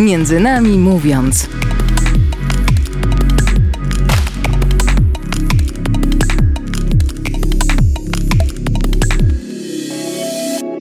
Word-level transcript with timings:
Między 0.00 0.40
nami 0.40 0.78
mówiąc. 0.78 1.48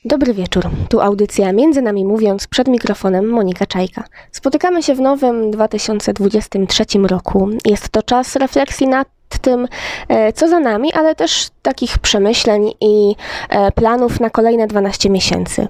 Dobry 0.05 0.33
wieczór. 0.33 0.69
Tu 0.89 1.01
audycja 1.01 1.53
Między 1.53 1.81
nami 1.81 2.05
mówiąc 2.05 2.47
przed 2.47 2.67
mikrofonem 2.67 3.29
Monika 3.29 3.65
Czajka. 3.65 4.03
Spotykamy 4.31 4.83
się 4.83 4.95
w 4.95 5.01
nowym 5.01 5.51
2023 5.51 6.83
roku. 7.09 7.49
Jest 7.65 7.89
to 7.89 8.03
czas 8.03 8.35
refleksji 8.35 8.87
nad 8.87 9.20
tym, 9.41 9.67
e, 10.07 10.33
co 10.33 10.47
za 10.47 10.59
nami, 10.59 10.93
ale 10.93 11.15
też 11.15 11.47
takich 11.61 11.97
przemyśleń 11.97 12.71
i 12.81 13.15
e, 13.49 13.71
planów 13.71 14.19
na 14.19 14.29
kolejne 14.29 14.67
12 14.67 15.09
miesięcy. 15.09 15.67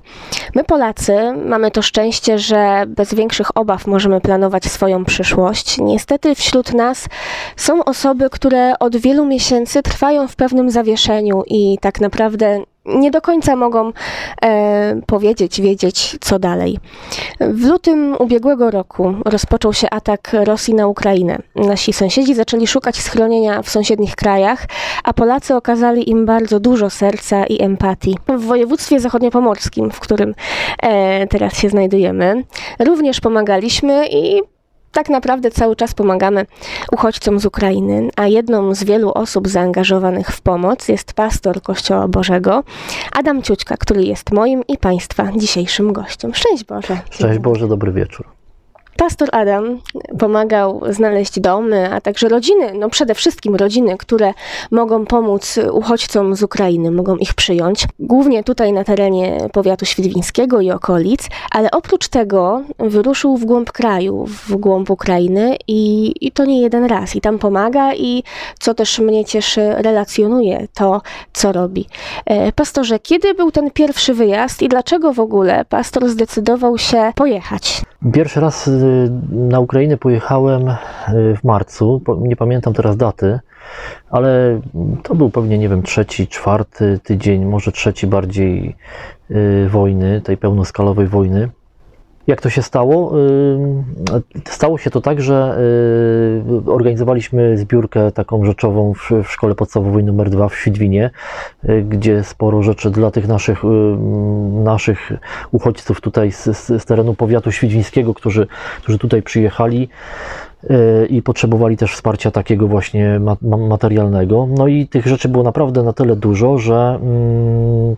My, 0.56 0.64
Polacy, 0.64 1.18
mamy 1.46 1.72
to 1.72 1.82
szczęście, 1.82 2.40
że 2.40 2.84
bez 2.88 3.14
większych 3.14 3.58
obaw 3.58 3.88
możemy 3.88 4.22
planować 4.22 4.66
swoją 4.66 5.06
przyszłość. 5.06 5.78
Niestety 5.78 6.36
wśród 6.36 6.74
nas 6.74 7.08
są 7.56 7.84
osoby, 7.84 8.30
które 8.30 8.80
od 8.80 8.98
wielu 8.98 9.26
miesięcy 9.26 9.84
trwają 9.84 10.28
w 10.28 10.36
pewnym 10.36 10.70
zawieszeniu 10.70 11.44
i 11.48 11.78
tak 11.82 12.02
naprawdę 12.02 12.64
nie 12.86 13.12
do 13.12 13.22
końca 13.22 13.56
mogą 13.56 13.92
e, 14.44 15.02
powiedzieć, 15.08 15.62
wiedzieć, 15.62 16.18
co 16.22 16.40
dalej. 16.40 16.80
W 17.40 17.66
lutym 17.66 18.16
ubiegłego 18.20 18.72
roku 18.72 19.14
rozpoczął 19.26 19.74
się 19.74 19.90
atak 19.90 20.32
Rosji 20.44 20.74
na 20.74 20.88
Ukrainę. 20.88 21.38
Nasi 21.56 21.94
sąsiedzi 21.94 22.36
zaczęli 22.36 22.68
szukać 22.68 22.98
schronienia 22.98 23.62
w 23.62 23.70
sąsiednich 23.70 24.16
krajach, 24.16 24.66
a 25.04 25.14
Polacy 25.14 25.56
okazali 25.56 26.10
im 26.10 26.26
bardzo 26.26 26.60
dużo 26.60 26.90
serca 26.90 27.46
i 27.46 27.62
empatii. 27.64 28.18
W 28.28 28.46
województwie 28.46 29.00
zachodniopomorskim, 29.00 29.92
w 29.92 30.00
którym 30.00 30.36
e, 30.84 31.28
teraz 31.28 31.58
się 31.58 31.70
znajdujemy, 31.70 32.44
również 32.80 33.22
pomagaliśmy 33.22 34.08
i 34.08 34.42
tak 34.92 35.10
naprawdę 35.10 35.52
cały 35.52 35.76
czas 35.76 35.94
pomagamy 35.94 36.46
uchodźcom 36.92 37.40
z 37.40 37.46
Ukrainy, 37.46 38.10
a 38.16 38.28
jedną 38.28 38.76
z 38.76 38.84
wielu 38.84 39.12
osób 39.12 39.48
zaangażowanych 39.48 40.28
w 40.28 40.42
pomoc 40.42 40.88
jest 40.88 41.14
pastor 41.14 41.62
Kościoła 41.62 42.08
Bożego, 42.08 42.64
Adam 43.14 43.42
Ciućka, 43.42 43.78
który 43.78 44.04
jest 44.04 44.32
moim 44.32 44.64
i 44.68 44.78
Państwa 44.78 45.32
dzisiejszym 45.36 45.94
gościem. 45.94 46.34
Szczęść 46.34 46.64
Boże. 46.64 46.98
Szczęść 47.10 47.40
Boże, 47.40 47.68
dobry 47.68 47.92
wieczór. 47.92 48.41
Pastor 49.02 49.30
Adam 49.32 49.80
pomagał 50.20 50.82
znaleźć 50.90 51.40
domy, 51.40 51.94
a 51.94 52.02
także 52.02 52.30
rodziny, 52.30 52.74
no 52.74 52.90
przede 52.90 53.16
wszystkim 53.16 53.56
rodziny, 53.56 53.98
które 53.98 54.34
mogą 54.72 55.06
pomóc 55.06 55.60
uchodźcom 55.72 56.36
z 56.36 56.44
Ukrainy, 56.44 56.92
mogą 56.92 57.16
ich 57.16 57.34
przyjąć, 57.34 57.88
głównie 58.00 58.44
tutaj 58.44 58.74
na 58.74 58.84
terenie 58.84 59.50
powiatu 59.54 59.86
świdwińskiego 59.86 60.62
i 60.62 60.72
okolic, 60.72 61.28
ale 61.52 61.72
oprócz 61.72 62.08
tego 62.08 62.62
wyruszył 62.80 63.38
w 63.38 63.46
głąb 63.46 63.72
kraju, 63.72 64.26
w 64.26 64.56
głąb 64.56 64.90
Ukrainy 64.90 65.58
i, 65.68 66.14
i 66.22 66.32
to 66.32 66.46
nie 66.46 66.62
jeden 66.62 66.86
raz. 66.86 67.16
I 67.16 67.22
tam 67.22 67.40
pomaga 67.40 67.94
i 67.94 68.24
co 68.60 68.74
też 68.74 69.00
mnie 69.00 69.26
cieszy, 69.26 69.74
relacjonuje 69.78 70.68
to, 70.74 71.02
co 71.34 71.52
robi. 71.52 71.88
E, 72.26 72.52
pastorze, 72.52 73.00
kiedy 73.00 73.34
był 73.34 73.52
ten 73.52 73.72
pierwszy 73.72 74.14
wyjazd 74.14 74.62
i 74.62 74.70
dlaczego 74.70 75.14
w 75.14 75.20
ogóle 75.20 75.66
pastor 75.66 76.10
zdecydował 76.10 76.78
się 76.78 77.12
pojechać? 77.16 77.82
Pierwszy 78.14 78.40
raz 78.40 78.68
y, 78.68 78.91
na 79.32 79.60
Ukrainę 79.60 79.98
pojechałem 79.98 80.70
y, 80.70 80.76
w 81.36 81.44
marcu, 81.44 82.02
nie 82.22 82.36
pamiętam 82.36 82.74
teraz 82.74 82.98
daty, 82.98 83.40
ale 84.10 84.62
to 85.04 85.16
był 85.16 85.30
pewnie, 85.30 85.58
nie 85.58 85.70
wiem, 85.70 85.84
trzeci, 85.84 86.28
czwarty 86.28 87.00
tydzień, 87.04 87.46
może 87.46 87.72
trzeci 87.72 88.08
bardziej 88.08 88.76
y, 89.32 89.68
wojny, 89.70 90.22
tej 90.22 90.38
pełnoskalowej 90.38 91.08
wojny. 91.08 91.50
Jak 92.28 92.42
to 92.42 92.50
się 92.50 92.62
stało? 92.62 93.14
Stało 94.46 94.78
się 94.78 94.90
to 94.90 95.02
tak, 95.02 95.22
że 95.22 95.58
organizowaliśmy 96.66 97.58
zbiórkę 97.58 98.12
taką 98.12 98.46
rzeczową 98.46 98.94
w 98.94 99.28
szkole 99.28 99.56
podstawowej 99.56 100.04
numer 100.04 100.30
2 100.30 100.50
w 100.50 100.56
Świdwinie, 100.56 101.10
gdzie 101.90 102.24
sporo 102.24 102.64
rzeczy 102.64 102.92
dla 102.92 103.12
tych 103.12 103.28
naszych, 103.28 103.64
naszych 104.64 105.12
uchodźców 105.52 106.02
tutaj 106.02 106.32
z, 106.32 106.44
z 106.58 106.86
terenu 106.86 107.14
powiatu 107.14 107.52
świdwińskiego, 107.52 108.14
którzy, 108.14 108.48
którzy 108.82 108.98
tutaj 108.98 109.22
przyjechali, 109.22 109.90
i 111.10 111.22
potrzebowali 111.22 111.78
też 111.78 111.94
wsparcia 111.94 112.32
takiego 112.32 112.68
właśnie 112.68 113.22
materialnego. 113.42 114.48
No 114.58 114.68
i 114.68 114.88
tych 114.88 115.08
rzeczy 115.08 115.30
było 115.30 115.44
naprawdę 115.44 115.84
na 115.84 115.94
tyle 115.94 116.16
dużo, 116.16 116.58
że 116.58 117.00
mm, 117.02 117.96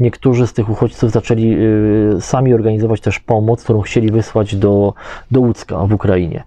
niektórzy 0.00 0.46
z 0.46 0.52
tych 0.52 0.70
uchodźców 0.70 1.10
zaczęli 1.10 1.56
y, 2.16 2.20
sami 2.20 2.54
organizować 2.54 3.00
też 3.00 3.20
pomoc, 3.20 3.64
którą 3.64 3.80
chcieli 3.80 4.10
wysłać 4.10 4.56
do, 4.56 4.94
do 5.30 5.40
Łódzka 5.40 5.86
w 5.86 5.92
Ukrainie. 5.92 6.44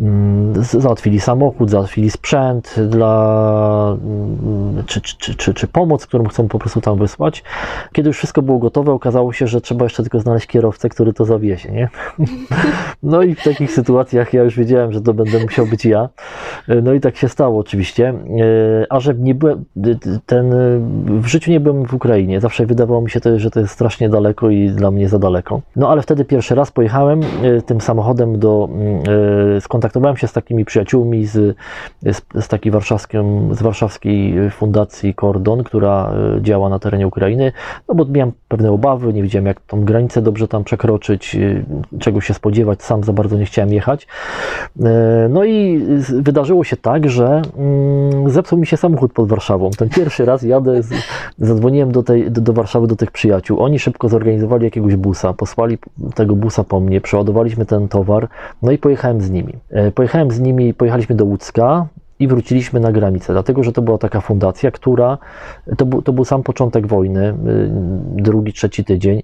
Mm, 0.00 0.64
załatwili 0.64 1.20
samochód, 1.20 1.70
załatwili 1.70 2.10
sprzęt 2.10 2.74
dla, 2.88 3.96
mm, 4.04 4.82
czy, 4.86 5.00
czy, 5.00 5.34
czy, 5.34 5.54
czy 5.54 5.66
pomoc, 5.66 6.06
którą 6.06 6.24
chcą 6.24 6.48
po 6.48 6.58
prostu 6.58 6.80
tam 6.80 6.98
wysłać. 6.98 7.44
Kiedy 7.92 8.08
już 8.08 8.16
wszystko 8.16 8.42
było 8.42 8.58
gotowe, 8.58 8.92
okazało 8.92 9.32
się, 9.32 9.46
że 9.46 9.60
trzeba 9.60 9.84
jeszcze 9.84 10.02
tylko 10.02 10.20
znaleźć 10.20 10.46
kierowcę, 10.46 10.88
który 10.88 11.12
to 11.12 11.24
zawiezie. 11.24 11.72
Nie? 11.72 11.88
No 13.02 13.22
i 13.22 13.34
w 13.34 13.42
takich 13.42 13.72
sytuacjach 13.72 14.32
ja 14.32 14.42
już 14.42 14.56
wiedziałem, 14.56 14.91
że 14.92 15.00
to 15.00 15.14
będę 15.14 15.38
musiał 15.38 15.66
być 15.66 15.84
ja. 15.84 16.08
No 16.82 16.92
i 16.92 17.00
tak 17.00 17.16
się 17.16 17.28
stało 17.28 17.60
oczywiście. 17.60 18.08
E, 18.08 18.92
a 18.92 19.00
że 19.00 19.14
nie 19.14 19.34
byłem, 19.34 19.64
ten, 20.26 20.50
w 21.20 21.26
życiu 21.26 21.50
nie 21.50 21.60
byłem 21.60 21.86
w 21.86 21.94
Ukrainie. 21.94 22.40
Zawsze 22.40 22.66
wydawało 22.66 23.00
mi 23.00 23.10
się, 23.10 23.20
to, 23.20 23.38
że 23.38 23.50
to 23.50 23.60
jest 23.60 23.72
strasznie 23.72 24.08
daleko 24.08 24.50
i 24.50 24.70
dla 24.70 24.90
mnie 24.90 25.08
za 25.08 25.18
daleko. 25.18 25.60
No 25.76 25.88
ale 25.88 26.02
wtedy 26.02 26.24
pierwszy 26.24 26.54
raz 26.54 26.70
pojechałem 26.70 27.20
e, 27.22 27.62
tym 27.62 27.80
samochodem 27.80 28.38
do, 28.38 28.68
e, 29.56 29.60
skontaktowałem 29.60 30.16
się 30.16 30.26
z 30.26 30.32
takimi 30.32 30.64
przyjaciółmi 30.64 31.26
z, 31.26 31.56
z, 32.02 32.22
z 32.44 32.48
takiej 32.48 32.72
warszawską, 32.72 33.48
z 33.54 33.62
warszawskiej 33.62 34.50
fundacji 34.50 35.14
Kordon, 35.14 35.64
która 35.64 36.12
działa 36.40 36.68
na 36.68 36.78
terenie 36.78 37.06
Ukrainy, 37.06 37.52
no 37.88 37.94
bo 37.94 38.04
miałem 38.04 38.32
pewne 38.48 38.72
obawy, 38.72 39.12
nie 39.12 39.22
wiedziałem 39.22 39.46
jak 39.46 39.60
tą 39.60 39.84
granicę 39.84 40.22
dobrze 40.22 40.48
tam 40.48 40.64
przekroczyć, 40.64 41.36
czego 41.98 42.20
się 42.20 42.34
spodziewać, 42.34 42.82
sam 42.82 43.04
za 43.04 43.12
bardzo 43.12 43.38
nie 43.38 43.44
chciałem 43.44 43.72
jechać. 43.72 44.06
E, 44.82 45.28
no 45.28 45.44
i 45.44 45.84
wydarzyło 46.08 46.64
się 46.64 46.76
tak, 46.76 47.10
że 47.10 47.42
mm, 47.56 48.30
zepsuł 48.30 48.58
mi 48.58 48.66
się 48.66 48.76
samochód 48.76 49.12
pod 49.12 49.28
Warszawą. 49.28 49.70
Ten 49.70 49.88
pierwszy 49.88 50.24
raz 50.24 50.42
jadę, 50.42 50.80
zadzwoniłem 51.38 51.92
do, 51.92 52.02
tej, 52.02 52.30
do, 52.30 52.40
do 52.40 52.52
Warszawy 52.52 52.86
do 52.86 52.96
tych 52.96 53.10
przyjaciół. 53.10 53.60
Oni 53.60 53.78
szybko 53.78 54.08
zorganizowali 54.08 54.64
jakiegoś 54.64 54.96
busa, 54.96 55.32
posłali 55.32 55.78
tego 56.14 56.36
busa 56.36 56.64
po 56.64 56.80
mnie, 56.80 57.00
przeładowaliśmy 57.00 57.66
ten 57.66 57.88
towar, 57.88 58.28
no 58.62 58.72
i 58.72 58.78
pojechałem 58.78 59.20
z 59.20 59.30
nimi. 59.30 59.52
E, 59.70 59.90
pojechałem 59.90 60.30
z 60.30 60.40
nimi, 60.40 60.74
pojechaliśmy 60.74 61.14
do 61.14 61.24
Łódzka, 61.24 61.86
i 62.22 62.28
wróciliśmy 62.28 62.80
na 62.80 62.92
granicę, 62.92 63.32
dlatego 63.32 63.62
że 63.62 63.72
to 63.72 63.82
była 63.82 63.98
taka 63.98 64.20
fundacja, 64.20 64.70
która 64.70 65.18
to 65.76 65.86
był, 65.86 66.02
to 66.02 66.12
był 66.12 66.24
sam 66.24 66.42
początek 66.42 66.86
wojny, 66.86 67.28
y, 67.28 67.34
drugi, 68.22 68.52
trzeci 68.52 68.84
tydzień 68.84 69.22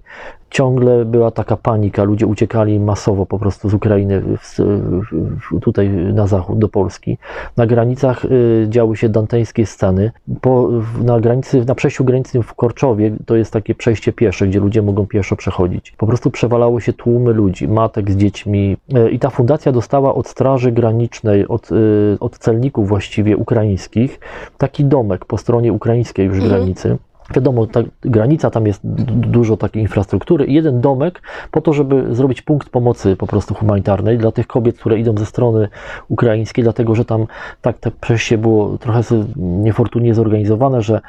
ciągle 0.49 1.05
była 1.05 1.31
taka 1.31 1.57
panika, 1.57 2.03
ludzie 2.03 2.27
uciekali 2.27 2.79
masowo 2.79 3.25
po 3.25 3.39
prostu 3.39 3.69
z 3.69 3.73
Ukrainy 3.73 4.21
w, 4.21 4.57
w, 4.57 5.59
tutaj 5.61 5.89
na 5.89 6.27
zachód, 6.27 6.59
do 6.59 6.69
Polski. 6.69 7.17
Na 7.57 7.65
granicach 7.65 8.25
y, 8.25 8.65
działy 8.69 8.97
się 8.97 9.09
danteńskie 9.09 9.65
sceny. 9.65 10.11
Po, 10.41 10.69
na 11.03 11.19
granicy, 11.19 11.65
na 11.65 11.75
przejściu 11.75 12.03
granicznym 12.03 12.43
w 12.43 12.53
Korczowie, 12.53 13.15
to 13.25 13.35
jest 13.35 13.53
takie 13.53 13.75
przejście 13.75 14.13
piesze, 14.13 14.47
gdzie 14.47 14.59
ludzie 14.59 14.81
mogą 14.81 15.07
pieszo 15.07 15.35
przechodzić. 15.35 15.93
Po 15.97 16.07
prostu 16.07 16.31
przewalały 16.31 16.81
się 16.81 16.93
tłumy 16.93 17.33
ludzi, 17.33 17.67
matek 17.67 18.11
z 18.11 18.15
dziećmi 18.15 18.77
y, 18.97 19.09
i 19.09 19.19
ta 19.19 19.29
fundacja 19.29 19.71
dostała 19.71 20.15
od 20.15 20.27
straży 20.27 20.71
granicznej, 20.71 21.47
od, 21.47 21.71
y, 21.71 22.17
od 22.19 22.37
celników 22.37 22.87
właściwie 22.87 23.37
ukraińskich, 23.37 24.19
taki 24.57 24.85
domek 24.85 25.25
po 25.25 25.37
stronie 25.37 25.73
ukraińskiej 25.73 26.25
już 26.25 26.37
mhm. 26.37 26.53
granicy 26.53 26.97
Wiadomo, 27.35 27.67
ta 27.67 27.79
granica, 28.01 28.49
tam 28.49 28.67
jest 28.67 28.81
dużo 29.07 29.57
takiej 29.57 29.81
infrastruktury 29.81 30.45
jeden 30.47 30.81
domek 30.81 31.21
po 31.51 31.61
to, 31.61 31.73
żeby 31.73 32.15
zrobić 32.15 32.41
punkt 32.41 32.69
pomocy 32.69 33.15
po 33.15 33.27
prostu 33.27 33.53
humanitarnej 33.53 34.17
dla 34.17 34.31
tych 34.31 34.47
kobiet, 34.47 34.79
które 34.79 34.99
idą 34.99 35.17
ze 35.17 35.25
strony 35.25 35.67
ukraińskiej, 36.07 36.63
dlatego 36.63 36.95
że 36.95 37.05
tam 37.05 37.27
tak 37.61 37.77
te 37.77 37.91
przejście 37.91 38.37
było 38.37 38.77
trochę 38.77 39.01
niefortunnie 39.35 40.13
zorganizowane, 40.13 40.81
że, 40.81 41.01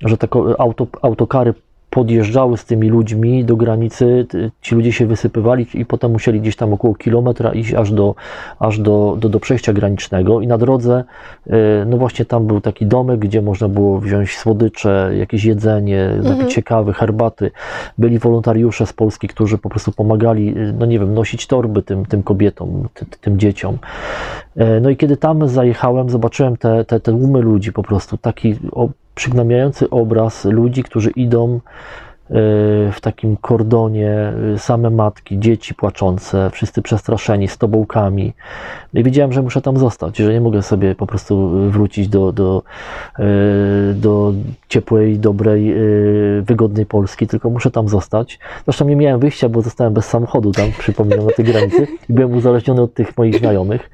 że 0.00 0.16
te 0.16 0.28
auto, 0.58 0.86
autokary 1.02 1.54
podjeżdżały 1.94 2.56
z 2.56 2.64
tymi 2.64 2.88
ludźmi 2.88 3.44
do 3.44 3.56
granicy, 3.56 4.26
ci 4.60 4.74
ludzie 4.74 4.92
się 4.92 5.06
wysypywali 5.06 5.66
i 5.74 5.86
potem 5.86 6.12
musieli 6.12 6.40
gdzieś 6.40 6.56
tam 6.56 6.72
około 6.72 6.94
kilometra 6.94 7.52
iść 7.52 7.74
aż 7.74 7.92
do, 7.92 8.14
aż 8.58 8.78
do, 8.78 9.16
do, 9.20 9.28
do 9.28 9.40
przejścia 9.40 9.72
granicznego 9.72 10.40
i 10.40 10.46
na 10.46 10.58
drodze, 10.58 11.04
e, 11.46 11.56
no 11.86 11.96
właśnie 11.96 12.24
tam 12.24 12.46
był 12.46 12.60
taki 12.60 12.86
domek, 12.86 13.20
gdzie 13.20 13.42
można 13.42 13.68
było 13.68 14.00
wziąć 14.00 14.36
słodycze, 14.36 15.10
jakieś 15.18 15.44
jedzenie, 15.44 16.04
mhm. 16.04 16.38
napić 16.38 16.64
kawy, 16.64 16.92
herbaty. 16.92 17.50
Byli 17.98 18.18
wolontariusze 18.18 18.86
z 18.86 18.92
Polski, 18.92 19.28
którzy 19.28 19.58
po 19.58 19.68
prostu 19.68 19.92
pomagali, 19.92 20.54
no 20.78 20.86
nie 20.86 20.98
wiem, 20.98 21.14
nosić 21.14 21.46
torby 21.46 21.82
tym, 21.82 22.06
tym 22.06 22.22
kobietom, 22.22 22.88
ty, 22.94 23.06
tym 23.20 23.38
dzieciom. 23.38 23.78
E, 24.56 24.80
no 24.80 24.90
i 24.90 24.96
kiedy 24.96 25.16
tam 25.16 25.48
zajechałem, 25.48 26.10
zobaczyłem 26.10 26.56
te, 26.56 26.84
te, 26.84 27.00
te 27.00 27.12
tłumy 27.12 27.40
ludzi 27.40 27.72
po 27.72 27.82
prostu, 27.82 28.16
taki 28.16 28.54
przygnębiający 29.14 29.90
obraz 29.90 30.44
ludzi, 30.44 30.82
którzy 30.82 31.10
idą 31.10 31.60
w 32.92 32.96
takim 33.00 33.36
kordonie, 33.36 34.32
y, 34.54 34.58
same 34.58 34.90
matki, 34.90 35.38
dzieci 35.38 35.74
płaczące, 35.74 36.50
wszyscy 36.50 36.82
przestraszeni, 36.82 37.48
z 37.48 37.58
tobołkami. 37.58 38.32
I 38.94 39.02
wiedziałem, 39.02 39.32
że 39.32 39.42
muszę 39.42 39.62
tam 39.62 39.78
zostać, 39.78 40.16
że 40.16 40.32
nie 40.32 40.40
mogę 40.40 40.62
sobie 40.62 40.94
po 40.94 41.06
prostu 41.06 41.50
wrócić 41.70 42.08
do, 42.08 42.32
do, 42.32 42.62
y, 43.18 43.94
do 43.94 44.32
ciepłej, 44.68 45.18
dobrej, 45.18 45.74
wygodnej 46.42 46.86
Polski, 46.86 47.26
tylko 47.26 47.50
muszę 47.50 47.70
tam 47.70 47.88
zostać. 47.88 48.38
Zresztą 48.64 48.88
nie 48.88 48.96
miałem 48.96 49.20
wyjścia, 49.20 49.48
bo 49.48 49.62
zostałem 49.62 49.94
bez 49.94 50.04
samochodu 50.04 50.52
tam, 50.52 50.70
przypominam, 50.78 51.26
na 51.26 51.32
tej 51.32 51.44
granicy 51.44 51.86
byłem 52.08 52.32
uzależniony 52.32 52.82
od 52.82 52.94
tych 52.94 53.16
moich 53.16 53.38
znajomych. 53.38 53.90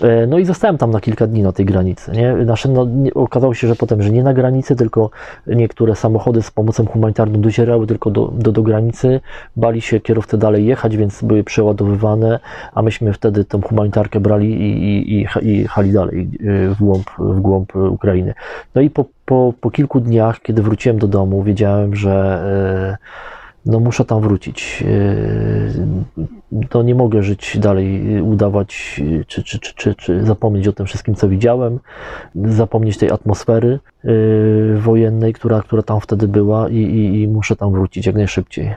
E, 0.00 0.26
no 0.26 0.38
i 0.38 0.44
zostałem 0.44 0.78
tam 0.78 0.90
na 0.90 1.00
kilka 1.00 1.26
dni 1.26 1.42
na 1.42 1.52
tej 1.52 1.66
granicy. 1.66 2.12
Nie? 2.12 2.32
Nasze, 2.32 2.68
no, 2.68 2.84
nie, 2.84 3.14
okazało 3.14 3.54
się, 3.54 3.68
że 3.68 3.76
potem, 3.76 4.02
że 4.02 4.10
nie 4.10 4.22
na 4.22 4.34
granicy, 4.34 4.76
tylko 4.76 5.10
niektóre 5.46 5.94
samochody 5.94 6.42
z 6.42 6.50
pomocą 6.50 6.86
humanitarną 6.86 7.40
docierały 7.40 7.86
tylko 7.86 8.10
do, 8.10 8.32
do, 8.34 8.52
do 8.52 8.62
granicy. 8.62 9.20
Bali 9.56 9.80
się 9.80 10.00
kierowcy 10.00 10.38
dalej 10.38 10.66
jechać, 10.66 10.96
więc 10.96 11.22
były 11.22 11.44
przeładowywane, 11.44 12.40
a 12.74 12.82
myśmy 12.82 13.12
wtedy 13.12 13.44
tą 13.44 13.62
humanitarkę 13.62 14.20
brali 14.20 14.50
i, 14.50 14.84
i, 14.84 15.20
i, 15.20 15.26
i 15.42 15.58
jechali 15.58 15.92
dalej 15.92 16.30
e, 16.40 16.68
w 16.74 16.78
głąb, 16.78 17.10
w 17.18 17.40
głąb 17.40 17.76
Ukrainy. 17.76 18.34
No 18.74 18.82
i 18.82 18.90
po, 18.90 19.04
po, 19.24 19.52
po 19.60 19.70
kilku 19.70 20.00
dniach, 20.00 20.40
kiedy 20.42 20.62
wróciłem 20.62 20.98
do 20.98 21.08
domu, 21.08 21.42
wiedziałem, 21.42 21.96
że 21.96 22.12
e, 23.00 23.41
no 23.66 23.80
muszę 23.80 24.04
tam 24.04 24.20
wrócić. 24.20 24.84
E, 26.52 26.66
to 26.68 26.82
nie 26.82 26.94
mogę 26.94 27.22
żyć 27.22 27.58
dalej, 27.58 28.20
udawać, 28.22 29.00
czy, 29.26 29.42
czy, 29.42 29.58
czy, 29.58 29.74
czy, 29.74 29.94
czy 29.94 30.24
zapomnieć 30.24 30.68
o 30.68 30.72
tym 30.72 30.86
wszystkim, 30.86 31.14
co 31.14 31.28
widziałem, 31.28 31.78
zapomnieć 32.34 32.98
tej 32.98 33.10
atmosfery 33.10 33.80
e, 34.04 34.08
wojennej, 34.76 35.32
która, 35.32 35.62
która 35.62 35.82
tam 35.82 36.00
wtedy 36.00 36.28
była 36.28 36.68
i, 36.68 36.76
i, 36.76 37.22
i 37.22 37.28
muszę 37.28 37.56
tam 37.56 37.72
wrócić 37.72 38.06
jak 38.06 38.16
najszybciej. 38.16 38.74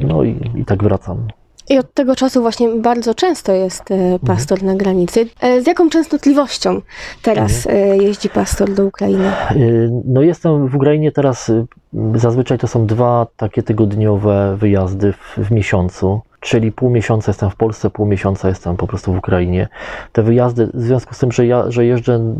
No 0.00 0.22
i, 0.22 0.40
i 0.54 0.64
tak 0.64 0.82
wracam. 0.82 1.28
I 1.70 1.78
od 1.78 1.94
tego 1.94 2.16
czasu 2.16 2.42
właśnie 2.42 2.68
bardzo 2.68 3.14
często 3.14 3.52
jest 3.52 3.90
e, 3.90 4.18
pastor 4.26 4.58
mhm. 4.58 4.72
na 4.72 4.78
granicy. 4.78 5.26
Z 5.62 5.66
jaką 5.66 5.90
częstotliwością 5.90 6.80
teraz 7.22 7.66
mhm. 7.66 8.02
jeździ 8.02 8.28
pastor 8.28 8.74
do 8.74 8.84
Ukrainy? 8.84 9.32
No 10.04 10.22
jestem 10.22 10.68
w 10.68 10.76
Ukrainie 10.76 11.12
teraz 11.12 11.50
Zazwyczaj 12.14 12.58
to 12.58 12.68
są 12.68 12.86
dwa 12.86 13.26
takie 13.36 13.62
tygodniowe 13.62 14.56
wyjazdy 14.56 15.12
w, 15.12 15.38
w, 15.38 15.50
miesiącu, 15.50 16.20
czyli 16.40 16.72
pół 16.72 16.90
miesiąca 16.90 17.30
jestem 17.30 17.50
w 17.50 17.56
Polsce, 17.56 17.90
pół 17.90 18.06
miesiąca 18.06 18.48
jestem 18.48 18.76
po 18.76 18.86
prostu 18.86 19.12
w 19.12 19.18
Ukrainie. 19.18 19.68
Te 20.12 20.22
wyjazdy, 20.22 20.66
w 20.74 20.80
związku 20.80 21.14
z 21.14 21.18
tym, 21.18 21.32
że, 21.32 21.46
ja, 21.46 21.70
że 21.70 21.84
jeżdżę 21.84 22.34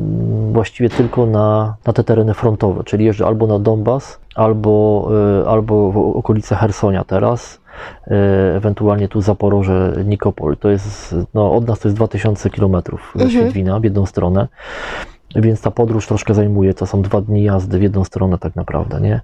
właściwie 0.53 0.91
tylko 0.91 1.27
na, 1.27 1.75
na 1.87 1.93
te 1.93 2.05
tereny 2.05 2.35
frontowe, 2.35 2.85
czyli 2.85 3.05
jeżdżę 3.05 3.27
albo 3.27 3.47
na 3.47 3.59
Donbas, 3.59 4.19
albo, 4.35 5.09
albo 5.47 5.93
w 5.93 6.17
okolice 6.17 6.57
Hersonia 6.57 7.05
teraz, 7.05 7.61
ewentualnie 8.57 9.09
tu 9.09 9.21
Zaporoże, 9.21 9.93
Nikopol. 10.05 10.57
To 10.57 10.71
jest, 10.71 11.15
no, 11.35 11.55
od 11.55 11.69
nas 11.69 11.79
to 11.79 11.89
jest 11.89 11.97
2000 11.97 12.51
km 12.51 12.77
ze 13.15 13.25
mhm. 13.25 13.31
Świdwina 13.31 13.81
w 13.81 13.85
jedną 13.85 14.07
stronę. 14.07 14.49
Więc 15.37 15.61
ta 15.61 15.71
podróż 15.71 16.07
troszkę 16.07 16.35
zajmuje, 16.35 16.75
to 16.75 16.87
są 16.87 17.03
dwa 17.03 17.21
dni 17.21 17.43
jazdy 17.43 17.79
w 17.79 17.83
jedną 17.83 18.05
stronę 18.05 18.39
tak 18.39 18.57
naprawdę, 18.57 19.01
nie? 19.01 19.21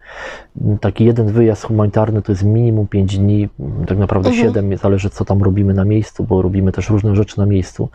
Taki 0.81 1.05
jeden 1.05 1.26
wyjazd 1.26 1.64
humanitarny 1.64 2.22
to 2.22 2.32
jest 2.32 2.44
minimum 2.44 2.87
5 2.87 3.19
dni, 3.19 3.49
tak 3.87 3.99
naprawdę 3.99 4.28
mhm. 4.28 4.49
7, 4.49 4.76
zależy 4.76 5.10
co 5.10 5.25
tam 5.25 5.43
robimy 5.43 5.75
na 5.75 5.84
miejscu, 5.84 6.25
bo 6.25 6.43
robimy 6.43 6.72
też 6.72 6.90
różne 6.90 7.16
rzeczy 7.16 7.38
na 7.38 7.46
miejscu. 7.46 7.88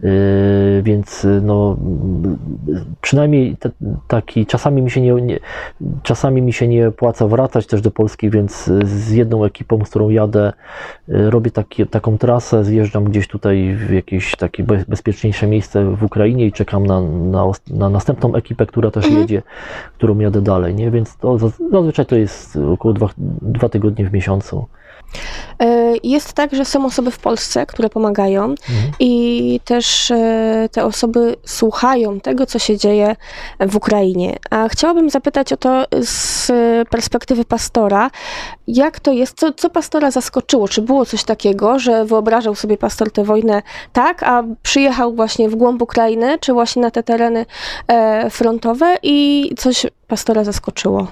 Yy, 0.00 0.10
więc 0.82 1.26
no, 1.42 1.76
przynajmniej 3.00 3.56
te, 3.56 3.70
taki, 4.08 4.46
czasami 4.46 4.82
mi 4.82 4.90
się 4.90 5.00
nie, 5.00 5.12
nie, 5.12 5.38
czasami 6.02 6.42
mi 6.42 6.52
się 6.52 6.68
nie 6.68 6.88
opłaca 6.88 7.26
wracać 7.26 7.66
też 7.66 7.80
do 7.80 7.90
Polski, 7.90 8.30
więc 8.30 8.70
z 8.84 9.10
jedną 9.10 9.44
ekipą, 9.44 9.84
z 9.84 9.90
którą 9.90 10.08
jadę, 10.08 10.52
yy, 11.08 11.30
robię 11.30 11.50
taki, 11.50 11.86
taką 11.86 12.18
trasę, 12.18 12.64
zjeżdżam 12.64 13.04
gdzieś 13.04 13.28
tutaj 13.28 13.76
w 13.76 13.90
jakieś 13.90 14.36
takie 14.36 14.64
bezpieczniejsze 14.88 15.46
miejsce 15.46 15.84
w 15.84 16.04
Ukrainie 16.04 16.46
i 16.46 16.52
czekam 16.52 16.86
na, 16.86 17.00
na 17.00 17.37
na, 17.46 17.76
na 17.76 17.90
następną 17.90 18.34
ekipę, 18.34 18.66
która 18.66 18.90
też 18.90 19.04
mhm. 19.04 19.22
jedzie, 19.22 19.42
którą 19.94 20.18
jadę 20.18 20.42
dalej, 20.42 20.74
nie? 20.74 20.90
Więc 20.90 21.16
to 21.16 21.38
zazwyczaj 21.38 22.06
to 22.06 22.16
jest 22.16 22.58
około 22.72 22.94
dwa, 22.94 23.08
dwa 23.42 23.68
tygodnie 23.68 24.08
w 24.08 24.12
miesiącu. 24.12 24.66
E, 25.62 25.94
jest 26.02 26.32
tak, 26.32 26.54
że 26.54 26.64
są 26.64 26.86
osoby 26.86 27.10
w 27.10 27.18
Polsce, 27.18 27.66
które 27.66 27.88
pomagają 27.88 28.44
mhm. 28.44 28.92
i 29.00 29.60
też 29.64 30.10
e, 30.10 30.68
te 30.72 30.84
osoby 30.84 31.36
słuchają 31.44 32.20
tego, 32.20 32.46
co 32.46 32.58
się 32.58 32.76
dzieje 32.76 33.16
w 33.60 33.76
Ukrainie. 33.76 34.36
A 34.50 34.68
chciałabym 34.68 35.10
zapytać 35.10 35.52
o 35.52 35.56
to 35.56 35.84
z 36.02 36.46
perspektywy 36.90 37.44
pastora, 37.44 38.10
jak 38.66 39.00
to 39.00 39.12
jest, 39.12 39.38
co, 39.38 39.52
co 39.52 39.70
pastora 39.70 40.10
zaskoczyło? 40.10 40.68
Czy 40.68 40.82
było 40.82 41.06
coś 41.06 41.24
takiego, 41.24 41.78
że 41.78 42.04
wyobrażał 42.04 42.54
sobie 42.54 42.76
pastor 42.76 43.12
tę 43.12 43.24
wojnę 43.24 43.62
tak, 43.92 44.22
a 44.22 44.44
przyjechał 44.62 45.14
właśnie 45.14 45.48
w 45.48 45.56
głąb 45.56 45.82
Ukrainy, 45.82 46.38
czy 46.40 46.52
właśnie 46.52 46.82
na 46.82 46.90
te 46.90 47.02
tereny 47.02 47.46
e, 47.88 48.30
frontowe 48.30 48.96
i 49.02 49.50
coś 49.56 49.86
pastora 50.08 50.44
zaskoczyło? 50.44 51.06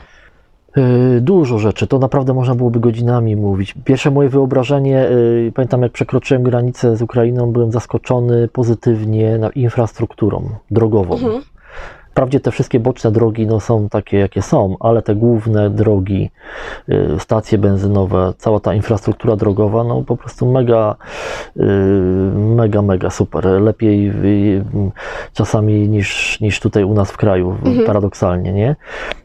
E, 0.76 1.20
dużo 1.20 1.58
rzeczy, 1.58 1.86
to 1.86 1.98
naprawdę 1.98 2.34
można 2.34 2.54
byłoby 2.54 2.80
godzinami 2.80 3.36
mówić. 3.36 3.74
Pierwsze 3.84 4.10
moje 4.10 4.28
wyobrażenie, 4.28 5.08
e, 5.08 5.12
pamiętam 5.54 5.82
jak 5.82 5.92
przekroczyłem 5.92 6.42
granicę 6.42 6.96
z 6.96 7.02
Ukrainą, 7.02 7.52
byłem 7.52 7.72
zaskoczony 7.72 8.48
pozytywnie 8.48 9.38
infrastrukturą 9.54 10.48
drogową. 10.70 11.14
Mhm. 11.14 11.42
Wprawdzie 12.16 12.40
te 12.40 12.50
wszystkie 12.50 12.80
boczne 12.80 13.10
drogi 13.10 13.46
no, 13.46 13.60
są 13.60 13.88
takie, 13.88 14.18
jakie 14.18 14.42
są, 14.42 14.76
ale 14.80 15.02
te 15.02 15.14
główne 15.14 15.70
drogi, 15.70 16.30
y, 16.88 17.08
stacje 17.18 17.58
benzynowe, 17.58 18.32
cała 18.38 18.60
ta 18.60 18.74
infrastruktura 18.74 19.36
drogowa, 19.36 19.84
no 19.84 20.02
po 20.02 20.16
prostu 20.16 20.52
mega, 20.52 20.96
y, 21.56 21.62
mega, 22.34 22.82
mega 22.82 23.10
super. 23.10 23.44
Lepiej 23.44 24.08
y, 24.08 24.64
czasami 25.32 25.88
niż, 25.88 26.40
niż 26.40 26.60
tutaj 26.60 26.84
u 26.84 26.94
nas 26.94 27.10
w 27.10 27.16
kraju, 27.16 27.50
mhm. 27.50 27.86
paradoksalnie, 27.86 28.52
nie? 28.52 28.76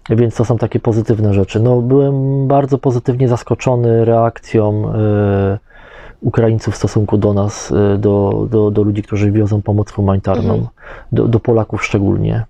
Więc 0.09 0.35
to 0.35 0.45
są 0.45 0.57
takie 0.57 0.79
pozytywne 0.79 1.33
rzeczy. 1.33 1.59
No, 1.59 1.81
byłem 1.81 2.47
bardzo 2.47 2.77
pozytywnie 2.77 3.27
zaskoczony 3.27 4.05
reakcją. 4.05 4.93
Ukraińców 6.21 6.73
w 6.73 6.77
stosunku 6.77 7.17
do 7.17 7.33
nas, 7.33 7.73
do, 7.97 8.47
do, 8.49 8.71
do 8.71 8.83
ludzi, 8.83 9.03
którzy 9.03 9.31
wiozą 9.31 9.61
pomoc 9.61 9.91
humanitarną, 9.91 10.53
mhm. 10.53 10.69
do, 11.11 11.27
do 11.27 11.39
Polaków 11.39 11.85
szczególnie 11.85 12.45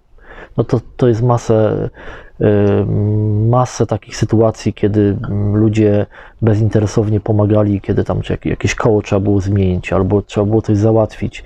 no 0.58 0.64
to, 0.64 0.80
to 0.98 1.08
jest 1.08 1.22
masę, 1.22 1.90
y, 2.42 2.46
masę 3.50 3.86
takich 3.86 4.18
sytuacji, 4.18 4.74
kiedy 4.74 5.18
ludzie 5.54 6.06
bezinteresownie 6.42 7.20
pomagali, 7.20 7.82
kiedy 7.82 8.04
tam 8.04 8.22
jakieś 8.46 8.76
koło 8.76 9.02
trzeba 9.02 9.20
było 9.20 9.42
zmienić, 9.42 9.94
albo 9.94 10.22
trzeba 10.22 10.46
było 10.46 10.62
coś 10.62 10.78
załatwić. 10.78 11.44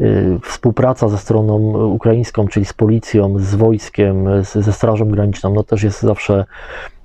Y, 0.00 0.38
współpraca 0.42 1.08
ze 1.08 1.18
stroną 1.18 1.58
ukraińską, 1.86 2.48
czyli 2.48 2.66
z 2.66 2.72
policją, 2.72 3.38
z 3.38 3.54
wojskiem, 3.54 4.44
ze 4.44 4.72
Strażą 4.72 5.08
Graniczną, 5.08 5.54
no 5.54 5.62
też 5.62 5.82
jest 5.82 6.02
zawsze 6.02 6.44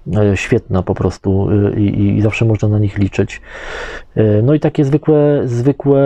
y, 0.07 0.37
świetna 0.37 0.83
po 0.83 0.95
prostu 0.95 1.47
i, 1.77 2.17
i 2.17 2.21
zawsze 2.21 2.45
można 2.45 2.67
na 2.67 2.79
nich 2.79 2.97
liczyć. 2.97 3.41
No 4.43 4.53
i 4.53 4.59
takie 4.59 4.85
zwykłe, 4.85 5.41
zwykłe 5.45 6.01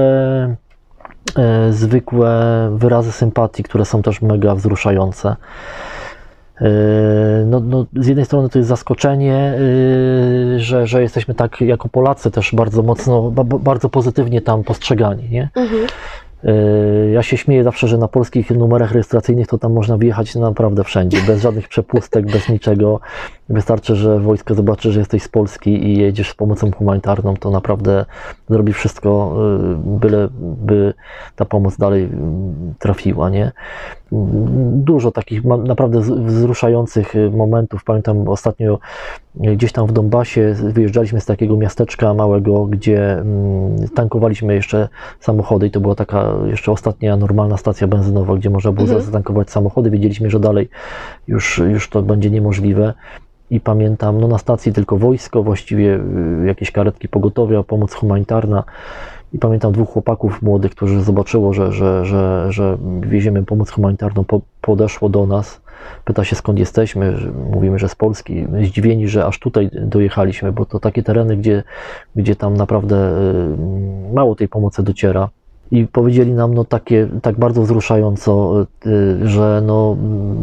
zwykłe 1.70 2.70
wyrazy 2.76 3.12
sympatii, 3.12 3.64
które 3.64 3.86
są 3.86 4.02
też 4.02 4.22
mega 4.22 4.56
wzruszające. 4.56 5.36
E, 6.62 7.46
no, 7.46 7.60
no, 7.60 7.86
z 7.96 8.08
jednej 8.08 8.26
strony 8.26 8.50
to 8.50 8.60
jest 8.60 8.70
zaskoczenie, 8.70 9.36
e, 9.36 10.60
że, 10.60 10.88
że 10.88 11.02
jesteśmy 11.02 11.34
tak 11.34 11.62
jako 11.62 11.90
Polacy 11.90 12.32
też 12.32 12.56
bardzo 12.56 12.84
mocno, 12.84 13.32
bardzo 13.46 13.90
pozytywnie 13.90 14.42
tam 14.42 14.64
postrzegani. 14.64 15.30
Nie? 15.30 15.50
Mhm. 15.56 15.88
Ja 17.14 17.24
się 17.24 17.38
śmieję 17.38 17.64
zawsze, 17.64 17.88
że 17.88 17.98
na 17.98 18.08
polskich 18.08 18.52
numerach 18.52 18.92
rejestracyjnych 18.92 19.48
to 19.48 19.58
tam 19.58 19.74
można 19.74 19.98
wjechać 19.98 20.36
naprawdę 20.36 20.84
wszędzie, 20.84 21.18
bez 21.28 21.42
żadnych 21.42 21.68
przepustek, 21.68 22.26
bez 22.26 22.50
niczego. 22.50 23.00
Wystarczy, 23.54 23.96
że 23.96 24.20
wojsko 24.20 24.54
zobaczy, 24.54 24.92
że 24.92 25.00
jesteś 25.00 25.24
z 25.24 25.28
Polski 25.28 25.88
i 25.88 25.98
jedziesz 25.98 26.30
z 26.30 26.36
pomocą 26.36 26.72
humanitarną, 26.72 27.38
to 27.38 27.52
naprawdę 27.52 28.06
zrobi 28.50 28.74
wszystko, 28.74 29.36
y, 29.74 30.00
byle 30.00 30.28
by 30.42 30.94
ta 31.36 31.46
pomoc 31.46 31.78
dalej 31.78 32.04
y, 32.04 32.10
trafiła, 32.80 33.30
nie? 33.30 33.52
Dużo 34.72 35.12
takich 35.12 35.46
naprawdę 35.46 36.00
wzruszających 36.26 37.16
y, 37.16 37.32
momentów. 37.32 37.84
Pamiętam 37.84 38.28
ostatnio 38.28 38.80
gdzieś 39.36 39.72
tam 39.72 39.88
w 39.88 39.92
Donbasie 39.92 40.56
wyjeżdżaliśmy 40.64 41.22
z 41.22 41.26
takiego 41.26 41.58
miasteczka 41.58 42.14
małego, 42.14 42.66
gdzie 42.66 43.14
mm, 43.14 43.88
tankowaliśmy 43.96 44.54
jeszcze 44.54 44.90
samochody 45.20 45.68
i 45.68 45.72
to 45.72 45.80
była 45.80 45.96
taka 45.96 46.34
jeszcze 46.46 46.72
ostatnia 46.72 47.18
normalna 47.18 47.58
stacja 47.58 47.88
benzynowa, 47.88 48.36
gdzie 48.36 48.50
można 48.50 48.72
było 48.72 48.88
mhm. 48.88 49.06
zatankować 49.06 49.50
samochody. 49.50 49.90
Wiedzieliśmy, 49.90 50.30
że 50.30 50.40
dalej 50.40 50.70
już, 51.28 51.58
już 51.58 51.90
to 51.90 52.02
będzie 52.02 52.30
niemożliwe 52.30 52.94
i 53.54 53.60
pamiętam, 53.60 54.22
no 54.22 54.28
na 54.28 54.38
stacji 54.38 54.74
tylko 54.74 54.98
wojsko, 54.98 55.44
właściwie 55.44 56.00
y, 56.44 56.46
jakieś 56.48 56.72
karetki 56.72 57.08
pogotowia, 57.08 57.64
pomoc 57.64 57.94
humanitarna. 57.94 58.64
I 59.34 59.40
pamiętam 59.40 59.72
dwóch 59.72 59.90
chłopaków 59.90 60.42
młodych, 60.42 60.72
którzy 60.72 61.02
zobaczyło, 61.02 61.54
że, 61.54 61.72
że, 61.72 62.06
że, 62.06 62.46
że 62.50 62.78
wieziemy 63.02 63.44
pomoc 63.44 63.70
humanitarną, 63.70 64.24
po, 64.24 64.42
podeszło 64.62 65.10
do 65.10 65.26
nas, 65.26 65.62
pyta 66.06 66.24
się 66.24 66.36
skąd 66.36 66.60
jesteśmy, 66.60 67.18
mówimy, 67.52 67.80
że 67.80 67.90
z 67.90 67.96
Polski. 67.96 68.48
Zdziwieni, 68.64 69.08
że 69.08 69.26
aż 69.26 69.40
tutaj 69.40 69.70
dojechaliśmy, 69.74 70.52
bo 70.52 70.66
to 70.66 70.80
takie 70.80 71.04
tereny, 71.04 71.38
gdzie, 71.38 71.64
gdzie 72.16 72.36
tam 72.36 72.58
naprawdę 72.58 73.18
y, 74.10 74.14
mało 74.14 74.36
tej 74.36 74.48
pomocy 74.48 74.84
dociera 74.84 75.30
i 75.74 75.88
powiedzieli 75.88 76.34
nam 76.34 76.54
no 76.54 76.66
takie, 76.66 77.08
tak 77.22 77.40
bardzo 77.40 77.62
wzruszająco, 77.62 78.62
y, 78.86 79.28
że, 79.28 79.62
no, 79.66 79.98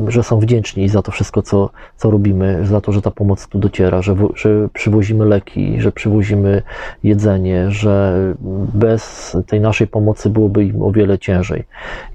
że 0.08 0.22
są 0.22 0.40
wdzięczni 0.40 0.88
za 0.88 1.02
to 1.02 1.12
wszystko, 1.12 1.42
co, 1.42 1.70
co 1.96 2.10
robimy, 2.10 2.66
za 2.66 2.80
to, 2.80 2.92
że 2.92 3.02
ta 3.02 3.10
pomoc 3.10 3.48
tu 3.48 3.58
dociera, 3.58 4.02
że, 4.02 4.16
że 4.34 4.68
przywozimy 4.72 5.24
leki, 5.24 5.80
że 5.80 5.92
przywozimy 5.92 6.62
jedzenie, 7.02 7.70
że 7.70 8.14
bez 8.74 9.36
tej 9.46 9.60
naszej 9.60 9.86
pomocy 9.86 10.30
byłoby 10.30 10.64
im 10.64 10.82
o 10.82 10.92
wiele 10.92 11.18
ciężej. 11.18 11.64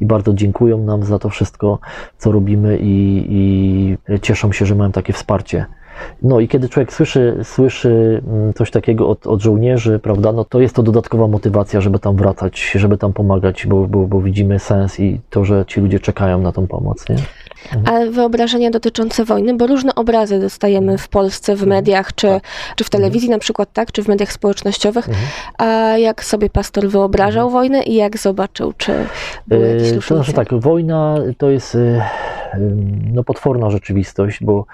I 0.01 0.05
bardzo 0.05 0.33
dziękują 0.33 0.77
nam 0.77 1.03
za 1.03 1.19
to 1.19 1.29
wszystko, 1.29 1.79
co 2.17 2.31
robimy 2.31 2.77
i, 2.81 3.25
i 3.29 4.19
cieszą 4.21 4.51
się, 4.51 4.65
że 4.65 4.75
mają 4.75 4.91
takie 4.91 5.13
wsparcie. 5.13 5.65
No 6.21 6.39
i 6.39 6.47
kiedy 6.47 6.69
człowiek 6.69 6.93
słyszy, 6.93 7.39
słyszy 7.43 8.21
mm, 8.27 8.53
coś 8.53 8.71
takiego 8.71 9.09
od, 9.09 9.27
od 9.27 9.41
żołnierzy, 9.41 9.99
prawda, 9.99 10.31
no 10.31 10.45
to 10.45 10.59
jest 10.59 10.75
to 10.75 10.83
dodatkowa 10.83 11.27
motywacja, 11.27 11.81
żeby 11.81 11.99
tam 11.99 12.15
wracać, 12.15 12.71
żeby 12.75 12.97
tam 12.97 13.13
pomagać, 13.13 13.67
bo, 13.67 13.87
bo, 13.87 14.07
bo 14.07 14.21
widzimy 14.21 14.59
sens 14.59 14.99
i 14.99 15.19
to, 15.29 15.45
że 15.45 15.65
ci 15.67 15.81
ludzie 15.81 15.99
czekają 15.99 16.41
na 16.41 16.51
tą 16.51 16.67
pomoc. 16.67 17.09
Nie? 17.09 17.15
A 17.85 18.11
wyobrażenia 18.11 18.69
dotyczące 18.69 19.25
wojny, 19.25 19.53
bo 19.53 19.67
różne 19.67 19.95
obrazy 19.95 20.39
dostajemy 20.39 20.97
w 20.97 21.07
Polsce, 21.07 21.55
w 21.55 21.63
mhm. 21.63 21.69
mediach, 21.69 22.15
czy, 22.15 22.27
tak. 22.27 22.43
czy 22.75 22.83
w 22.83 22.89
telewizji 22.89 23.29
na 23.29 23.39
przykład, 23.39 23.73
tak, 23.73 23.91
czy 23.91 24.03
w 24.03 24.07
mediach 24.07 24.31
społecznościowych. 24.31 25.09
Mhm. 25.09 25.27
A 25.57 25.97
jak 25.97 26.23
sobie 26.23 26.49
pastor 26.49 26.87
wyobrażał 26.87 27.47
mhm. 27.47 27.51
wojnę 27.51 27.83
i 27.83 27.95
jak 27.95 28.17
zobaczył, 28.17 28.73
czy 28.77 28.93
były 29.47 29.67
jakieś 29.67 29.91
różnice? 29.91 30.07
To 30.07 30.15
znaczy 30.15 30.33
tak, 30.33 30.53
wojna 30.53 31.15
to 31.37 31.49
jest 31.49 31.75
y, 31.75 32.01
no, 33.13 33.23
potworna 33.23 33.69
rzeczywistość, 33.69 34.43
bo 34.43 34.65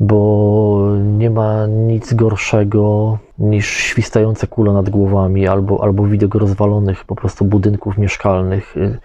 bo 0.00 0.96
nie 1.18 1.30
ma 1.30 1.66
nic 1.66 2.14
gorszego 2.14 3.18
niż 3.38 3.66
świstające 3.66 4.46
kule 4.46 4.72
nad 4.72 4.90
głowami 4.90 5.46
albo, 5.46 5.82
albo 5.82 6.06
widok 6.06 6.34
rozwalonych 6.34 7.04
po 7.04 7.14
prostu 7.14 7.44
budynków 7.44 7.98
mieszkalnych, 7.98 8.76
y, 8.76 8.98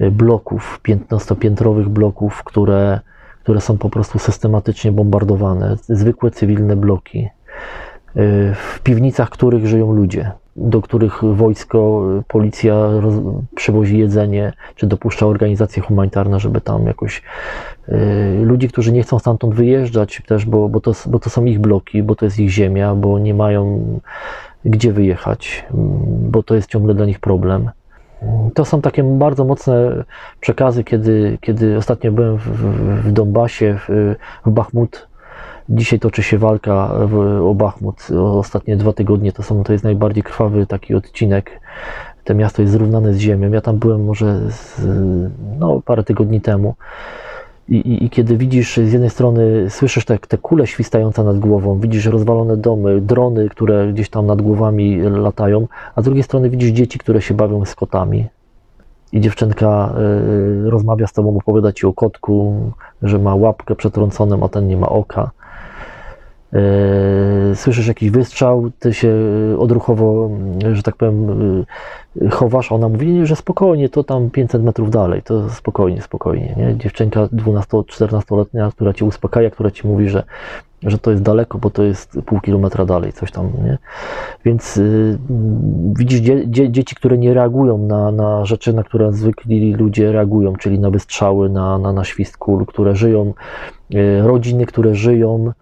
y, 0.00 0.10
bloków, 0.10 0.80
15-piętrowych 0.88 1.88
bloków, 1.88 2.44
które, 2.44 3.00
które 3.42 3.60
są 3.60 3.78
po 3.78 3.90
prostu 3.90 4.18
systematycznie 4.18 4.92
bombardowane, 4.92 5.76
zwykłe 5.82 6.30
cywilne 6.30 6.76
bloki, 6.76 7.18
y, 7.24 7.28
w 8.54 8.80
piwnicach 8.82 9.30
których 9.30 9.66
żyją 9.66 9.92
ludzie 9.92 10.32
do 10.56 10.82
których 10.82 11.24
wojsko, 11.24 12.02
policja 12.28 12.74
roz, 13.00 13.14
przywozi 13.54 13.98
jedzenie, 13.98 14.52
czy 14.74 14.86
dopuszcza 14.86 15.26
organizacje 15.26 15.82
humanitarne, 15.82 16.40
żeby 16.40 16.60
tam 16.60 16.86
jakoś 16.86 17.22
y, 17.88 17.92
ludzi, 18.42 18.68
którzy 18.68 18.92
nie 18.92 19.02
chcą 19.02 19.18
stamtąd 19.18 19.54
wyjeżdżać 19.54 20.22
też, 20.26 20.46
bo, 20.46 20.68
bo, 20.68 20.80
to, 20.80 20.92
bo 21.06 21.18
to 21.18 21.30
są 21.30 21.44
ich 21.44 21.58
bloki, 21.58 22.02
bo 22.02 22.14
to 22.14 22.24
jest 22.24 22.38
ich 22.38 22.50
ziemia, 22.50 22.94
bo 22.94 23.18
nie 23.18 23.34
mają 23.34 23.84
gdzie 24.64 24.92
wyjechać, 24.92 25.66
bo 26.30 26.42
to 26.42 26.54
jest 26.54 26.70
ciągle 26.70 26.94
dla 26.94 27.06
nich 27.06 27.20
problem. 27.20 27.70
To 28.54 28.64
są 28.64 28.80
takie 28.80 29.02
bardzo 29.02 29.44
mocne 29.44 30.04
przekazy, 30.40 30.84
kiedy, 30.84 31.38
kiedy 31.40 31.76
ostatnio 31.76 32.12
byłem 32.12 32.38
w, 32.38 32.42
w, 32.42 33.08
w 33.08 33.12
Donbasie, 33.12 33.78
w, 33.88 34.14
w 34.46 34.50
Bachmut, 34.50 35.08
Dzisiaj 35.70 35.98
toczy 35.98 36.22
się 36.22 36.38
walka 36.38 36.90
w, 37.06 37.16
o 37.44 37.54
Bachmut. 37.54 38.08
Ostatnie 38.18 38.76
dwa 38.76 38.92
tygodnie 38.92 39.32
to, 39.32 39.42
są, 39.42 39.64
to 39.64 39.72
jest 39.72 39.84
najbardziej 39.84 40.22
krwawy 40.22 40.66
taki 40.66 40.94
odcinek. 40.94 41.60
To 42.24 42.34
miasto 42.34 42.62
jest 42.62 42.72
zrównane 42.72 43.14
z 43.14 43.18
ziemią. 43.18 43.52
Ja 43.52 43.60
tam 43.60 43.76
byłem 43.76 44.04
może 44.04 44.50
z, 44.50 44.80
no, 45.58 45.80
parę 45.84 46.04
tygodni 46.04 46.40
temu. 46.40 46.74
I, 47.68 47.76
i, 47.76 48.04
I, 48.04 48.10
kiedy 48.10 48.36
widzisz 48.36 48.76
z 48.76 48.92
jednej 48.92 49.10
strony, 49.10 49.70
słyszysz 49.70 50.04
te, 50.04 50.18
te 50.18 50.38
kule 50.38 50.66
świstające 50.66 51.24
nad 51.24 51.38
głową, 51.38 51.80
widzisz 51.80 52.06
rozwalone 52.06 52.56
domy, 52.56 53.00
drony, 53.00 53.48
które 53.48 53.92
gdzieś 53.92 54.10
tam 54.10 54.26
nad 54.26 54.42
głowami 54.42 55.00
latają, 55.00 55.66
a 55.94 56.02
z 56.02 56.04
drugiej 56.04 56.22
strony 56.22 56.50
widzisz 56.50 56.70
dzieci, 56.70 56.98
które 56.98 57.22
się 57.22 57.34
bawią 57.34 57.64
z 57.64 57.74
kotami. 57.74 58.26
I 59.12 59.20
dziewczynka 59.20 59.94
y, 60.66 60.70
rozmawia 60.70 61.06
z 61.06 61.12
tobą, 61.12 61.36
opowiada 61.36 61.72
ci 61.72 61.86
o 61.86 61.92
kotku, 61.92 62.54
że 63.02 63.18
ma 63.18 63.34
łapkę 63.34 63.74
przetrąconą, 63.74 64.44
a 64.44 64.48
ten 64.48 64.68
nie 64.68 64.76
ma 64.76 64.88
oka. 64.88 65.30
E, 66.52 67.54
słyszysz 67.54 67.86
jakiś 67.86 68.10
wystrzał, 68.10 68.70
ty 68.78 68.94
się 68.94 69.08
e, 69.54 69.58
odruchowo, 69.58 70.30
że 70.72 70.82
tak 70.82 70.96
powiem, 70.96 71.30
e, 72.22 72.28
chowasz, 72.30 72.72
a 72.72 72.74
ona 72.74 72.88
mówi, 72.88 73.26
że 73.26 73.36
spokojnie, 73.36 73.88
to 73.88 74.04
tam 74.04 74.30
500 74.30 74.62
metrów 74.62 74.90
dalej, 74.90 75.22
to 75.22 75.50
spokojnie, 75.50 76.02
spokojnie, 76.02 76.54
nie? 76.56 76.76
Dziewczynka 76.76 77.26
12-14-letnia, 77.26 78.70
która 78.70 78.92
cię 78.92 79.04
uspokaja, 79.04 79.50
która 79.50 79.70
ci 79.70 79.86
mówi, 79.86 80.08
że, 80.08 80.22
że 80.82 80.98
to 80.98 81.10
jest 81.10 81.22
daleko, 81.22 81.58
bo 81.58 81.70
to 81.70 81.82
jest 81.82 82.18
pół 82.26 82.40
kilometra 82.40 82.84
dalej, 82.84 83.12
coś 83.12 83.32
tam, 83.32 83.46
nie? 83.64 83.78
Więc 84.44 84.80
widzisz 85.98 86.20
dzie, 86.20 86.48
dzie, 86.48 86.70
dzieci, 86.70 86.96
które 86.96 87.18
nie 87.18 87.34
reagują 87.34 87.78
na, 87.78 88.12
na 88.12 88.44
rzeczy, 88.44 88.72
na 88.72 88.82
które 88.82 89.12
zwykli 89.12 89.74
ludzie 89.74 90.12
reagują, 90.12 90.56
czyli 90.56 90.78
na 90.78 90.90
wystrzały, 90.90 91.48
na, 91.48 91.78
na, 91.78 91.92
na 91.92 92.04
świst 92.04 92.36
kul, 92.36 92.66
które 92.66 92.96
żyją, 92.96 93.34
rodziny, 94.22 94.66
które 94.66 94.94
żyją, 94.94 95.52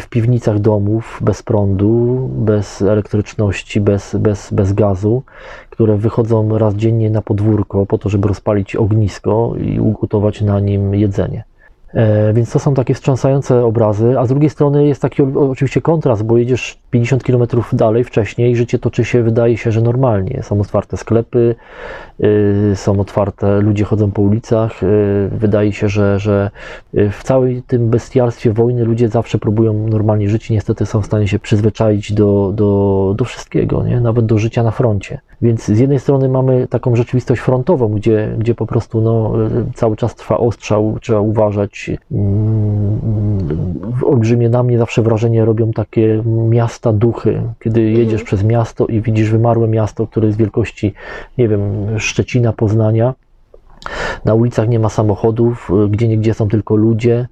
w 0.00 0.06
piwnicach 0.10 0.58
domów 0.58 1.18
bez 1.20 1.42
prądu, 1.42 2.28
bez 2.32 2.82
elektryczności, 2.82 3.80
bez, 3.80 4.16
bez, 4.16 4.52
bez 4.52 4.72
gazu, 4.72 5.22
które 5.70 5.96
wychodzą 5.96 6.58
raz 6.58 6.74
dziennie 6.74 7.10
na 7.10 7.22
podwórko 7.22 7.86
po 7.86 7.98
to, 7.98 8.08
żeby 8.08 8.28
rozpalić 8.28 8.76
ognisko 8.76 9.52
i 9.56 9.80
ugotować 9.80 10.40
na 10.40 10.60
nim 10.60 10.94
jedzenie. 10.94 11.44
E, 11.94 12.32
więc 12.32 12.52
to 12.52 12.58
są 12.58 12.74
takie 12.74 12.94
wstrząsające 12.94 13.64
obrazy, 13.64 14.18
a 14.18 14.26
z 14.26 14.28
drugiej 14.28 14.50
strony 14.50 14.86
jest 14.86 15.02
taki 15.02 15.22
oczywiście 15.22 15.80
kontrast, 15.80 16.22
bo 16.22 16.38
jedziesz 16.38 16.78
50 16.90 17.22
km 17.24 17.42
dalej 17.72 18.04
wcześniej, 18.04 18.56
życie 18.56 18.78
toczy 18.78 19.04
się, 19.04 19.22
wydaje 19.22 19.56
się, 19.56 19.72
że 19.72 19.80
normalnie. 19.80 20.42
Są 20.42 20.60
otwarte 20.60 20.96
sklepy, 20.96 21.54
y, 22.20 22.72
są 22.74 23.00
otwarte, 23.00 23.60
ludzie 23.60 23.84
chodzą 23.84 24.10
po 24.10 24.22
ulicach. 24.22 24.82
Y, 24.82 25.28
wydaje 25.32 25.72
się, 25.72 25.88
że, 25.88 26.18
że 26.18 26.50
y, 26.94 27.10
w 27.10 27.22
całym 27.22 27.62
tym 27.62 27.90
bestialstwie 27.90 28.52
wojny 28.52 28.84
ludzie 28.84 29.08
zawsze 29.08 29.38
próbują 29.38 29.72
normalnie 29.88 30.28
żyć 30.28 30.50
i 30.50 30.52
niestety 30.52 30.86
są 30.86 31.02
w 31.02 31.06
stanie 31.06 31.28
się 31.28 31.38
przyzwyczaić 31.38 32.12
do, 32.12 32.52
do, 32.54 33.14
do 33.18 33.24
wszystkiego, 33.24 33.82
nie? 33.82 34.00
nawet 34.00 34.26
do 34.26 34.38
życia 34.38 34.62
na 34.62 34.70
froncie. 34.70 35.20
Więc 35.42 35.64
z 35.64 35.78
jednej 35.78 36.00
strony 36.00 36.28
mamy 36.28 36.66
taką 36.68 36.96
rzeczywistość 36.96 37.40
frontową, 37.40 37.88
gdzie, 37.88 38.34
gdzie 38.38 38.54
po 38.54 38.66
prostu 38.66 39.00
no, 39.00 39.32
cały 39.74 39.96
czas 39.96 40.14
trwa 40.14 40.38
ostrzał, 40.38 40.98
trzeba 41.00 41.20
uważać. 41.20 41.90
Mm, 42.12 43.00
olbrzymie 44.04 44.48
na 44.48 44.62
mnie 44.62 44.78
zawsze 44.78 45.02
wrażenie 45.02 45.44
robią 45.44 45.72
takie 45.72 46.22
miasta 46.26 46.92
duchy, 46.92 47.42
kiedy 47.60 47.82
jedziesz 47.82 48.20
mhm. 48.20 48.24
przez 48.26 48.44
miasto 48.44 48.86
i 48.86 49.00
widzisz 49.00 49.30
wymarłe 49.30 49.68
miasto, 49.68 50.06
które 50.06 50.26
jest 50.26 50.38
wielkości, 50.38 50.94
nie 51.38 51.48
wiem, 51.48 51.62
Szczecina, 51.98 52.52
Poznania. 52.52 53.14
Na 54.24 54.34
ulicach 54.34 54.68
nie 54.68 54.78
ma 54.78 54.88
samochodów, 54.88 55.70
gdzie 55.90 56.08
niegdzie 56.08 56.34
są 56.34 56.48
tylko 56.48 56.76
ludzie, 56.76 57.28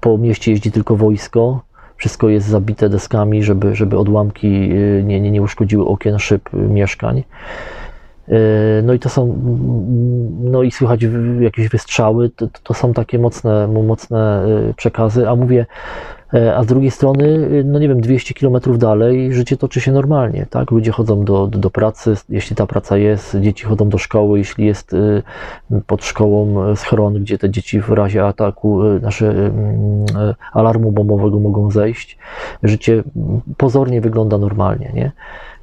po 0.00 0.18
mieście 0.18 0.50
jeździ 0.50 0.72
tylko 0.72 0.96
wojsko 0.96 1.60
wszystko 2.02 2.28
jest 2.28 2.46
zabite 2.46 2.88
deskami, 2.88 3.42
żeby, 3.42 3.74
żeby 3.74 3.98
odłamki 3.98 4.72
y, 4.72 5.02
nie, 5.04 5.20
nie, 5.20 5.30
nie 5.30 5.42
uszkodziły 5.42 5.86
okien, 5.86 6.18
szyb 6.18 6.54
y, 6.54 6.56
mieszkań. 6.56 7.18
Y, 8.28 8.32
no 8.82 8.92
i 8.92 8.98
to 8.98 9.08
są, 9.08 9.38
no 10.40 10.62
i 10.62 10.70
słychać 10.70 11.00
jakieś 11.40 11.68
wystrzały, 11.68 12.30
to, 12.30 12.48
to 12.62 12.74
są 12.74 12.92
takie 12.92 13.18
mocne, 13.18 13.68
mocne 13.68 14.46
przekazy, 14.76 15.28
a 15.28 15.36
mówię, 15.36 15.66
a 16.32 16.62
z 16.62 16.66
drugiej 16.66 16.90
strony, 16.90 17.24
y, 17.24 17.64
no 17.64 17.78
nie 17.78 17.88
wiem, 17.88 18.00
200 18.00 18.34
km 18.34 18.78
dalej 18.78 19.34
życie 19.34 19.56
toczy 19.56 19.80
się 19.80 19.92
normalnie, 19.92 20.46
tak? 20.50 20.70
Ludzie 20.70 20.92
chodzą 20.92 21.24
do, 21.24 21.46
do, 21.46 21.70
pracy, 21.70 22.14
jeśli 22.28 22.56
ta 22.56 22.66
praca 22.66 22.96
jest, 22.96 23.36
dzieci 23.40 23.64
chodzą 23.64 23.88
do 23.88 23.98
szkoły, 23.98 24.38
jeśli 24.38 24.66
jest 24.66 24.92
y, 24.92 25.22
pod 25.86 26.04
szkołą 26.04 26.70
y, 26.72 26.76
schron, 26.76 27.14
gdzie 27.14 27.38
te 27.38 27.50
dzieci 27.50 27.80
w 27.80 27.88
razie 27.88 28.26
ataku, 28.26 28.82
nasze 28.82 29.50
alarmu 30.52 30.92
bombowego 30.92 31.40
mogą 31.40 31.70
zejść. 31.70 32.18
Życie 32.62 33.02
pozornie 33.56 34.00
wygląda 34.00 34.38
normalnie, 34.38 34.90
nie? 34.94 35.12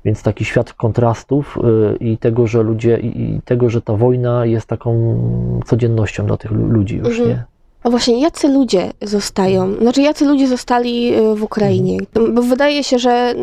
Więc 0.05 0.23
taki 0.23 0.45
świat 0.45 0.73
kontrastów 0.73 1.57
i 1.99 2.17
tego, 2.17 2.47
że 2.47 2.63
ludzie, 2.63 2.97
i 2.97 3.41
tego, 3.45 3.69
że 3.69 3.81
ta 3.81 3.93
wojna 3.93 4.45
jest 4.45 4.67
taką 4.67 5.17
codziennością 5.65 6.25
dla 6.25 6.37
tych 6.37 6.51
ludzi 6.51 6.97
już, 6.97 7.19
mhm. 7.19 7.29
nie? 7.29 7.43
A 7.83 7.89
właśnie, 7.89 8.21
jacy 8.21 8.47
ludzie 8.47 8.91
zostają? 9.01 9.73
Znaczy, 9.81 10.01
jacy 10.01 10.25
ludzie 10.25 10.47
zostali 10.47 11.15
y, 11.15 11.35
w 11.35 11.43
Ukrainie? 11.43 11.97
Bo 12.33 12.41
wydaje 12.41 12.83
się, 12.83 12.99
że 12.99 13.33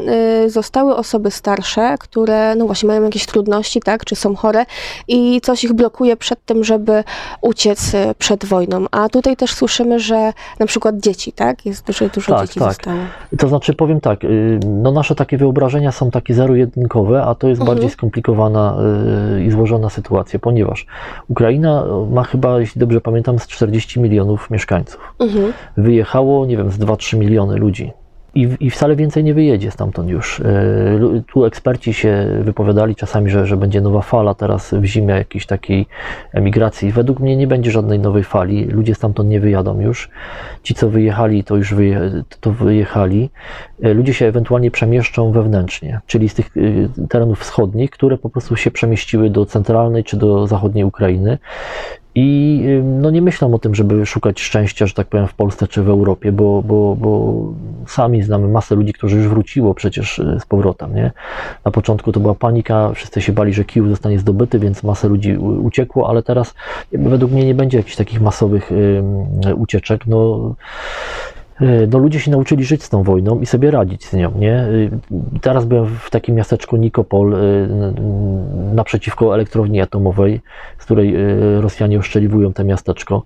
y, 0.47 0.51
zostały 0.51 0.97
osoby 0.97 1.31
starsze, 1.31 1.95
które, 2.01 2.55
no 2.55 2.67
właśnie, 2.67 2.87
mają 2.87 3.03
jakieś 3.03 3.27
trudności, 3.27 3.81
tak, 3.81 4.05
czy 4.05 4.17
są 4.17 4.37
chore 4.37 4.65
i 5.09 5.41
coś 5.41 5.65
ich 5.65 5.73
blokuje 5.73 6.17
przed 6.17 6.45
tym, 6.45 6.65
żeby 6.65 7.05
uciec 7.41 7.95
y, 7.95 8.15
przed 8.19 8.45
wojną. 8.45 8.85
A 8.91 9.09
tutaj 9.09 9.37
też 9.37 9.55
słyszymy, 9.55 10.01
że 10.01 10.33
na 10.59 10.67
przykład 10.67 10.99
dzieci, 11.01 11.33
tak? 11.33 11.67
Jest 11.67 11.87
dużo, 11.87 12.09
dużo 12.09 12.33
Tak, 12.37 12.47
dzieci 12.47 12.61
tak. 12.61 12.69
zostało. 12.73 12.99
To 13.39 13.49
znaczy, 13.49 13.75
powiem 13.75 14.01
tak, 14.01 14.25
y, 14.25 14.61
no 14.67 14.93
nasze 14.93 15.15
takie 15.15 15.39
wyobrażenia 15.39 15.93
są 15.93 16.11
takie 16.11 16.35
zero-jedynkowe, 16.35 17.23
a 17.23 17.35
to 17.35 17.49
jest 17.49 17.61
Mhm. 17.61 17.77
bardziej 17.77 17.91
skomplikowana 17.91 18.77
y, 19.37 19.45
i 19.45 19.51
złożona 19.51 19.91
sytuacja, 19.91 20.39
ponieważ 20.39 20.87
Ukraina 21.29 21.85
ma 22.11 22.23
chyba, 22.25 22.61
jeśli 22.61 22.79
dobrze 22.79 23.01
pamiętam, 23.01 23.39
z 23.39 23.47
40 23.47 24.01
milionów 24.01 24.26
mieszkańców. 24.51 25.15
Mhm. 25.19 25.53
Wyjechało, 25.77 26.47
nie 26.47 26.57
wiem, 26.57 26.71
z 26.71 26.79
2-3 26.79 27.17
miliony 27.19 27.57
ludzi. 27.57 27.91
I, 28.35 28.49
I 28.61 28.71
wcale 28.71 28.97
więcej 28.97 29.25
nie 29.25 29.35
wyjedzie 29.35 29.71
stamtąd 29.71 30.09
już. 30.11 30.43
Lu- 30.99 31.23
Tu 31.23 31.45
eksperci 31.45 31.95
się 31.95 32.27
wypowiadali 32.41 32.95
czasami, 32.95 33.31
że, 33.31 33.47
że 33.47 33.57
będzie 33.57 33.81
nowa 33.81 34.01
fala 34.03 34.35
teraz 34.35 34.75
w 34.75 34.85
zimie 34.85 35.15
jakiejś 35.15 35.47
takiej 35.47 35.87
emigracji. 36.33 36.93
Według 36.93 37.21
mnie 37.21 37.37
nie 37.37 37.47
będzie 37.47 37.71
żadnej 37.71 37.99
nowej 37.99 38.25
fali. 38.25 38.65
Ludzie 38.65 38.95
stamtąd 38.95 39.29
nie 39.29 39.41
wyjadą 39.41 39.81
już. 39.81 40.11
Ci, 40.63 40.75
co 40.75 40.89
wyjechali, 40.91 41.45
to 41.45 41.57
już 41.57 41.75
wyje, 41.75 42.01
to 42.41 42.51
wyjechali. 42.53 43.31
Y, 43.85 43.95
Ludzie 43.95 44.15
się 44.15 44.27
ewentualnie 44.27 44.71
przemieszczą 44.71 45.33
wewnętrznie, 45.33 46.01
czyli 46.07 46.29
z 46.29 46.35
tych 46.35 46.57
y, 46.57 46.89
terenów 47.09 47.41
wschodnich, 47.41 47.91
które 47.91 48.19
po 48.19 48.31
prostu 48.31 48.57
się 48.57 48.71
przemieściły 48.71 49.31
do 49.31 49.47
centralnej 49.47 50.05
czy 50.05 50.17
do 50.17 50.47
zachodniej 50.47 50.85
Ukrainy. 50.85 51.39
I 52.19 52.63
no 52.85 53.11
nie 53.11 53.23
myślę 53.23 53.55
o 53.55 53.59
tym, 53.59 53.75
żeby 53.75 54.07
szukać 54.07 54.41
szczęścia, 54.41 54.87
że 54.87 54.95
tak 54.95 55.07
powiem, 55.07 55.27
w 55.27 55.35
Polsce 55.35 55.69
czy 55.69 55.83
w 55.83 55.89
Europie, 55.89 56.33
bo, 56.33 56.63
bo, 56.63 56.97
bo 56.97 57.35
sami 57.87 58.23
znamy 58.23 58.49
masę 58.49 58.75
ludzi, 58.75 58.93
którzy 58.93 59.17
już 59.17 59.29
wróciło 59.29 59.75
przecież 59.75 60.19
y, 60.19 60.39
z 60.41 60.47
powrotem. 60.47 60.95
Nie? 60.95 61.13
Na 61.65 61.71
początku 61.71 62.13
to 62.13 62.21
była 62.21 62.35
panika, 62.35 62.93
wszyscy 62.95 63.23
się 63.23 63.33
bali, 63.33 63.53
że 63.53 63.65
Kijów 63.65 63.89
zostanie 63.89 64.19
zdobyty, 64.19 64.59
więc 64.59 64.83
masę 64.83 65.09
ludzi 65.09 65.37
uciekło, 65.39 66.09
ale 66.09 66.23
teraz 66.23 66.55
według 66.93 67.33
mnie 67.33 67.45
nie 67.45 67.55
będzie 67.55 67.79
jakichś 67.79 67.97
takich 67.97 68.21
masowych 68.21 68.71
ucieczek. 69.57 70.07
No, 70.07 70.55
no 71.89 71.99
ludzie 71.99 72.21
się 72.21 72.31
nauczyli 72.31 72.65
żyć 72.65 72.83
z 72.83 72.89
tą 72.89 73.03
wojną 73.03 73.41
i 73.41 73.47
sobie 73.47 73.71
radzić 73.71 74.07
z 74.07 74.13
nią, 74.13 74.33
nie? 74.39 74.65
Y, 74.65 74.91
Teraz 75.41 75.65
byłem 75.65 75.87
w 75.87 76.11
takim 76.11 76.35
miasteczku 76.35 76.77
Nikopol 76.77 77.35
y, 77.35 77.69
naprzeciwko 78.75 79.35
elektrowni 79.35 79.81
atomowej, 79.81 80.41
z 80.79 80.85
której 80.85 81.17
y, 81.17 81.61
Rosjanie 81.61 81.99
oszczeliwują 81.99 82.53
to 82.53 82.65
miasteczko. 82.65 83.23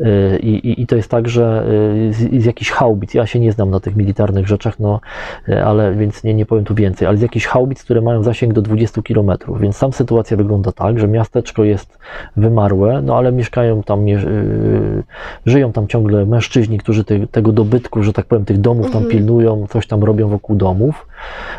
Y, 0.00 0.38
I, 0.38 0.48
i, 0.68 0.82
I 0.82 0.86
to 0.86 0.96
jest 0.96 1.10
tak, 1.10 1.28
że 1.28 1.66
y, 2.08 2.12
z, 2.12 2.42
z 2.42 2.44
jakichś 2.44 2.70
haubic, 2.70 3.14
ja 3.14 3.26
się 3.26 3.40
nie 3.40 3.52
znam 3.52 3.70
na 3.70 3.80
tych 3.80 3.96
militarnych 3.96 4.48
rzeczach, 4.48 4.80
no, 4.80 5.00
y, 5.48 5.64
ale 5.64 5.94
więc 5.94 6.24
nie, 6.24 6.34
nie 6.34 6.46
powiem 6.46 6.64
tu 6.64 6.74
więcej, 6.74 7.08
ale 7.08 7.16
z 7.16 7.20
jakichś 7.20 7.46
haubic, 7.46 7.82
które 7.84 8.00
mają 8.00 8.22
zasięg 8.22 8.52
do 8.52 8.62
20 8.62 9.02
km, 9.02 9.30
więc 9.60 9.78
tam 9.78 9.92
sytuacja 9.92 10.36
wygląda 10.36 10.72
tak, 10.72 10.98
że 10.98 11.08
miasteczko 11.08 11.64
jest 11.64 11.98
wymarłe, 12.36 13.02
no 13.02 13.16
ale 13.16 13.32
mieszkają 13.32 13.82
tam, 13.82 14.00
mie- 14.04 14.18
y, 14.26 15.02
żyją 15.46 15.72
tam 15.72 15.86
ciągle 15.88 16.26
mężczyźni, 16.26 16.78
którzy 16.78 17.04
te, 17.04 17.26
tego 17.26 17.52
dobytku, 17.52 18.02
że 18.02 18.12
tak 18.12 18.26
powiem, 18.26 18.44
tych 18.44 18.60
domów 18.60 18.86
tam 18.86 19.02
Mhm. 19.02 19.10
pilnują, 19.10 19.66
coś 19.70 19.86
tam 19.86 20.04
robią 20.04 20.28
wokół 20.28 20.56
domów, 20.56 21.06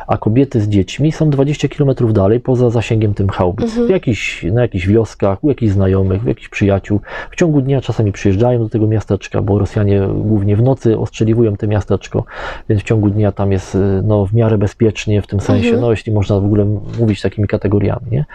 a 0.08 0.18
kobiety 0.18 0.62
z 0.62 0.68
dziećmi 0.70 1.12
są 1.12 1.30
20 1.30 1.68
km 1.70 2.14
dalej, 2.14 2.40
poza 2.40 2.70
zasięgiem 2.70 3.14
tym 3.14 3.30
haubic, 3.30 3.66
Mhm. 3.66 3.88
w 3.88 3.90
jakichś, 3.90 4.44
na 4.44 4.62
jakichś 4.62 4.88
wioskach, 4.88 5.44
u 5.44 5.50
jakichś 5.50 5.72
znajomych, 5.74 6.26
u 6.26 6.28
jakichś 6.28 6.50
przyjaciół. 6.50 7.00
W 7.32 7.36
ciągu 7.36 7.62
dnia 7.62 7.82
czasami 7.82 8.12
przyjeżdżają 8.26 8.60
do 8.60 8.70
tego 8.70 8.88
miasteczka, 8.88 9.42
bo 9.42 9.60
Rosjanie 9.60 10.02
głównie 10.16 10.56
w 10.56 10.62
nocy 10.62 11.00
ostrzeliwują 11.00 11.58
to 11.58 11.68
miasteczko, 11.68 12.24
więc 12.70 12.82
w 12.82 12.84
ciągu 12.86 13.10
dnia 13.10 13.32
tam 13.32 13.52
jest 13.52 13.76
y, 13.76 13.80
no, 14.04 14.26
w 14.26 14.34
miarę 14.34 14.58
bezpiecznie, 14.58 15.22
w 15.22 15.28
tym 15.28 15.40
sensie, 15.40 15.68
Mhm. 15.68 15.82
no 15.82 15.92
jeśli 15.92 16.14
można 16.14 16.40
w 16.40 16.46
ogóle 16.46 16.66
mówić 17.00 17.22
takimi 17.22 17.48
kategoriami, 17.48 18.06
nie? 18.12 18.26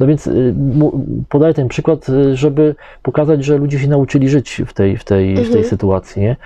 No 0.00 0.06
więc 0.06 0.26
y, 0.26 0.54
podaję 1.28 1.54
ten 1.54 1.68
przykład, 1.68 2.08
y, 2.08 2.36
żeby 2.36 2.74
pokazać, 3.02 3.44
że 3.44 3.58
ludzie 3.58 3.78
się 3.78 3.88
nauczyli 3.88 4.28
żyć 4.28 4.62
w 4.66 4.72
tej, 4.72 4.96
w 4.96 5.04
tej, 5.04 5.34
w 5.34 5.38
tej 5.38 5.46
Mhm. 5.46 5.64
sytuacji, 5.64 6.22
nie? 6.22 6.36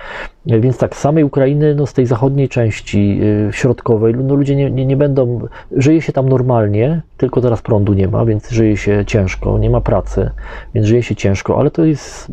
Więc 0.45 0.77
tak, 0.77 0.95
z 0.95 0.99
samej 0.99 1.23
Ukrainy, 1.23 1.75
no 1.75 1.85
z 1.85 1.93
tej 1.93 2.05
zachodniej 2.05 2.49
części 2.49 3.19
środkowej, 3.51 4.15
no 4.15 4.35
ludzie 4.35 4.55
nie, 4.55 4.71
nie, 4.71 4.85
nie 4.85 4.97
będą, 4.97 5.39
żyje 5.71 6.01
się 6.01 6.13
tam 6.13 6.29
normalnie, 6.29 7.01
tylko 7.17 7.41
teraz 7.41 7.61
prądu 7.61 7.93
nie 7.93 8.07
ma, 8.07 8.25
więc 8.25 8.49
żyje 8.51 8.77
się 8.77 9.03
ciężko, 9.07 9.57
nie 9.57 9.69
ma 9.69 9.81
pracy, 9.81 10.29
więc 10.73 10.87
żyje 10.87 11.03
się 11.03 11.15
ciężko, 11.15 11.59
ale 11.59 11.71
to 11.71 11.85
jest, 11.85 12.31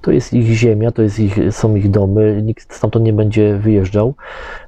to 0.00 0.10
jest 0.10 0.32
ich 0.32 0.46
ziemia, 0.46 0.90
to 0.90 1.02
jest 1.02 1.18
ich, 1.20 1.38
są 1.50 1.76
ich 1.76 1.90
domy, 1.90 2.40
nikt 2.42 2.74
stamtąd 2.74 3.04
nie 3.04 3.12
będzie 3.12 3.56
wyjeżdżał, 3.56 4.14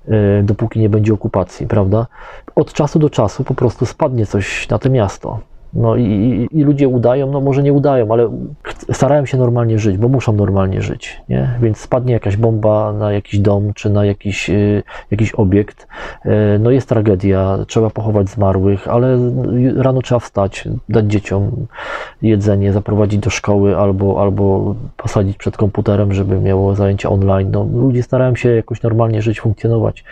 y, 0.09 0.43
dopóki 0.43 0.81
nie 0.81 0.89
będzie 0.89 1.15
okupacji, 1.15 1.67
prawda? 1.67 2.07
Od 2.55 2.73
czasu 2.73 2.99
do 2.99 3.11
czasu 3.11 3.45
po 3.45 3.55
prostu 3.55 3.87
spadnie 3.87 4.27
coś 4.27 4.69
na 4.69 4.79
to 4.79 4.91
miasto. 4.91 5.50
No 5.75 5.97
i, 5.97 6.49
i, 6.53 6.63
ludzie 6.63 6.89
udają, 6.89 7.31
no 7.31 7.41
może 7.41 7.63
nie 7.63 7.73
udają, 7.73 8.13
ale 8.13 8.31
starają 8.93 9.27
się 9.27 9.39
normalnie 9.39 9.79
żyć, 9.79 9.99
bo 9.99 10.09
muszą 10.09 10.33
normalnie 10.33 10.83
żyć, 10.83 11.23
nie? 11.29 11.51
Więc 11.63 11.79
spadnie 11.79 12.13
jakaś 12.13 12.37
bomba 12.37 12.93
na 12.93 13.13
jakiś 13.13 13.41
dom, 13.41 13.75
czy 13.75 13.91
na 13.91 14.05
jakiś, 14.05 14.51
y, 14.51 14.83
jakiś 15.11 15.35
obiekt, 15.35 15.89
y, 16.27 16.31
no 16.61 16.71
jest 16.71 16.89
tragedia, 16.89 17.59
trzeba 17.67 17.91
pochować 17.91 18.29
zmarłych, 18.29 18.89
ale 18.89 19.19
rano 19.77 20.03
trzeba 20.03 20.19
wstać, 20.19 20.69
dać 20.89 21.07
dzieciom 21.07 21.51
jedzenie, 22.23 22.73
zaprowadzić 22.73 23.21
do 23.21 23.31
szkoły 23.31 23.77
albo, 23.77 24.23
albo 24.23 24.75
posadzić 24.97 25.37
przed 25.37 25.57
komputerem, 25.57 26.13
żeby 26.13 26.41
miało 26.41 26.75
zajęcia 26.75 27.11
online. 27.11 27.51
No, 27.51 27.67
ludzie 27.75 28.03
starają 28.03 28.37
się 28.37 28.49
jakoś 28.51 28.83
normalnie 28.83 29.23
żyć, 29.23 29.41
funkcjonować. 29.41 30.05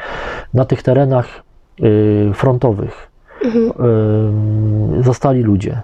Na 0.54 0.64
tych 0.64 0.82
terenach 0.82 1.42
y, 1.82 2.30
frontowych 2.34 3.07
Mhm. 3.44 5.02
Zostali 5.02 5.42
ludzie. 5.42 5.82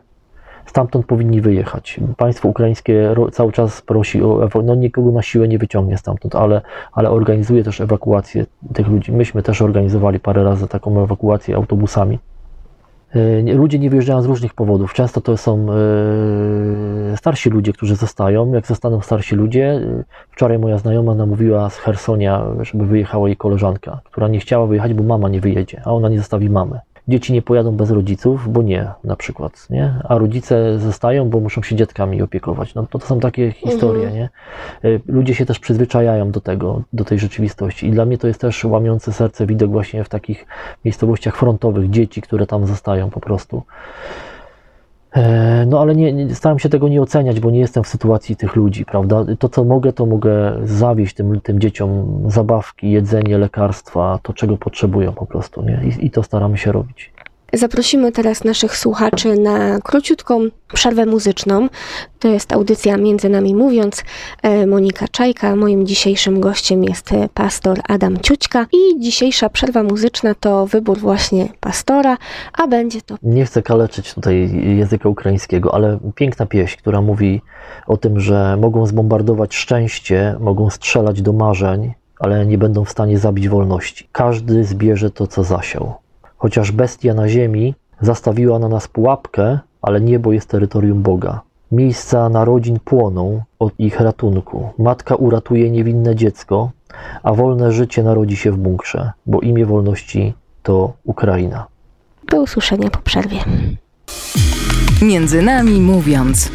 Stamtąd 0.67 1.07
powinni 1.07 1.41
wyjechać. 1.41 2.01
Państwo 2.17 2.49
ukraińskie 2.49 3.15
cały 3.33 3.53
czas 3.53 3.83
prosi 3.83 4.23
o. 4.23 4.49
No 4.65 4.75
nikogo 4.75 5.11
na 5.11 5.23
siłę 5.23 5.49
nie 5.49 5.59
wyciągnie 5.59 5.99
stamtąd, 5.99 6.35
ale, 6.35 6.63
ale 6.93 7.11
organizuje 7.11 7.65
też 7.65 7.81
ewakuację 7.81 8.47
tych 8.75 8.89
ludzi. 8.89 9.13
Myśmy 9.13 9.43
też 9.43 9.63
organizowali 9.63 10.21
parę 10.21 10.45
razy 10.45 10.69
taką 10.69 11.03
ewakuację 11.05 11.57
autobusami. 11.57 12.19
Ludzie 13.55 13.79
nie 13.79 13.91
wyjeżdżają 13.91 14.23
z 14.23 14.27
różnych 14.27 14.55
powodów. 14.55 14.95
Często 14.95 15.21
to 15.21 15.37
są 15.37 15.67
yy, 15.67 17.17
starsi 17.17 17.51
ludzie, 17.51 17.73
którzy 17.73 17.97
zostają. 17.97 18.53
Jak 18.53 18.67
zostaną 18.67 19.01
starsi 19.01 19.37
ludzie, 19.37 19.61
yy, 19.61 20.05
wczoraj 20.31 20.59
moja 20.59 20.79
znajoma 20.79 21.15
namówiła 21.15 21.71
z 21.71 21.79
Hersonia, 21.79 22.45
żeby 22.61 22.87
wyjechała 22.87 23.29
jej 23.29 23.37
koleżanka, 23.37 24.01
która 24.05 24.29
nie 24.29 24.41
chciała 24.41 24.67
wyjechać, 24.67 24.95
bo 24.95 25.03
mama 25.03 25.29
nie 25.29 25.41
wyjedzie, 25.41 25.83
a 25.85 25.93
ona 25.93 26.09
nie 26.09 26.19
zostawi 26.19 26.51
mamy. 26.51 26.81
Dzieci 27.09 27.33
nie 27.33 27.43
pojadą 27.43 27.73
bez 27.77 27.91
rodziców, 27.91 28.53
bo 28.53 28.63
nie, 28.63 28.91
na 29.05 29.17
przykład, 29.17 29.67
nie? 29.71 29.95
A 30.05 30.19
rodzice 30.19 30.79
zostają, 30.79 31.31
bo 31.31 31.41
muszą 31.41 31.63
się 31.63 31.77
dzietkami 31.77 32.23
opiekować. 32.23 32.75
No 32.75 32.87
to, 32.87 32.99
to 32.99 33.07
są 33.07 33.21
takie 33.21 33.53
historie, 33.53 34.11
nie? 34.11 34.29
Y, 34.85 35.01
Ludzie 35.07 35.35
się 35.35 35.47
też 35.47 35.59
przyzwyczajają 35.59 36.31
do 36.31 36.41
tego, 36.41 36.83
do 36.93 37.05
tej 37.05 37.19
rzeczywistości. 37.19 37.87
I 37.87 37.91
dla 37.91 38.05
mnie 38.05 38.19
to 38.19 38.27
jest 38.27 38.41
też 38.41 38.65
łamiący 38.65 39.13
serce 39.13 39.47
widok 39.47 39.71
właśnie 39.71 40.05
w 40.05 40.09
takich 40.09 40.47
miejscowościach 40.85 41.37
frontowych, 41.37 41.91
dzieci, 41.91 42.23
które 42.23 42.47
tam 42.47 42.67
zostają 42.67 43.11
po 43.11 43.21
prostu. 43.21 43.63
E, 45.15 45.67
No 45.67 45.81
ale 45.81 45.95
nie, 45.95 46.13
nie, 46.13 46.35
staram 46.35 46.59
się 46.59 46.69
tego 46.69 46.89
nie 46.89 47.03
oceniać, 47.03 47.41
bo 47.41 47.51
nie 47.51 47.59
jestem 47.59 47.85
w 47.85 47.89
sytuacji 47.89 48.37
tych 48.37 48.57
ludzi, 48.57 48.85
prawda? 48.85 49.25
To, 49.39 49.49
co 49.49 49.65
mogę, 49.65 49.93
to 49.93 50.07
mogę 50.07 50.59
zawieść 50.65 51.15
tym, 51.15 51.41
tym 51.41 51.61
dzieciom 51.61 52.23
zabawki, 52.27 52.91
jedzenie, 52.91 53.39
lekarstwa, 53.39 54.19
to 54.23 54.33
czego 54.33 54.57
potrzebują 54.57 55.13
po 55.13 55.27
prostu, 55.27 55.63
nie? 55.63 55.81
I, 55.85 56.07
i 56.07 56.11
to 56.11 56.23
staramy 56.23 56.59
się 56.59 56.73
robić. 56.73 57.13
Zaprosimy 57.55 58.13
teraz 58.13 58.45
naszych 58.45 58.77
słuchaczy 58.77 59.39
na 59.39 59.79
króciutką 59.81 60.41
przerwę 60.75 61.07
muzyczną. 61.07 61.69
To 62.19 62.29
jest 62.29 62.53
audycja 62.53 62.97
Między 62.97 63.29
Nami 63.29 63.55
Mówiąc. 63.55 64.05
E, 64.43 64.67
Monika 64.67 65.09
Czajka. 65.09 65.57
Moim 65.57 65.87
dzisiejszym 65.87 66.41
gościem 66.41 66.85
jest 66.85 67.11
pastor 67.35 67.81
Adam 67.89 68.21
Ciućka. 68.21 68.67
I 68.73 69.01
dzisiejsza 69.01 69.49
przerwa 69.49 69.83
muzyczna 69.83 70.35
to 70.35 70.67
wybór 70.67 70.99
właśnie 70.99 71.49
pastora, 71.61 72.17
a 72.59 72.67
będzie 72.67 73.03
to 73.03 73.17
Nie 73.23 73.45
chcę 73.45 73.63
kaleczyć 73.63 74.15
tutaj 74.15 74.51
języka 74.77 75.09
ukraińskiego, 75.09 75.75
ale 75.75 75.99
piękna 76.15 76.47
pieśń, 76.47 76.79
która 76.79 77.01
mówi 77.01 77.43
o 77.87 77.97
tym, 77.97 78.21
że 78.21 78.57
mogą 78.61 78.87
zbombardować 78.87 79.55
szczęście, 79.55 80.37
mogą 80.41 80.71
strzelać 80.71 81.23
do 81.23 81.33
marzeń, 81.33 81.95
ale 82.19 82.47
nie 82.47 82.59
będą 82.59 82.85
w 82.85 82.91
stanie 82.91 83.19
zabić 83.19 83.49
wolności. 83.49 84.09
Każdy 84.13 84.65
zbierze 84.65 85.11
to, 85.11 85.27
co 85.27 85.45
zasiał. 85.45 86.04
Chociaż 86.45 86.73
bestia 86.73 87.15
na 87.15 87.29
ziemi 87.29 87.75
zastawiła 88.01 88.59
na 88.59 88.69
nas 88.69 88.89
pułapkę, 88.89 89.59
ale 89.83 90.01
niebo 90.01 90.33
jest 90.33 90.49
terytorium 90.49 91.03
Boga. 91.03 91.41
Miejsca 91.73 92.29
narodzin 92.29 92.79
płoną 92.85 93.43
od 93.59 93.73
ich 93.79 94.01
ratunku. 94.01 94.71
Matka 94.79 95.15
uratuje 95.15 95.71
niewinne 95.71 96.17
dziecko, 96.17 96.71
a 97.23 97.35
wolne 97.35 97.73
życie 97.73 98.03
narodzi 98.03 98.37
się 98.37 98.53
w 98.53 98.57
bunkrze, 98.57 99.13
bo 99.27 99.41
imię 99.41 99.67
wolności 99.67 100.35
to 100.63 100.93
Ukraina. 101.05 101.67
do 102.31 102.43
usłyszenia 102.43 102.91
po 102.91 102.99
przerwie. 102.99 103.39
Między 105.03 105.43
nami 105.43 105.81
mówiąc. 105.81 106.51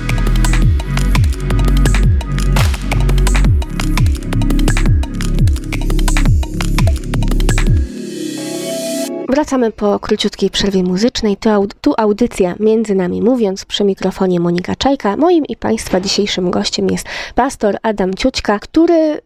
Wracamy 9.30 9.72
po 9.72 10.00
króciutkiej 10.00 10.50
przerwie 10.50 10.84
muzycznej. 10.84 11.38
Tu, 11.38 11.50
aud- 11.50 11.74
tu 11.82 11.94
audycja 11.98 12.56
Między 12.60 12.96
Nami 12.96 13.22
Mówiąc 13.22 13.65
przy 13.65 13.84
mikrofonie 13.84 14.39
Monika 14.39 14.76
Czajka. 14.76 15.18
Moim 15.18 15.46
i 15.46 15.56
Państwa 15.56 16.00
dzisiejszym 16.02 16.52
gościem 16.52 16.88
jest 16.92 17.06
pastor 17.36 17.78
Adam 17.84 18.13
Ciućka, 18.13 18.60
który 18.60 19.22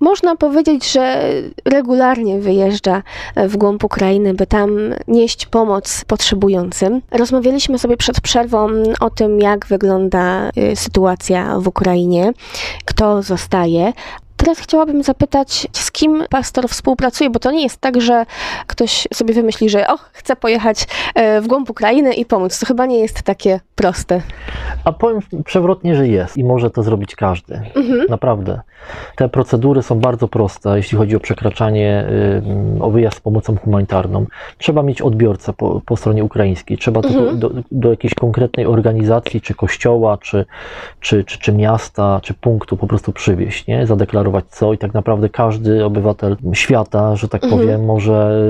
można 0.00 0.36
powiedzieć, 0.36 0.92
że 0.92 1.32
regularnie 1.64 2.38
wyjeżdża 2.40 3.02
w 3.36 3.56
głąb 3.56 3.84
Ukrainy, 3.84 4.34
by 4.34 4.46
tam 4.46 4.70
nieść 5.08 5.46
pomoc 5.46 6.04
potrzebującym. 6.06 7.00
Rozmawialiśmy 7.10 7.78
sobie 7.78 7.96
przed 7.96 8.20
przerwą 8.20 8.68
o 9.00 9.10
tym, 9.10 9.40
jak 9.40 9.66
wygląda 9.66 10.50
y, 10.72 10.76
sytuacja 10.76 11.60
w 11.60 11.68
Ukrainie, 11.68 12.32
kto 12.84 13.22
zostaje. 13.22 13.92
Teraz 14.44 14.58
chciałabym 14.58 15.02
zapytać, 15.02 15.66
z 15.72 15.92
kim 15.92 16.24
pastor 16.30 16.68
współpracuje, 16.68 17.30
bo 17.30 17.38
to 17.38 17.50
nie 17.50 17.62
jest 17.62 17.80
tak, 17.80 18.00
że 18.00 18.26
ktoś 18.66 19.08
sobie 19.14 19.34
wymyśli, 19.34 19.68
że 19.68 19.88
och, 19.88 20.10
chcę 20.12 20.36
pojechać 20.36 20.86
e, 21.14 21.40
w 21.40 21.46
głąb 21.46 21.70
Ukrainy 21.70 22.14
i 22.14 22.24
pomóc. 22.24 22.58
To 22.58 22.66
chyba 22.66 22.86
nie 22.86 22.98
jest 22.98 23.22
takie 23.22 23.60
proste. 23.74 24.20
A 24.84 24.92
powiem 24.92 25.20
przewrotnie, 25.44 25.96
że 25.96 26.08
jest 26.08 26.36
i 26.36 26.44
może 26.44 26.70
to 26.70 26.82
zrobić 26.82 27.16
każdy. 27.16 27.60
Mhm. 27.74 28.06
Naprawdę. 28.08 28.60
Te 29.16 29.28
procedury 29.28 29.82
są 29.82 30.00
bardzo 30.00 30.28
proste, 30.28 30.76
jeśli 30.76 30.98
chodzi 30.98 31.16
o 31.16 31.20
przekraczanie, 31.20 32.06
o 32.80 32.90
wyjazd 32.90 33.16
z 33.16 33.20
pomocą 33.20 33.56
humanitarną. 33.56 34.26
Trzeba 34.58 34.82
mieć 34.82 35.02
odbiorcę 35.02 35.52
po, 35.52 35.80
po 35.86 35.96
stronie 35.96 36.24
ukraińskiej. 36.24 36.78
Trzeba 36.78 37.00
Mhm. 37.00 37.38
do, 37.38 37.50
do 37.72 37.90
jakiejś 37.90 38.14
konkretnej 38.14 38.66
organizacji, 38.66 39.40
czy 39.40 39.54
kościoła, 39.54 40.18
czy, 40.18 40.44
czy, 41.00 41.24
czy, 41.24 41.38
czy 41.38 41.52
miasta, 41.52 42.20
czy 42.22 42.34
punktu 42.34 42.76
po 42.76 42.86
prostu 42.86 43.12
przywieźć, 43.12 43.66
nie? 43.66 43.86
zadeklarować 43.86 44.33
co 44.42 44.72
i 44.72 44.78
tak 44.78 44.94
naprawdę 44.94 45.28
każdy 45.28 45.84
obywatel 45.84 46.36
świata, 46.52 47.16
że 47.16 47.28
tak 47.28 47.44
Mhm. 47.44 47.62
powiem, 47.62 47.84
może 47.84 48.40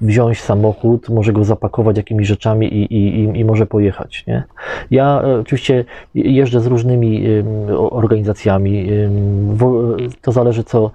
wziąć 0.00 0.40
samochód, 0.40 1.08
może 1.08 1.32
go 1.32 1.44
zapakować 1.44 1.96
jakimiś 1.96 2.28
rzeczami 2.28 2.74
i, 2.74 2.94
i, 2.94 3.38
i, 3.40 3.44
może 3.44 3.66
pojechać. 3.66 4.24
Nie? 4.26 4.42
Ja 4.90 5.22
e, 5.22 5.40
oczywiście 5.40 5.84
jeżdżę 6.14 6.60
z 6.60 6.66
różnymi 6.66 7.24
organizacjami. 7.90 8.86
wo- 9.54 9.82
To 10.22 10.32
zależy, 10.32 10.64
co, 10.64 10.90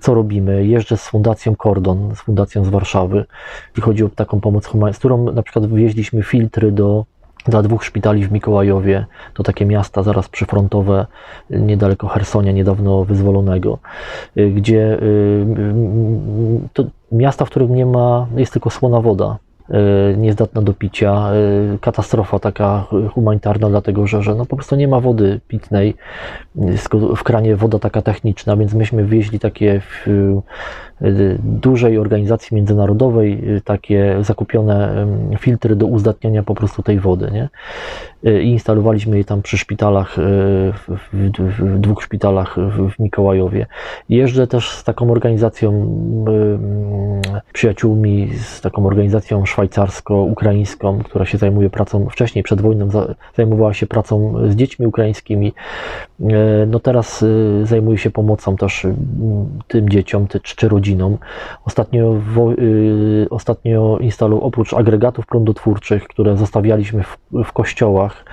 co 0.00 0.14
robimy. 0.14 0.66
Jeżdżę 0.66 0.96
z 0.96 1.08
Fundacją 1.08 1.56
Kordon, 1.56 2.10
z 2.14 2.20
Fundacją 2.20 2.64
z 2.64 2.68
Warszawy, 2.68 3.24
jeśli 3.68 3.82
chodzi 3.82 4.04
o 4.04 4.08
taką 4.08 4.40
pomoc 4.40 4.66
humanitarną, 4.66 4.88
z 4.96 4.98
którą 4.98 5.32
na 5.32 5.42
przykład 5.42 5.66
wywieźliśmy 5.66 6.22
filtry 6.22 6.72
do 6.72 7.04
dla 7.48 7.62
dwóch 7.62 7.84
szpitali 7.84 8.26
w 8.26 8.32
Mikołajowie, 8.32 9.06
to 9.34 9.42
takie 9.42 9.66
miasta 9.66 10.02
zaraz 10.02 10.28
przyfrontowe, 10.28 11.06
niedaleko 11.50 12.08
Hersonia, 12.08 12.52
niedawno 12.52 13.04
wyzwolonego, 13.04 13.78
y, 14.36 14.50
gdzie 14.50 14.98
y, 15.02 15.46
to 16.72 16.84
miasta, 17.12 17.44
w 17.44 17.50
których 17.50 17.70
nie 17.70 17.86
ma, 17.86 18.26
jest 18.36 18.52
tylko 18.52 18.70
słona 18.70 19.00
woda, 19.00 19.38
niezdatna 20.16 20.62
do 20.62 20.74
picia, 20.74 21.30
y, 21.74 21.78
katastrofa 21.78 22.38
taka 22.38 22.86
humanitarna, 23.14 23.68
dlatego 23.68 24.06
że, 24.06 24.22
że 24.22 24.34
no 24.34 24.46
po 24.46 24.56
prostu 24.56 24.76
nie 24.76 24.88
ma 24.88 25.00
wody 25.00 25.40
pitnej, 25.48 25.94
y, 26.56 26.76
w 27.16 27.22
kranie 27.24 27.56
woda 27.56 27.78
taka 27.78 28.02
techniczna, 28.02 28.56
więc 28.56 28.74
myśmy 28.74 29.04
wieźli 29.04 29.38
takie 29.38 29.80
w 29.80 30.08
y, 31.02 31.38
dużej 31.42 31.98
organizacji 31.98 32.54
międzynarodowej 32.54 33.56
y, 33.56 33.60
takie 33.60 34.16
zakupione 34.20 35.06
filtry 35.38 35.76
do 35.76 35.86
uzdatniania 35.86 36.42
po 36.42 36.54
prostu 36.54 36.82
tej 36.82 37.00
wody, 37.00 37.30
nie? 37.32 37.48
Y, 38.26 38.42
I 38.42 38.50
instalowaliśmy 38.50 39.18
je 39.18 39.24
tam 39.24 39.42
przy 39.42 39.58
szpitalach, 39.58 40.18
y, 40.18 40.22
w, 40.72 40.98
w, 41.12 41.80
dwóch 41.80 42.02
szpitalach 42.02 42.56
w, 42.56 42.98
Mikołajowie. 42.98 43.66
Jeżdżę 44.08 44.46
też 44.46 44.70
z 44.70 44.84
taką 44.84 45.10
organizacją, 45.10 45.72
y, 47.36 47.52
przyjaciółmi, 47.52 48.30
z 48.36 48.60
taką 48.60 48.86
organizacją 48.86 49.46
szwajcarsko-ukraińską, 49.58 50.98
która 51.04 51.24
się 51.26 51.38
zajmuje 51.38 51.70
pracą, 51.70 52.06
wcześniej 52.10 52.42
przed 52.42 52.60
wojną 52.60 52.90
za- 52.90 53.14
zajmowała 53.36 53.74
się 53.74 53.86
pracą 53.86 54.34
z 54.48 54.54
dziećmi 54.56 54.86
ukraińskimi. 54.86 55.52
Y, 56.20 56.66
No 56.66 56.80
teraz 56.80 57.22
y, 57.22 57.60
zajmuje 57.64 57.98
się 57.98 58.10
pomocą 58.10 58.56
też 58.56 58.86
tym 59.68 59.88
dzieciom 59.88 60.26
czy, 60.28 60.40
czy 60.40 60.68
rodzinom. 60.68 61.18
Ostatnio, 61.64 62.14
wo, 62.34 62.52
y, 62.52 63.26
ostatnio 63.30 63.98
oprócz 64.40 64.74
agregatów 64.74 65.26
prądotwórczych, 65.26 66.08
które 66.08 66.36
zostawialiśmy 66.36 67.02
w, 67.02 67.18
w 67.44 67.52
kościołach, 67.52 68.24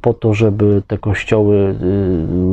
po 0.00 0.14
to, 0.14 0.34
żeby 0.34 0.82
te 0.86 0.98
kościoły, 0.98 1.74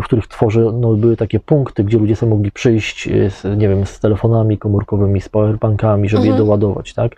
w 0.01 0.03
których 0.03 0.27
tworzy, 0.27 0.65
no, 0.73 0.93
były 0.93 1.17
takie 1.17 1.39
punkty, 1.39 1.83
gdzie 1.83 1.97
ludzie 1.97 2.15
sobie 2.15 2.29
mogli 2.29 2.51
przyjść 2.51 3.09
z, 3.29 3.57
nie 3.57 3.69
wiem, 3.69 3.85
z 3.85 3.99
telefonami 3.99 4.57
komórkowymi, 4.57 5.21
z 5.21 5.29
powerbankami, 5.29 6.09
żeby 6.09 6.23
je 6.23 6.29
Mhm. 6.29 6.45
doładować, 6.45 6.93
tak? 6.93 7.12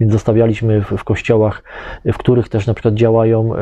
Więc 0.00 0.12
zostawialiśmy 0.12 0.82
w, 0.82 0.90
w 0.90 1.04
kościołach, 1.04 1.62
w 2.04 2.18
których 2.18 2.48
też 2.48 2.66
na 2.66 2.74
przykład 2.74 2.94
działają 2.94 3.52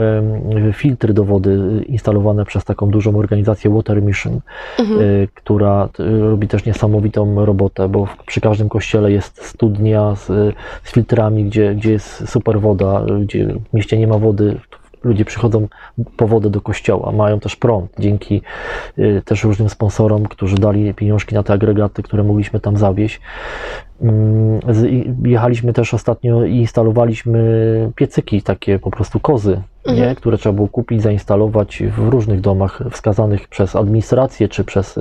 filtry 0.73 1.15
do 1.15 1.25
wody 1.25 1.85
instalowane 1.87 2.45
przez 2.45 2.65
taką 2.65 2.91
dużą 2.91 3.06
organizację 3.15 3.71
Water 3.71 4.03
Mission, 4.03 4.41
Mhm. 4.79 5.01
y, 5.01 5.29
która 5.35 5.89
y, 6.01 6.21
robi 6.21 6.49
też 6.49 6.65
niesamowitą 6.65 7.45
robotę, 7.45 7.89
bo 7.89 8.07
w, 8.07 8.17
przy 8.27 8.41
każdym 8.41 8.69
kościele 8.69 9.13
jest 9.13 9.45
studnia 9.45 10.15
z, 10.15 10.27
z 10.83 10.93
filtrami, 10.93 11.45
gdzie, 11.45 11.75
gdzie 11.75 11.93
jest 11.93 12.29
super 12.29 12.61
woda, 12.61 13.03
y, 13.11 13.21
gdzie 13.25 13.47
w 13.47 13.75
mieście 13.75 13.99
nie 13.99 14.07
ma 14.07 14.19
wody. 14.19 14.57
Ludzie 15.07 15.25
przychodzą 15.25 15.69
po 16.17 16.27
wodę 16.27 16.51
do 16.51 16.61
kościoła, 16.61 17.13
mają 17.13 17.41
też 17.41 17.57
prąd 17.57 17.91
dzięki 17.99 18.43
y, 18.99 19.23
też 19.25 19.45
różnym 19.45 19.69
sponsorom, 19.69 20.27
którzy 20.27 20.57
dali 20.57 20.95
pieniążki 20.95 21.35
na 21.35 21.43
te 21.43 21.53
agregaty, 21.53 22.03
które 22.03 22.23
mogliśmy 22.23 22.61
tam 22.61 22.77
zawieźć. 22.77 23.21
Mm, 24.01 24.61
Jechaliśmy 25.25 25.73
też 25.73 25.95
ostatnio 25.95 26.45
i 26.45 26.57
instalowaliśmy 26.57 27.93
piecyki, 27.97 28.43
takie 28.43 28.79
po 28.79 28.91
prostu 28.91 29.21
kozy, 29.21 29.63
nie? 29.87 29.93
Mhm. 29.93 30.15
które 30.15 30.39
trzeba 30.39 30.53
było 30.53 30.69
kupić, 30.69 31.03
zainstalować 31.03 31.83
w 31.97 32.09
różnych 32.09 32.41
domach 32.41 32.83
wskazanych 32.91 33.49
przez 33.49 33.77
administrację 33.77 34.49
czy 34.49 34.65
przez 34.65 34.99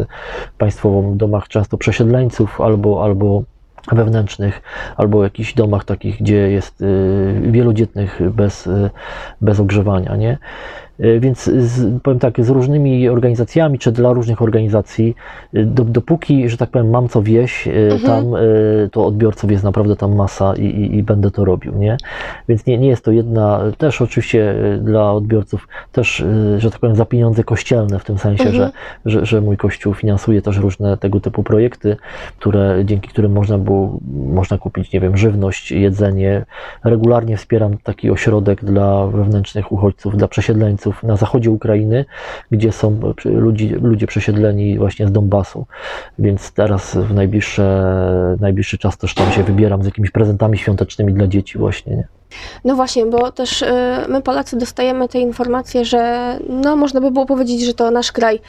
państwową 0.58 1.18
domach 1.18 1.48
często 1.48 1.78
przesiedleńców 1.78 2.62
albo, 2.62 3.04
albo 3.04 3.44
wewnętrznych, 3.92 4.62
albo 4.98 5.24
jakichś 5.24 5.54
domach 5.54 5.84
takich, 5.84 6.18
gdzie 6.20 6.52
jest 6.52 6.82
y, 6.82 7.42
wielodzietnych 7.52 8.20
bez, 8.32 8.68
y, 8.68 8.90
bez 9.42 9.60
ogrzewania, 9.60 10.16
nie? 10.16 10.38
Y, 11.00 11.20
Więc 11.20 11.44
z, 11.44 12.02
powiem 12.02 12.20
tak, 12.20 12.46
z 12.46 12.50
różnymi 12.50 13.10
organizacjami, 13.10 13.80
czy 13.80 13.92
dla 13.92 14.14
różnych 14.14 14.42
organizacji, 14.42 15.16
y, 15.56 15.66
do, 15.66 15.84
dopóki, 15.84 16.50
że 16.50 16.58
tak 16.58 16.70
powiem, 16.70 16.90
mam 16.90 17.10
co 17.10 17.22
wieść, 17.22 17.68
y, 17.68 17.72
Mhm. 17.72 18.02
tam 18.02 18.26
to 18.92 19.06
odbiorców 19.06 19.52
jest 19.52 19.64
naprawdę 19.64 19.96
tam 19.96 20.16
masa 20.16 20.54
i, 20.56 20.66
i, 20.66 20.98
i 20.98 21.04
będę 21.04 21.32
to 21.32 21.46
robił, 21.46 21.76
nie? 21.78 21.98
Więc 22.50 22.66
nie, 22.66 22.78
nie 22.78 22.88
jest 22.88 23.06
to 23.06 23.12
jedna, 23.12 23.62
też 23.78 24.02
oczywiście 24.02 24.56
dla 24.82 25.14
odbiorców, 25.14 25.68
też, 25.92 26.24
że 26.58 26.72
tak 26.72 26.80
powiem, 26.80 26.96
za 26.96 27.06
pieniądze 27.06 27.44
kościelne, 27.44 28.00
w 28.00 28.04
tym 28.04 28.18
sensie, 28.18 28.50
Mhm. 28.50 28.56
że, 28.56 28.72
że, 29.12 29.26
że 29.26 29.42
mój 29.42 29.58
kościół 29.58 29.94
finansuje 29.94 30.42
też 30.42 30.58
różne 30.58 30.98
tego 30.98 31.20
typu 31.20 31.44
projekty, 31.44 31.98
które, 32.40 32.86
dzięki 32.86 33.10
którym 33.10 33.32
można 33.32 33.58
było, 33.58 34.00
można 34.34 34.58
kupić, 34.58 34.94
nie 34.94 35.00
wiem, 35.00 35.18
żywność, 35.18 35.72
jedzenie. 35.72 36.46
Regularnie 36.84 37.38
wspieram 37.38 37.78
taki 37.78 38.12
ośrodek 38.12 38.66
dla 38.66 39.08
wewnętrznych 39.08 39.72
uchodźców, 39.72 40.18
dla 40.18 40.28
przesiedleńców 40.28 40.85
na 41.04 41.16
zachodzie 41.16 41.52
Ukrainy, 41.52 42.06
gdzie 42.52 42.72
są 42.72 43.00
przy- 43.16 43.30
ludzi, 43.30 43.70
ludzie 43.70 44.08
przesiedleni 44.08 44.78
właśnie 44.78 45.08
z 45.08 45.12
Donbasu. 45.12 45.66
Więc 46.20 46.52
teraz 46.52 46.96
w 46.96 47.14
najbliższy 48.40 48.78
czas 48.78 48.98
też 48.98 49.14
tam 49.14 49.32
się 49.32 49.44
wybieram 49.44 49.84
z 49.84 49.86
jakimiś 49.86 50.12
prezentami 50.12 50.58
świątecznymi 50.58 51.14
dla 51.14 51.28
dzieci 51.28 51.58
właśnie, 51.58 51.96
nie? 51.96 52.08
No 52.66 52.76
właśnie, 52.76 53.06
bo 53.06 53.32
też 53.32 53.62
y, 53.62 53.66
my 54.08 54.22
Polacy 54.22 54.58
dostajemy 54.58 55.08
te 55.08 55.20
informacje, 55.20 55.86
że 55.86 56.36
no 56.50 56.76
można 56.76 57.02
by 57.02 57.12
było 57.12 57.26
powiedzieć, 57.26 57.66
że 57.66 57.74
to 57.74 57.92
nasz 57.92 58.12
kraj 58.12 58.40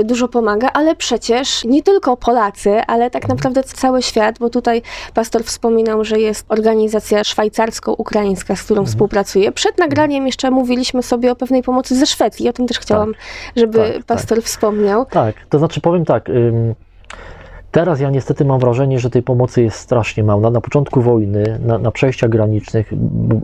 y, 0.00 0.04
dużo 0.04 0.28
pomaga, 0.28 0.70
ale 0.72 0.96
przecież 0.96 1.64
nie 1.64 1.82
tylko 1.82 2.16
Polacy, 2.16 2.80
ale 2.86 3.10
tak 3.10 3.28
naprawdę 3.28 3.62
cały 3.62 4.02
świat, 4.02 4.38
bo 4.38 4.50
tutaj 4.50 4.82
pastor 5.14 5.44
wspominał, 5.44 6.04
że 6.04 6.20
jest 6.20 6.46
organizacja 6.48 7.24
szwajcarsko-ukraińska, 7.24 8.56
z 8.56 8.62
którą 8.62 8.86
współpracuje. 8.86 9.52
Przed 9.52 9.78
nagraniem 9.78 10.26
jeszcze 10.26 10.50
mówiliśmy 10.50 11.02
sobie 11.02 11.32
o 11.32 11.36
pewnej 11.36 11.62
pomocy 11.62 11.96
ze 11.96 12.06
Szwecji. 12.06 12.48
O 12.48 12.52
tym 12.52 12.66
też 12.66 12.78
chciałam, 12.78 13.14
żeby 13.56 13.78
Tak, 13.78 13.92
tak. 13.96 14.04
pastor 14.04 14.42
wspomniał. 14.42 15.06
Tak, 15.06 15.34
to 15.50 15.58
znaczy 15.58 15.80
powiem 15.80 16.04
tak. 16.04 16.28
ym, 16.28 16.74
Teraz 17.72 18.00
ja 18.00 18.10
niestety 18.10 18.44
mam 18.44 18.60
wrażenie, 18.60 18.98
że 18.98 19.10
tej 19.10 19.22
pomocy 19.22 19.62
jest 19.62 19.78
strasznie 19.78 20.24
mało. 20.24 20.40
Na, 20.40 20.50
na 20.50 20.60
początku 20.60 21.00
wojny, 21.02 21.58
na, 21.66 21.78
na 21.78 21.90
przejściach 21.90 22.30
granicznych 22.30 22.92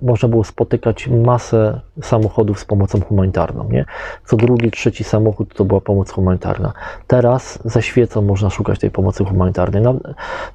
można 0.02 0.28
było 0.28 0.44
spotykać 0.44 1.08
masę 1.08 1.80
samochodów 2.02 2.60
z 2.60 2.64
pomocą 2.64 3.00
humanitarną. 3.00 3.68
Nie? 3.70 3.84
Co 4.26 4.36
drugi, 4.36 4.70
trzeci 4.70 5.04
samochód 5.04 5.54
to 5.54 5.64
była 5.64 5.80
pomoc 5.80 6.10
humanitarna. 6.10 6.72
Teraz 7.06 7.58
ze 7.64 7.82
świecą 7.82 8.22
można 8.22 8.50
szukać 8.50 8.78
tej 8.78 8.90
pomocy 8.90 9.24
humanitarnej. 9.24 9.82
Na, 9.82 9.94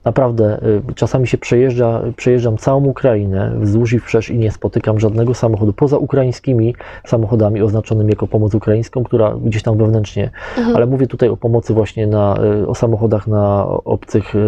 naprawdę 0.06 0.60
y, 0.90 0.94
czasami 0.96 1.28
się 1.28 1.38
przejeżdża, 1.38 2.02
przejeżdżam 2.16 2.58
całą 2.58 2.84
Ukrainę 2.84 3.52
wzdłuż 3.60 3.94
i 3.94 4.00
wszerz 4.00 4.30
i 4.30 4.38
nie 4.38 4.52
spotykam 4.52 5.00
żadnego 5.00 5.34
samochodu 5.34 5.74
poza 5.74 5.98
ukraińskimi 5.98 6.76
samochodami 7.06 7.62
oznaczonymi 7.62 8.10
jako 8.10 8.28
pomoc 8.28 8.56
ukraińską, 8.56 9.04
która 9.04 9.36
gdzieś 9.46 9.64
tam 9.64 9.78
wewnętrznie 9.78 10.30
Mhm. 10.58 10.76
ale 10.76 10.86
mówię 10.86 11.08
tutaj 11.08 11.30
o 11.30 11.38
pomocy 11.38 11.74
właśnie 11.74 12.08
na, 12.08 12.38
y, 12.62 12.68
o 12.68 12.76
samochodach 12.76 13.28
na 13.28 13.63
na 13.64 13.84
obcych 13.84 14.36
e, 14.36 14.40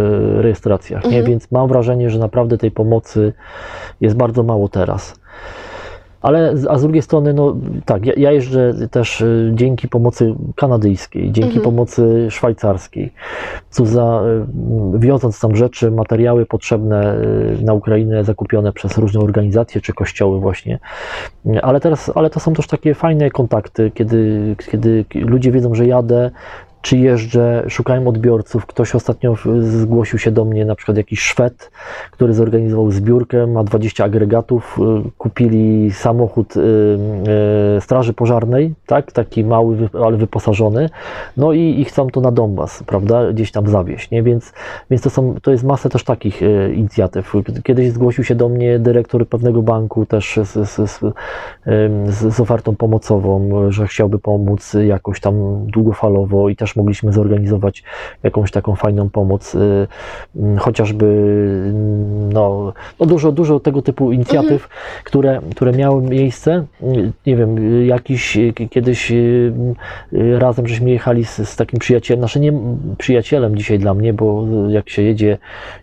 rejestracjach, 0.42 1.04
nie? 1.04 1.08
Mhm. 1.10 1.26
więc 1.26 1.52
mam 1.52 1.68
wrażenie, 1.68 2.10
że 2.10 2.20
naprawdę 2.20 2.58
tej 2.58 2.72
pomocy 2.72 3.34
jest 4.02 4.16
bardzo 4.16 4.44
mało 4.44 4.70
teraz. 4.70 5.16
Ale 6.22 6.58
z- 6.58 6.68
a 6.68 6.78
z 6.78 6.82
drugiej 6.82 7.02
strony, 7.02 7.34
no 7.34 7.56
tak, 7.86 8.06
ja, 8.06 8.14
ja 8.18 8.32
jeżdżę 8.32 8.74
też 8.92 9.22
y, 9.22 9.52
dzięki 9.54 9.88
pomocy 9.88 10.36
kanadyjskiej, 10.56 11.32
dzięki 11.32 11.58
Mhm. 11.58 11.64
pomocy 11.64 12.28
szwajcarskiej, 12.30 13.14
co 13.70 13.86
za, 13.86 14.22
y, 14.96 15.00
wioząc 15.00 15.40
tam 15.40 15.56
rzeczy, 15.56 15.92
materiały 15.92 16.46
potrzebne 16.46 17.16
na 17.62 17.74
Ukrainę 17.74 18.24
zakupione 18.24 18.74
przez 18.74 18.98
różne 18.98 19.20
organizacje 19.20 19.82
czy 19.82 19.94
kościoły 19.94 20.40
właśnie. 20.40 20.80
Ale 21.62 21.80
teraz, 21.80 22.12
ale 22.16 22.30
to 22.30 22.40
są 22.40 22.54
też 22.54 22.68
takie 22.68 22.94
fajne 22.94 23.30
kontakty, 23.30 23.92
kiedy, 23.92 24.56
kiedy 24.72 25.06
ludzie 25.16 25.52
wiedzą, 25.52 25.76
że 25.76 25.86
jadę, 25.86 26.32
czy 26.86 26.98
jeżdżę, 26.98 27.64
szukają 27.68 28.08
odbiorców. 28.08 28.66
Ktoś 28.66 28.96
ostatnio 28.96 29.36
zgłosił 29.60 30.20
się 30.20 30.32
do 30.32 30.46
mnie, 30.46 30.66
na 30.66 30.76
przykład 30.76 30.98
jakiś 30.98 31.20
Szwed, 31.20 31.72
który 32.12 32.34
zorganizował 32.34 32.92
zbiórkę, 32.92 33.48
ma 33.48 33.64
20 33.64 34.04
agregatów, 34.04 34.80
y, 35.08 35.12
kupili 35.18 35.92
samochód 35.92 36.58
y, 36.58 36.60
y, 37.78 37.82
Straży 37.82 38.14
Pożarnej, 38.14 38.74
tak, 38.86 39.12
taki 39.12 39.44
mały, 39.44 39.90
ale 40.06 40.18
wyposażony, 40.18 40.90
no 41.38 41.54
i, 41.54 41.80
i 41.80 41.86
chcą 41.86 42.10
to 42.10 42.22
na 42.22 42.32
Donbas, 42.32 42.84
prawda, 42.84 43.34
gdzieś 43.34 43.52
tam 43.52 43.68
zawieźć, 43.68 44.12
nie, 44.12 44.24
więc, 44.24 44.54
więc 44.90 45.02
to, 45.02 45.10
są, 45.10 45.36
to 45.42 45.52
jest 45.52 45.64
masa 45.64 45.90
też 45.90 46.04
takich 46.04 46.42
inicjatyw. 46.76 47.34
Kiedyś 47.64 47.92
zgłosił 47.92 48.24
się 48.24 48.36
do 48.36 48.50
mnie 48.50 48.80
dyrektor 48.80 49.28
pewnego 49.28 49.62
banku 49.62 50.06
też 50.06 50.40
z, 50.44 50.70
z, 50.70 51.02
z, 52.10 52.36
z 52.36 52.40
ofertą 52.40 52.76
pomocową, 52.76 53.50
że 53.72 53.88
chciałby 53.88 54.20
pomóc 54.20 54.76
jakoś 54.88 55.20
tam 55.20 55.66
długofalowo 55.68 56.50
i 56.50 56.56
też 56.56 56.75
mogliśmy 56.76 57.14
zorganizować 57.14 57.84
jakąś 58.24 58.52
taką 58.52 58.76
fajną 58.76 59.10
pomoc, 59.10 59.56
y, 59.56 59.88
mm, 60.36 60.58
chociażby 60.58 61.06
mm, 61.06 62.34
no, 62.34 62.74
no 63.00 63.06
dużo, 63.06 63.32
dużo 63.32 63.60
tego 63.60 63.82
typu 63.82 64.12
inicjatyw, 64.12 64.70
które, 65.04 65.42
które 65.56 65.72
miały 65.72 66.02
miejsce. 66.02 66.66
Nie 67.26 67.36
wiem, 67.36 67.86
jakiś 67.86 68.38
y, 68.38 68.54
kiedyś 68.70 69.12
y, 69.12 69.54
razem 70.40 70.68
żeśmy 70.68 70.90
jechali 70.90 71.26
z, 71.26 71.50
z 71.50 71.56
takim 71.56 71.80
przyjacielem, 71.80 72.20
znaczy 72.20 72.40
nie 72.40 72.54
przyjacielem 72.98 73.56
dzisiaj 73.56 73.80
dla 73.80 73.94
mnie, 73.94 74.14
bo 74.14 74.46
jak 74.70 74.90
się 74.90 75.02
jedzie, 75.02 75.38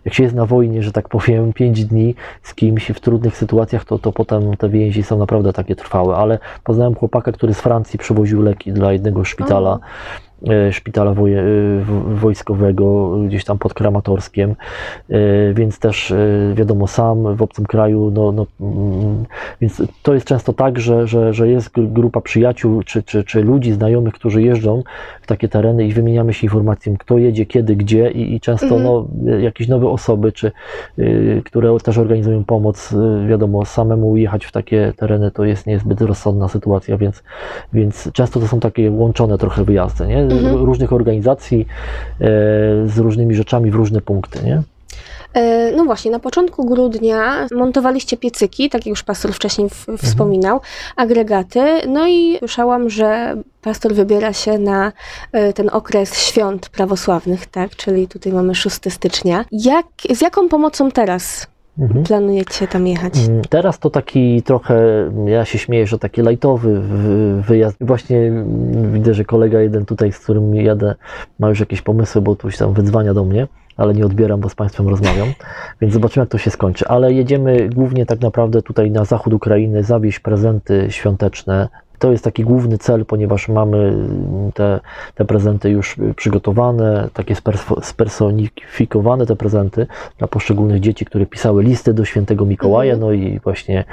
jak 0.05 0.13
się 0.13 0.23
jest 0.23 0.35
na 0.35 0.45
wojnie, 0.45 0.83
że 0.83 0.91
tak 0.91 1.09
powiem, 1.09 1.53
pięć 1.53 1.85
dni 1.85 2.15
z 2.43 2.55
kimś 2.55 2.87
w 2.87 2.99
trudnych 2.99 3.37
sytuacjach, 3.37 3.85
to, 3.85 3.99
to 3.99 4.11
potem 4.11 4.57
te 4.57 4.69
więzi 4.69 5.03
są 5.03 5.17
naprawdę 5.17 5.53
takie 5.53 5.75
trwałe, 5.75 6.15
ale 6.15 6.39
poznałem 6.63 6.95
chłopaka, 6.95 7.31
który 7.31 7.53
z 7.53 7.61
Francji 7.61 7.99
przywoził 7.99 8.41
leki 8.41 8.73
dla 8.73 8.93
jednego 8.93 9.23
szpitala 9.23 9.79
szpitala 10.71 11.13
woje, 11.13 11.39
e, 11.39 11.45
wojskowego 12.15 13.17
gdzieś 13.27 13.45
tam 13.45 13.57
pod 13.57 13.73
Kramatorskiem, 13.73 14.55
e, 15.09 15.53
więc 15.53 15.79
też 15.79 16.11
e, 16.11 16.17
wiadomo 16.55 16.87
sam 16.87 17.35
w 17.35 17.41
obcym 17.41 17.65
kraju, 17.65 18.11
no, 18.15 18.31
no, 18.31 18.45
mm, 18.61 19.25
więc 19.61 19.81
to 20.03 20.13
jest 20.13 20.25
często 20.25 20.53
tak, 20.53 20.79
że, 20.79 21.07
że, 21.07 21.33
że 21.33 21.47
jest 21.47 21.71
gr- 21.71 21.93
grupa 21.93 22.21
przyjaciół 22.21 22.83
czy, 22.83 23.03
czy, 23.03 23.23
czy 23.23 23.41
ludzi, 23.41 23.73
znajomych, 23.73 24.13
którzy 24.13 24.41
jeżdżą 24.41 24.83
w 25.21 25.27
takie 25.27 25.47
tereny 25.47 25.87
i 25.87 25.93
wymieniamy 25.93 26.33
się 26.33 26.47
informacją, 26.47 26.95
kto 26.97 27.17
jedzie, 27.17 27.45
kiedy, 27.45 27.75
gdzie 27.75 28.11
i, 28.11 28.35
i 28.35 28.39
często 28.39 28.75
Mhm. 28.75 28.83
no, 28.83 29.07
jakieś 29.37 29.67
nowe 29.67 29.89
osoby, 29.89 30.31
czy 30.31 30.51
y, 30.99 31.41
które 31.45 31.77
też 31.83 31.97
organizują 31.97 32.43
pomoc, 32.43 32.91
y, 32.91 33.27
wiadomo, 33.27 33.65
samemu 33.65 34.17
jechać 34.17 34.45
w 34.45 34.51
takie 34.51 34.93
tereny 34.97 35.31
to 35.31 35.45
jest 35.45 35.67
niezbyt 35.67 36.01
rozsądna 36.01 36.47
sytuacja, 36.47 36.97
więc, 36.97 37.23
więc 37.73 38.11
często 38.13 38.39
to 38.39 38.47
są 38.47 38.59
takie 38.59 38.91
łączone 38.91 39.37
trochę 39.37 39.63
wyjazdy, 39.63 40.07
nie? 40.07 40.27
Mhm. 40.37 40.65
Różnych 40.65 40.93
organizacji 40.93 41.61
e, 41.61 42.25
z 42.87 42.97
różnymi 42.97 43.35
rzeczami 43.35 43.71
w 43.71 43.75
różne 43.75 44.01
punkty, 44.01 44.39
nie? 44.45 44.61
E, 45.33 45.71
No 45.71 45.85
właśnie, 45.85 46.11
na 46.11 46.19
początku 46.19 46.65
grudnia 46.65 47.47
montowaliście 47.55 48.17
piecyki, 48.17 48.69
tak 48.69 48.85
jak 48.85 48.89
już 48.89 49.03
pastor 49.03 49.33
wcześniej 49.33 49.69
w, 49.69 49.85
wspominał, 50.03 50.61
agregaty. 50.95 51.61
No 51.87 52.07
i 52.07 52.37
słyszałam, 52.39 52.89
że 52.89 53.35
pastor 53.61 53.93
wybiera 53.93 54.33
się 54.33 54.57
na 54.57 54.91
e, 55.31 55.53
ten 55.53 55.69
okres 55.73 56.17
świąt 56.17 56.69
prawosławnych, 56.69 57.45
tak? 57.45 57.75
Czyli 57.75 58.07
tutaj 58.07 58.33
mamy 58.33 58.55
6 58.55 58.75
stycznia. 58.89 59.45
Jak, 59.51 59.85
z 60.13 60.21
jaką 60.21 60.49
pomocą 60.49 60.91
teraz 60.91 61.47
Mhm. 61.79 62.03
planujecie 62.03 62.67
tam 62.67 62.87
jechać? 62.87 63.13
Mm, 63.29 63.41
Teraz 63.49 63.79
to 63.79 63.89
taki 63.89 64.41
trochę, 64.41 64.81
ja 65.25 65.45
się 65.45 65.57
śmieję, 65.57 65.87
że 65.87 65.99
taki 65.99 66.21
lajtowy 66.21 66.79
wy- 66.81 67.41
wyjazd. 67.41 67.77
Właśnie 67.81 68.17
mm, 68.19 68.93
widzę, 68.93 69.13
że 69.13 69.25
kolega 69.25 69.59
jeden 69.61 69.85
tutaj, 69.85 70.11
z 70.11 70.19
którym 70.19 70.55
jadę, 70.55 70.95
ma 71.39 71.49
już 71.49 71.59
jakieś 71.59 71.81
pomysły, 71.81 72.21
bo 72.21 72.35
tuś 72.35 72.57
tam 72.57 72.73
wydzwania 72.73 73.13
do 73.13 73.23
mnie, 73.23 73.47
ale 73.77 73.93
nie 73.93 74.05
odbieram, 74.05 74.39
bo 74.41 74.49
z 74.49 74.55
Państwem 74.55 74.87
rozmawiam, 74.87 75.27
więc 75.81 75.93
zobaczymy, 75.93 76.21
jak 76.21 76.29
to 76.29 76.37
się 76.37 76.51
skończy. 76.51 76.87
Ale 76.87 77.13
jedziemy 77.13 77.69
głównie 77.69 78.05
tak 78.05 78.21
naprawdę 78.21 78.61
tutaj 78.61 78.91
na 78.91 79.05
zachód 79.05 79.33
Ukrainy, 79.33 79.83
zawieźć 79.83 80.19
prezenty 80.19 80.85
świąteczne. 80.89 81.67
To 82.03 82.11
jest 82.11 82.23
taki 82.23 82.43
główny 82.43 82.77
cel, 82.77 83.05
ponieważ 83.05 83.49
mamy 83.49 83.77
mm, 83.77 84.51
te, 84.51 84.79
te 85.15 85.25
prezenty 85.25 85.69
już 85.69 85.97
y, 85.97 86.13
przygotowane, 86.13 87.09
takie 87.13 87.33
sperso- 87.35 87.81
spersonifikowane 87.81 89.25
te 89.25 89.35
prezenty 89.35 89.87
dla 90.17 90.27
poszczególnych 90.27 90.79
dzieci, 90.79 91.05
które 91.05 91.25
pisały 91.25 91.63
listy 91.63 91.93
do 91.93 92.05
świętego 92.05 92.45
Mikołaja, 92.45 92.93
Mhm. 92.93 93.07
no 93.09 93.13
i 93.13 93.39
właśnie 93.39 93.83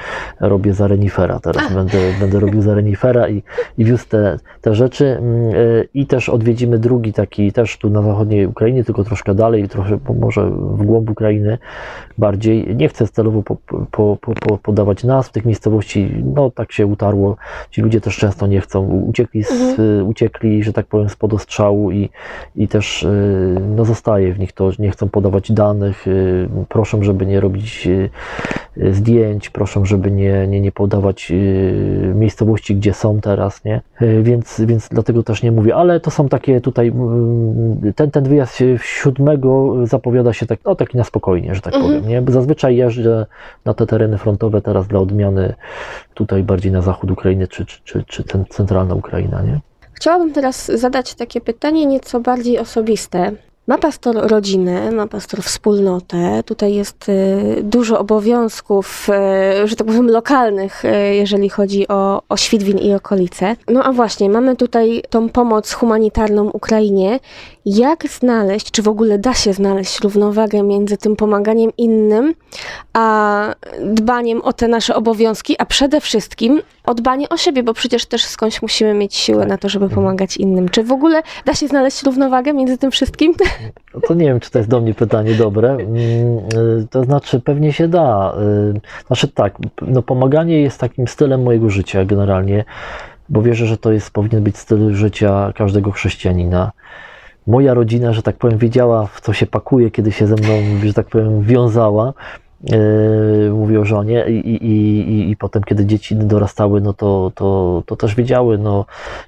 robię 0.41 0.75
za 0.75 0.87
renifera. 0.89 1.41
Teraz, 1.41 1.73
będę, 1.75 1.99
będę 2.21 2.41
robił 2.41 2.63
za 2.63 2.75
renifera 2.75 3.29
i, 3.29 3.43
i 3.79 3.85
wiózł 3.85 4.09
te, 4.09 4.39
te 4.61 4.75
rzeczy. 4.75 5.07
Mm, 5.07 5.55
y, 5.55 5.89
i 5.95 6.07
też 6.07 6.29
odwiedzimy 6.29 6.79
drugi 6.79 7.13
taki, 7.13 7.53
też 7.53 7.79
tu 7.79 7.91
na 7.91 8.03
zachodniej 8.03 8.47
Ukrainie, 8.47 8.85
tylko 8.85 9.05
troszkę 9.05 9.35
dalej, 9.35 9.69
trochę 9.69 9.99
może 10.21 10.51
w 10.51 10.83
głąb 10.83 11.11
Ukrainy 11.11 11.59
bardziej. 12.19 12.77
Nie 12.77 12.89
chcę 12.89 13.09
celowo 13.09 13.43
po, 13.43 13.57
po, 13.91 14.17
po, 14.21 14.59
podawać 14.59 15.05
nazw 15.05 15.33
tych 15.33 15.45
miejscowości, 15.45 16.11
no 16.35 16.51
tak 16.51 16.73
się 16.73 16.87
utarło, 16.87 17.37
ci 17.71 17.83
ludzie 17.83 18.00
też 18.01 18.17
często 18.17 18.47
nie 18.47 18.61
chcą, 18.61 18.87
uciekli, 18.87 19.45
z, 19.45 19.51
Mhm. 19.53 20.07
uciekli 20.09 20.63
że 20.63 20.73
tak 20.73 20.87
powiem, 20.87 21.09
spod 21.09 21.33
ostrzału 21.35 21.91
i, 21.91 22.09
i 22.57 22.69
też 22.69 23.03
y, 23.03 23.57
no, 23.77 23.85
zostaje 23.85 24.33
w 24.35 24.39
nich 24.39 24.53
to, 24.53 24.71
że 24.73 24.83
nie 24.83 24.91
chcą 24.91 25.09
podawać 25.09 25.53
danych, 25.53 26.07
y, 26.09 26.49
proszę, 26.69 26.99
żeby 27.05 27.27
nie 27.27 27.41
robić 27.41 27.87
y, 27.87 28.11
y, 28.79 28.95
zdjęć, 28.95 29.51
proszę, 29.51 29.81
żeby 29.85 30.11
nie, 30.11 30.47
nie, 30.49 30.61
nie 30.61 30.73
podawać 30.73 31.31
y, 31.31 32.13
miejscowości, 32.15 32.77
gdzie 32.77 32.93
są 32.95 33.21
teraz, 33.21 33.65
nie? 33.65 33.81
Y, 34.03 34.23
Więc, 34.23 34.61
więc 34.67 34.89
dlatego 34.89 35.23
też 35.23 35.43
nie 35.43 35.53
mówię, 35.53 35.75
ale 35.75 36.01
to 36.01 36.11
są 36.11 36.29
takie 36.29 36.61
tutaj, 36.61 36.89
mm, 36.89 37.93
ten, 37.97 38.11
ten 38.11 38.25
wyjazd 38.25 38.59
siódmego 38.83 39.75
zapowiada 39.87 40.33
się 40.33 40.47
tak, 40.47 40.59
no 40.65 40.75
taki 40.75 40.97
na 40.97 41.05
spokojnie, 41.05 41.55
że 41.55 41.61
tak 41.61 41.75
Mhm. 41.75 41.93
powiem, 41.93 42.09
nie? 42.09 42.23
Bo 42.23 42.33
zazwyczaj 42.33 42.77
jeżdżę 42.77 43.27
na 43.65 43.75
te 43.75 43.87
tereny 43.87 44.19
frontowe 44.19 44.63
teraz 44.63 44.87
dla 44.89 45.01
odmiany 45.01 45.55
tutaj 46.15 46.43
bardziej 46.43 46.73
na 46.73 46.83
zachód 46.83 47.11
Ukrainy, 47.11 47.49
czy, 47.49 47.67
czy, 47.67 47.81
czy, 47.85 48.05
czy 48.05 48.25
ten, 48.25 48.45
centralna 48.51 48.95
Ukraina, 48.95 49.43
nie? 49.43 49.61
Chciałabym 49.93 50.33
teraz 50.33 50.67
zadać 50.67 51.15
takie 51.15 51.41
pytanie 51.41 51.87
nieco 51.87 52.21
bardziej 52.21 52.59
osobiste. 52.59 53.33
Ma 53.67 53.79
pastor 53.79 54.17
rodzinę, 54.17 54.91
ma 54.91 55.07
pastor 55.07 55.43
wspólnotę. 55.43 56.43
Tutaj 56.47 56.75
jest 56.75 57.09
y, 57.09 57.63
dużo 57.63 57.99
obowiązków, 57.99 59.09
y, 59.63 59.69
że 59.69 59.77
tak 59.77 59.87
powiem, 59.87 60.11
lokalnych, 60.11 60.85
y, 60.85 61.15
jeżeli 61.15 61.49
chodzi 61.49 61.89
o, 61.89 62.23
o 62.29 62.37
Świdwin 62.37 62.79
i 62.79 62.95
okolice. 62.95 63.57
No 63.69 63.85
a 63.85 63.93
właśnie, 63.93 64.31
mamy 64.31 64.57
tutaj 64.57 65.03
tą 65.11 65.29
pomoc 65.29 65.73
humanitarną 65.73 66.51
Ukrainie. 66.51 67.21
Jak 67.77 68.09
znaleźć, 68.09 68.71
czy 68.71 68.83
w 68.83 68.89
ogóle 68.89 69.19
da 69.19 69.35
się 69.35 69.53
znaleźć 69.53 70.01
równowagę 70.01 70.63
między 70.63 70.97
tym 70.97 71.17
pomaganiem 71.17 71.71
innym, 71.79 72.35
a 72.93 73.55
dbaniem 73.85 74.43
o 74.43 74.53
te 74.53 74.69
nasze 74.69 74.95
obowiązki, 74.95 75.55
a 75.59 75.67
przede 75.67 76.01
wszystkim 76.01 76.63
o 76.85 76.95
dbanie 76.95 77.29
o 77.29 77.37
siebie, 77.37 77.63
bo 77.63 77.75
przecież 77.75 78.07
też 78.07 78.25
skądś 78.25 78.63
musimy 78.63 78.95
mieć 78.95 79.15
siłę 79.15 79.39
Tak. 79.41 79.49
na 79.49 79.59
to, 79.59 79.69
żeby 79.69 79.89
pomagać 79.89 80.37
innym. 80.37 80.69
Czy 80.69 80.85
w 80.85 80.93
ogóle 80.93 81.23
da 81.45 81.55
się 81.55 81.69
znaleźć 81.69 82.03
równowagę 82.03 82.53
między 82.53 82.79
tym 82.79 82.91
wszystkim? 82.91 83.35
No 83.95 84.01
to 84.01 84.15
nie 84.15 84.25
wiem, 84.27 84.41
czy 84.41 84.51
to 84.51 84.59
jest 84.59 84.71
do 84.71 84.81
mnie 84.81 84.95
pytanie 84.95 85.35
dobre. 85.35 85.71
Mm, 85.71 85.91
y, 86.83 86.87
To 86.91 87.05
znaczy, 87.05 87.41
pewnie 87.41 87.73
się 87.73 87.89
da. 87.89 88.35
Y, 88.77 88.81
Znaczy 89.07 89.29
tak, 89.29 89.55
no 89.83 90.03
pomaganie 90.03 90.63
jest 90.63 90.81
takim 90.81 91.09
stylem 91.09 91.43
mojego 91.43 91.71
życia 91.71 92.05
generalnie, 92.05 92.65
bo 93.29 93.43
wierzę, 93.43 93.67
że 93.67 93.77
to 93.77 93.93
jest, 93.93 94.11
powinien 94.11 94.43
być 94.43 94.57
styl 94.57 94.95
życia 94.95 95.53
każdego 95.57 95.91
chrześcijanina. 95.91 96.73
Moja 97.47 97.75
rodzina, 97.75 98.13
że 98.13 98.23
tak 98.23 98.37
powiem, 98.37 98.59
wiedziała, 98.59 99.07
w 99.07 99.21
co 99.21 99.33
się 99.33 99.47
pakuje, 99.47 99.91
kiedy 99.91 100.13
się 100.13 100.27
ze 100.27 100.35
mną, 100.35 100.63
że 100.85 100.95
tak 100.95 101.07
powiem, 101.07 101.43
wiązała. 101.43 102.13
Yy, 102.65 103.51
mówię 103.51 103.81
o 103.81 103.85
żonie 103.85 104.25
i, 104.29 104.49
i, 104.49 104.67
i, 104.67 105.31
i 105.31 105.37
potem, 105.37 105.63
kiedy 105.63 105.87
dzieci 105.87 106.17
dorastały, 106.17 106.81
no 106.81 106.93
to, 106.93 107.33
to, 107.35 107.83
to 107.87 107.97
też 107.97 108.15
wiedziały, 108.15 108.59
no 108.59 108.85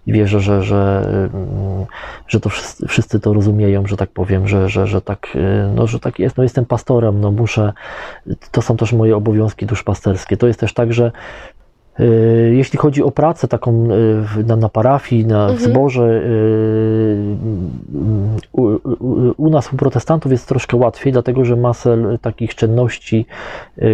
i 0.06 0.12
wierzę, 0.12 0.40
że, 0.40 0.62
że, 0.62 1.08
mm, 1.34 1.86
że 2.28 2.40
to 2.40 2.48
wszyscy, 2.48 2.88
wszyscy 2.88 3.20
to 3.20 3.32
rozumieją, 3.32 3.86
że 3.86 3.96
tak 3.96 4.10
powiem, 4.10 4.48
że, 4.48 4.68
że, 4.68 4.86
że, 4.86 5.00
tak, 5.00 5.28
yy, 5.34 5.42
no, 5.74 5.86
że 5.86 6.00
tak 6.00 6.18
jest. 6.18 6.36
No 6.36 6.42
jestem 6.42 6.64
pastorem, 6.64 7.20
no 7.20 7.30
muszę, 7.30 7.72
to 8.50 8.62
są 8.62 8.76
też 8.76 8.92
moje 8.92 9.16
obowiązki 9.16 9.66
duszpasterskie. 9.66 10.36
To 10.36 10.46
jest 10.46 10.60
też 10.60 10.74
tak, 10.74 10.92
że 10.92 11.12
Jeśli 12.52 12.78
chodzi 12.78 13.02
o 13.02 13.10
pracę 13.10 13.48
taką 13.48 13.88
w- 14.22 14.44
na, 14.46 14.56
na 14.56 14.68
parafii, 14.68 15.26
na, 15.26 15.48
Mhm. 15.48 15.58
zborze, 15.70 16.22
y, 16.24 17.36
u, 18.52 18.62
u, 18.62 19.34
u 19.36 19.50
nas, 19.50 19.72
u 19.72 19.76
protestantów 19.76 20.32
jest 20.32 20.48
troszkę 20.48 20.76
łatwiej, 20.76 21.12
dlatego 21.12 21.44
że 21.44 21.56
masę 21.56 21.96
takich 22.20 22.54
czynności, 22.54 23.26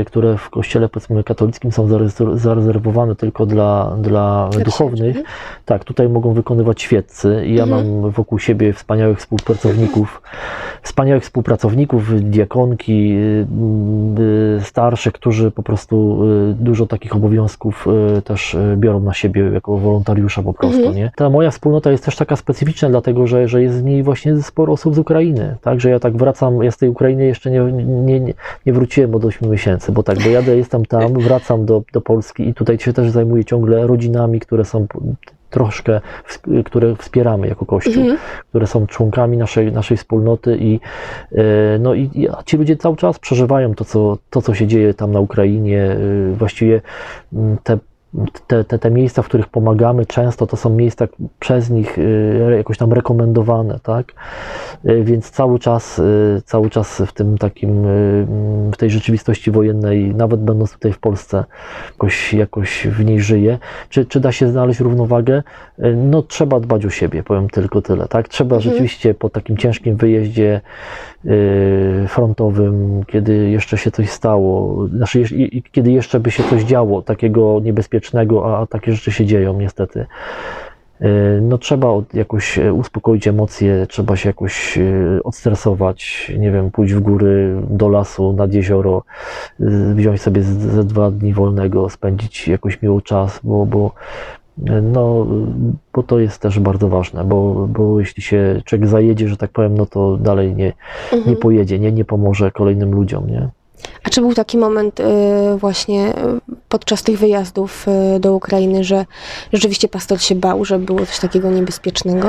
które 0.06 0.36
w 0.36 0.50
kościele 0.50 0.88
powiedzmy 0.88 1.24
katolickim 1.24 1.72
są 1.72 1.86
zarez- 1.88 2.36
zarezerwowane 2.36 3.16
tylko 3.16 3.46
dla, 3.46 3.96
dla 4.02 4.50
duchownych, 4.64 5.16
Mhm. 5.16 5.26
tak, 5.64 5.84
tutaj 5.84 6.08
mogą 6.08 6.32
wykonywać 6.32 6.82
świeccy 6.82 7.42
i 7.46 7.54
ja 7.54 7.62
Mhm. 7.64 8.00
mam 8.02 8.10
wokół 8.10 8.38
siebie 8.38 8.72
wspaniałych 8.72 9.18
współpracowników, 9.18 10.22
wspaniałych 10.82 11.22
współpracowników, 11.24 12.30
diakonki, 12.30 13.12
y, 13.12 13.46
y, 14.58 14.60
starsze, 14.64 15.12
którzy 15.12 15.50
po 15.50 15.62
prostu 15.62 16.24
y, 16.50 16.54
dużo 16.54 16.86
takich 16.86 17.16
obowiązków 17.16 17.88
też 18.24 18.54
y, 18.54 18.76
biorą 18.76 19.00
na 19.00 19.14
siebie 19.14 19.50
jako 19.54 19.76
wolontariusza 19.78 20.42
po 20.42 20.52
prostu, 20.54 20.78
Mhm. 20.78 20.96
nie? 20.96 21.10
Ta 21.16 21.30
moja 21.30 21.50
wspólnota 21.50 21.90
jest 21.90 22.04
też 22.04 22.16
taka 22.16 22.36
specyficzna, 22.36 22.88
dlatego 22.90 23.26
że, 23.26 23.48
że 23.48 23.62
jest 23.62 23.80
w 23.80 23.84
niej 23.84 24.02
właśnie 24.02 24.42
sporo 24.42 24.72
osób 24.72 24.94
z 24.94 24.98
Ukrainy, 24.98 25.56
tak, 25.62 25.80
że 25.80 25.90
ja 25.90 26.00
tak 26.00 26.16
wracam, 26.16 26.62
ja 26.62 26.70
z 26.70 26.76
tej 26.76 26.88
Ukrainy 26.88 27.24
jeszcze 27.26 27.50
nie, 27.50 27.60
nie, 27.60 28.20
nie, 28.20 28.34
nie 28.66 28.72
wróciłem 28.72 29.14
od 29.14 29.24
8 29.24 29.50
miesięcy, 29.50 29.92
bo 29.92 30.02
tak, 30.02 30.18
bo 30.24 30.28
jadę, 30.30 30.56
jestem 30.56 30.84
tam, 30.84 31.12
wracam 31.12 31.66
do, 31.66 31.82
do 31.92 32.00
Polski 32.00 32.48
i 32.48 32.54
tutaj 32.54 32.78
się 32.78 32.92
też 32.92 33.10
zajmuję 33.10 33.44
ciągle 33.44 33.86
rodzinami, 33.86 34.40
które 34.40 34.64
są 34.64 34.86
troszkę, 35.50 36.00
które 36.64 36.96
wspieramy 36.96 37.48
jako 37.48 37.66
Kościół 37.66 38.02
Mhm. 38.02 38.18
które 38.48 38.66
są 38.66 38.86
członkami 38.86 39.36
naszej, 39.36 39.72
naszej 39.72 39.96
wspólnoty 39.96 40.56
i, 40.60 40.80
e, 41.32 41.78
no 41.78 41.94
i, 41.94 42.10
i 42.14 42.28
ci 42.44 42.56
ludzie 42.56 42.76
cały 42.76 42.96
czas 42.96 43.18
przeżywają 43.18 43.74
to 43.74 43.84
co, 43.84 44.18
to, 44.30 44.42
co 44.42 44.54
się 44.54 44.66
dzieje 44.66 44.94
tam 44.94 45.12
na 45.12 45.20
Ukrainie. 45.20 45.82
e, 45.82 45.98
Właściwie 46.34 46.80
mm, 47.32 47.58
te, 47.62 47.78
te, 48.46 48.64
te, 48.64 48.78
te 48.78 48.90
miejsca, 48.90 49.22
w 49.22 49.28
których 49.28 49.46
pomagamy, 49.48 50.06
często 50.06 50.46
to 50.46 50.56
są 50.56 50.70
miejsca 50.70 51.08
przez 51.40 51.70
nich 51.70 51.98
e, 51.98 52.56
jakoś 52.56 52.78
tam 52.78 52.92
rekomendowane, 52.92 53.78
tak? 53.82 54.12
E, 54.84 55.02
Więc 55.02 55.30
cały 55.30 55.58
czas, 55.58 55.98
e, 55.98 56.02
cały 56.44 56.70
czas 56.70 57.02
w 57.06 57.12
tym 57.12 57.38
takim, 57.38 57.82
w 58.72 58.76
tej 58.78 58.90
rzeczywistości 58.90 59.50
wojennej, 59.50 60.14
nawet 60.14 60.40
będąc 60.40 60.72
tutaj 60.72 60.92
w 60.92 60.98
Polsce, 60.98 61.44
jakoś, 61.92 62.34
jakoś 62.34 62.86
w 62.86 63.04
niej 63.04 63.20
żyje. 63.20 63.58
Czy, 63.88 64.06
czy 64.06 64.20
da 64.20 64.32
się 64.32 64.48
znaleźć 64.48 64.80
równowagę? 64.80 65.42
No 65.96 66.22
trzeba 66.22 66.60
dbać 66.60 66.86
o 66.86 66.90
siebie, 66.90 67.22
powiem 67.22 67.50
tylko 67.50 67.82
tyle, 67.82 68.08
tak? 68.08 68.28
Trzeba 68.28 68.56
Mhm. 68.56 68.72
rzeczywiście 68.72 69.14
po 69.14 69.30
takim 69.30 69.56
ciężkim 69.56 69.96
wyjeździe 69.96 70.60
y, 70.60 71.17
frontowym, 72.08 73.04
kiedy 73.06 73.50
jeszcze 73.50 73.78
się 73.78 73.90
coś 73.90 74.10
stało, 74.10 74.86
znaczy, 74.88 75.24
kiedy 75.72 75.90
jeszcze 75.92 76.20
by 76.20 76.30
się 76.30 76.42
coś 76.42 76.62
działo 76.62 77.02
takiego 77.02 77.60
niebezpiecznego, 77.64 78.58
a, 78.58 78.66
takie 78.66 78.92
rzeczy 78.92 79.12
się 79.12 79.26
dzieją 79.26 79.60
niestety. 79.60 80.06
y, 81.00 81.40
No 81.42 81.58
trzeba 81.58 81.88
jakoś 82.14 82.58
e, 82.58 82.72
uspokoić 82.72 83.28
emocje, 83.28 83.86
trzeba 83.88 84.16
się 84.16 84.28
jakoś 84.28 84.78
e, 84.78 84.82
odstresować, 85.24 86.32
nie 86.38 86.50
wiem, 86.52 86.70
pójść 86.70 86.94
w 86.94 87.00
góry, 87.00 87.62
do 87.70 87.88
lasu, 87.88 88.32
nad 88.32 88.54
jezioro, 88.54 89.02
y, 89.60 89.94
wziąć 89.94 90.22
sobie 90.22 90.42
ze 90.42 90.84
dwa 90.84 91.10
dni 91.10 91.34
wolnego, 91.34 91.90
spędzić 91.90 92.48
jakoś 92.48 92.82
miły 92.82 93.02
czas, 93.02 93.40
bo, 93.42 93.66
bo 93.66 93.92
no, 94.82 95.26
bo 95.94 96.02
to 96.02 96.18
jest 96.18 96.38
też 96.42 96.58
bardzo 96.60 96.88
ważne, 96.88 97.24
bo, 97.24 97.66
bo 97.68 98.00
jeśli 98.00 98.22
się 98.22 98.60
człowiek 98.64 98.88
zajedzie, 98.88 99.28
że 99.28 99.36
tak 99.36 99.50
powiem, 99.50 99.74
no 99.78 99.86
to 99.86 100.16
dalej 100.16 100.54
nie, 100.54 100.72
nie 101.12 101.18
Mhm. 101.18 101.36
pojedzie, 101.36 101.78
nie, 101.78 101.92
nie 101.92 102.04
pomoże 102.04 102.50
kolejnym 102.50 102.92
ludziom, 102.94 103.26
nie? 103.26 103.48
A 104.04 104.10
czy 104.10 104.20
był 104.20 104.34
taki 104.34 104.58
moment 104.58 105.00
y, 105.00 105.04
właśnie 105.58 106.08
y, 106.08 106.14
podczas 106.68 107.02
tych 107.02 107.18
wyjazdów 107.18 107.86
y, 108.16 108.20
do 108.20 108.34
Ukrainy, 108.34 108.84
że 108.84 109.04
rzeczywiście 109.52 109.88
pastor 109.88 110.20
się 110.20 110.34
bał, 110.34 110.64
że 110.64 110.78
było 110.78 110.98
coś 111.06 111.18
takiego 111.18 111.50
niebezpiecznego? 111.50 112.28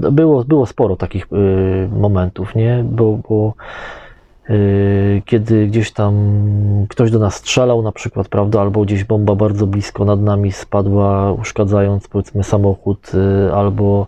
No, 0.00 0.10
Było, 0.12 0.44
było 0.44 0.66
sporo 0.66 0.96
takich 0.96 1.26
momentów, 1.92 2.54
nie? 2.54 2.84
Bo, 2.90 3.18
bo 3.28 3.52
kiedy 5.24 5.66
gdzieś 5.66 5.92
tam 5.92 6.14
ktoś 6.88 7.10
do 7.10 7.18
nas 7.18 7.34
strzelał 7.34 7.82
na 7.82 7.92
przykład, 7.92 8.28
prawda, 8.28 8.60
albo 8.60 8.80
gdzieś 8.82 9.04
bomba 9.04 9.34
bardzo 9.34 9.66
blisko 9.66 10.04
nad 10.04 10.20
nami 10.20 10.52
spadła, 10.52 11.32
uszkadzając 11.32 12.08
powiedzmy 12.08 12.44
samochód, 12.44 13.12
y, 13.14 13.54
albo 13.54 14.06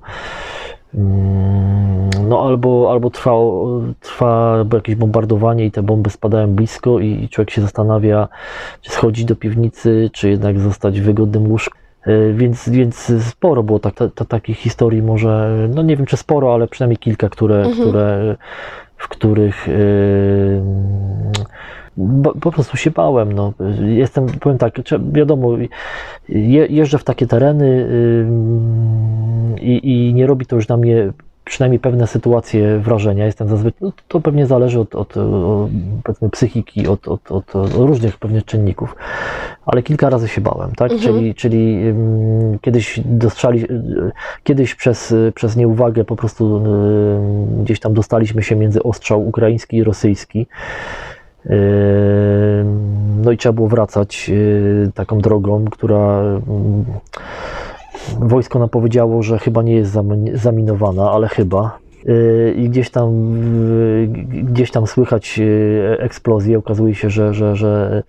mm, 0.95 2.11
no 2.29 2.43
albo, 2.43 2.89
albo 2.91 3.11
trwało, 3.11 3.81
trwa 4.01 4.65
jakieś 4.73 4.95
bombardowanie 4.95 5.65
i 5.65 5.71
te 5.71 5.83
bomby 5.83 6.11
spadają 6.11 6.47
blisko 6.47 7.01
i, 7.01 7.25
i 7.25 7.29
człowiek 7.29 7.51
się 7.51 7.63
zastanawia, 7.63 8.29
czy 8.83 8.91
schodzić 8.91 9.25
do 9.25 9.37
piwnicy, 9.37 10.11
czy 10.13 10.29
jednak 10.29 10.61
zostać 10.61 11.01
w 11.01 11.05
wygodnym 11.05 11.51
łóżku. 11.51 11.79
Y, 12.07 12.35
Więc, 12.37 12.69
więc 12.69 13.13
sporo 13.25 13.63
było 13.63 13.79
tak, 13.79 13.95
ta, 13.95 14.09
ta, 14.09 14.25
takich 14.25 14.59
historii, 14.59 15.03
może, 15.03 15.59
no 15.75 15.83
nie 15.83 15.97
wiem 15.97 16.07
czy 16.07 16.17
sporo, 16.17 16.55
ale 16.55 16.69
przynajmniej 16.69 16.99
kilka, 16.99 17.29
które, 17.29 17.57
Mhm. 17.57 17.75
które, 17.89 18.37
w 19.07 19.09
których 19.09 19.69
bo- 21.97 22.35
po 22.35 22.53
prostu 22.53 22.77
się 22.77 22.91
bałem. 22.91 23.33
No. 23.33 23.53
Jestem, 23.81 24.27
powiem 24.27 24.59
tak, 24.59 24.75
wiadomo, 25.13 25.57
je, 26.29 26.67
jeżdżę 26.67 26.99
w 26.99 27.05
takie 27.05 27.27
tereny 27.27 27.89
i, 29.61 30.09
i 30.09 30.15
nie 30.15 30.27
robi 30.27 30.47
to 30.47 30.57
już 30.57 30.69
na 30.69 30.77
mnie 30.77 31.13
przynajmniej 31.47 31.81
pewne 31.81 32.07
sytuacje 32.07 32.79
wrażenia. 32.79 33.27
Jestem 33.27 33.49
zazwyczaj, 33.49 33.79
no, 33.81 33.93
to 34.09 34.21
pewnie 34.21 34.47
zależy 34.47 34.81
od, 34.81 34.95
od, 34.95 35.17
od 35.17 35.71
powiedzmy 36.05 36.31
psychiki, 36.31 36.89
od, 36.89 37.09
od, 37.09 37.33
od, 37.33 37.55
różnych 37.75 38.19
pewnie 38.19 38.43
czynników, 38.43 38.97
ale 39.67 39.83
kilka 39.83 40.11
razy 40.11 40.29
się 40.29 40.41
bałem, 40.41 40.75
tak? 40.75 40.93
Mhm. 40.93 41.15
Czyli, 41.15 41.35
czyli 41.35 41.79
kiedyś 42.61 43.01
dostrzali, 43.05 43.67
kiedyś 44.45 44.75
przez, 44.75 45.15
przez 45.35 45.57
nieuwagę 45.57 46.05
po 46.05 46.17
prostu 46.17 46.63
gdzieś 47.63 47.81
tam 47.81 47.95
dostaliśmy 47.95 48.43
się 48.43 48.57
między 48.57 48.83
ostrzał 48.83 49.29
ukraiński 49.29 49.77
i 49.77 49.85
rosyjski. 49.85 50.47
No 53.25 53.33
i 53.33 53.37
trzeba 53.37 53.53
było 53.53 53.69
wracać 53.69 54.29
yy, 54.29 54.91
taką 54.95 55.19
drogą, 55.19 55.65
która 55.65 56.23
wojsko 58.21 58.59
nam 58.59 58.69
powiedziało, 58.69 59.23
że 59.23 59.39
chyba 59.39 59.63
nie 59.63 59.75
jest 59.75 59.95
zami- 59.95 60.37
zaminowana, 60.37 61.11
ale 61.11 61.29
chyba. 61.29 61.79
Yy, 62.05 62.55
I 62.57 62.69
gdzieś 62.71 62.91
tam, 62.91 63.11
gdzieś 64.43 64.71
tam 64.71 64.87
słychać 64.87 65.39
yy, 65.39 65.97
eksplozję. 66.01 66.59
Okazuje 66.59 66.95
się, 66.95 67.11
że, 67.11 67.35
że, 67.35 67.57
że, 67.57 68.03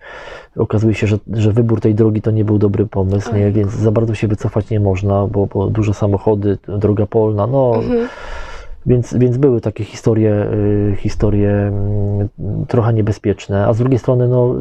okazuje 0.56 0.94
się, 0.94 1.06
że, 1.06 1.18
że 1.32 1.52
wybór 1.52 1.80
tej 1.80 1.94
drogi 1.94 2.22
to 2.22 2.30
nie 2.30 2.44
był 2.44 2.58
dobry 2.58 2.86
pomysł, 2.86 3.34
nie? 3.34 3.50
Więc 3.50 3.72
za 3.72 3.90
bardzo 3.92 4.14
się 4.14 4.28
wycofać 4.28 4.70
nie 4.70 4.80
można, 4.80 5.26
bo, 5.26 5.46
bo 5.46 5.70
duże 5.70 5.94
samochody, 5.94 6.58
droga 6.68 7.06
polna, 7.06 7.46
no 7.46 7.72
Mhm. 7.76 8.08
więc, 8.86 9.14
więc 9.14 9.36
były 9.36 9.60
takie 9.60 9.84
historie, 9.84 10.46
y, 10.92 10.96
historie 10.98 11.50
mm, 11.50 12.28
trochę 12.68 12.92
niebezpieczne, 12.94 13.66
a 13.66 13.72
z 13.72 13.78
drugiej 13.78 13.98
strony 13.98 14.28
no, 14.28 14.54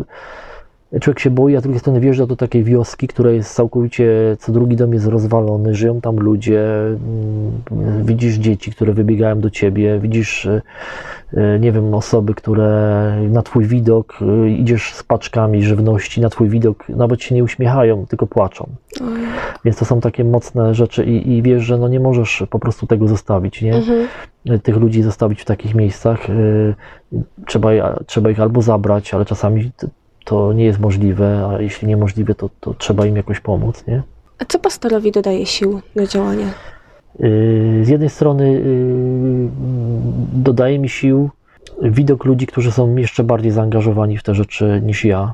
człowiek 1.01 1.19
się 1.19 1.29
boi, 1.29 1.55
a 1.55 1.59
z 1.59 1.63
drugiej 1.63 1.79
strony 1.79 1.99
wjeżdża 1.99 2.25
do 2.25 2.35
takiej 2.35 2.63
wioski, 2.63 3.07
która 3.07 3.31
jest 3.31 3.55
całkowicie, 3.55 4.37
co 4.39 4.51
drugi 4.51 4.75
dom 4.75 4.93
jest 4.93 5.07
rozwalony, 5.07 5.75
żyją 5.75 6.01
tam 6.01 6.15
ludzie, 6.15 6.61
mm, 7.71 8.05
widzisz 8.05 8.35
dzieci, 8.35 8.71
które 8.71 8.93
wybiegają 8.93 9.39
do 9.39 9.49
ciebie, 9.49 9.99
widzisz, 9.99 10.45
y, 10.45 10.61
y, 11.33 11.59
nie 11.59 11.71
wiem, 11.71 11.93
osoby, 11.93 12.33
które 12.33 12.67
na 13.29 13.41
twój 13.41 13.65
widok, 13.65 14.19
y, 14.21 14.49
idziesz 14.49 14.93
z 14.93 15.03
paczkami 15.03 15.63
żywności, 15.63 16.21
na 16.21 16.29
twój 16.29 16.49
widok 16.49 16.89
nawet 16.89 17.21
się 17.21 17.35
nie 17.35 17.43
uśmiechają, 17.43 18.05
tylko 18.05 18.27
płaczą. 18.27 18.69
Więc 19.65 19.77
to 19.77 19.85
są 19.85 20.01
takie 20.01 20.23
mocne 20.23 20.75
rzeczy 20.75 21.05
i, 21.05 21.37
i 21.37 21.41
wiesz, 21.41 21.63
że 21.63 21.77
no 21.77 21.87
nie 21.87 21.99
możesz 21.99 22.43
po 22.49 22.59
prostu 22.59 22.87
tego 22.87 23.07
zostawić, 23.07 23.61
nie? 23.61 23.75
Mhm. 23.75 24.07
tych 24.63 24.77
ludzi 24.77 25.03
zostawić 25.03 25.41
w 25.41 25.45
takich 25.45 25.75
miejscach. 25.75 26.27
Trzeba, 27.45 27.69
trzeba 28.05 28.29
ich 28.29 28.39
albo 28.39 28.61
zabrać, 28.61 29.13
ale 29.13 29.25
czasami 29.25 29.71
to 30.27 30.53
nie 30.53 30.65
jest 30.65 30.79
możliwe, 30.79 31.49
a 31.49 31.61
jeśli 31.61 31.87
niemożliwe, 31.87 32.35
to, 32.35 32.49
to 32.59 32.73
trzeba 32.73 33.05
im 33.05 33.15
jakoś 33.15 33.39
pomóc. 33.39 33.83
Nie? 33.87 34.01
A 34.39 34.45
co 34.45 34.59
pastorowi 34.59 35.11
dodaje 35.11 35.45
sił 35.45 35.81
do 35.95 36.07
działania? 36.07 36.47
Y, 37.23 37.81
Z 37.83 37.89
jednej 37.89 38.09
strony 38.09 38.43
y, 38.45 39.49
dodaje 40.33 40.79
mi 40.79 40.89
sił 40.89 41.29
widok 41.81 42.25
ludzi, 42.25 42.47
którzy 42.47 42.71
są 42.71 42.95
jeszcze 42.95 43.23
bardziej 43.23 43.51
zaangażowani 43.51 44.17
w 44.17 44.23
te 44.23 44.35
rzeczy 44.35 44.81
niż 44.85 45.05
ja. 45.05 45.33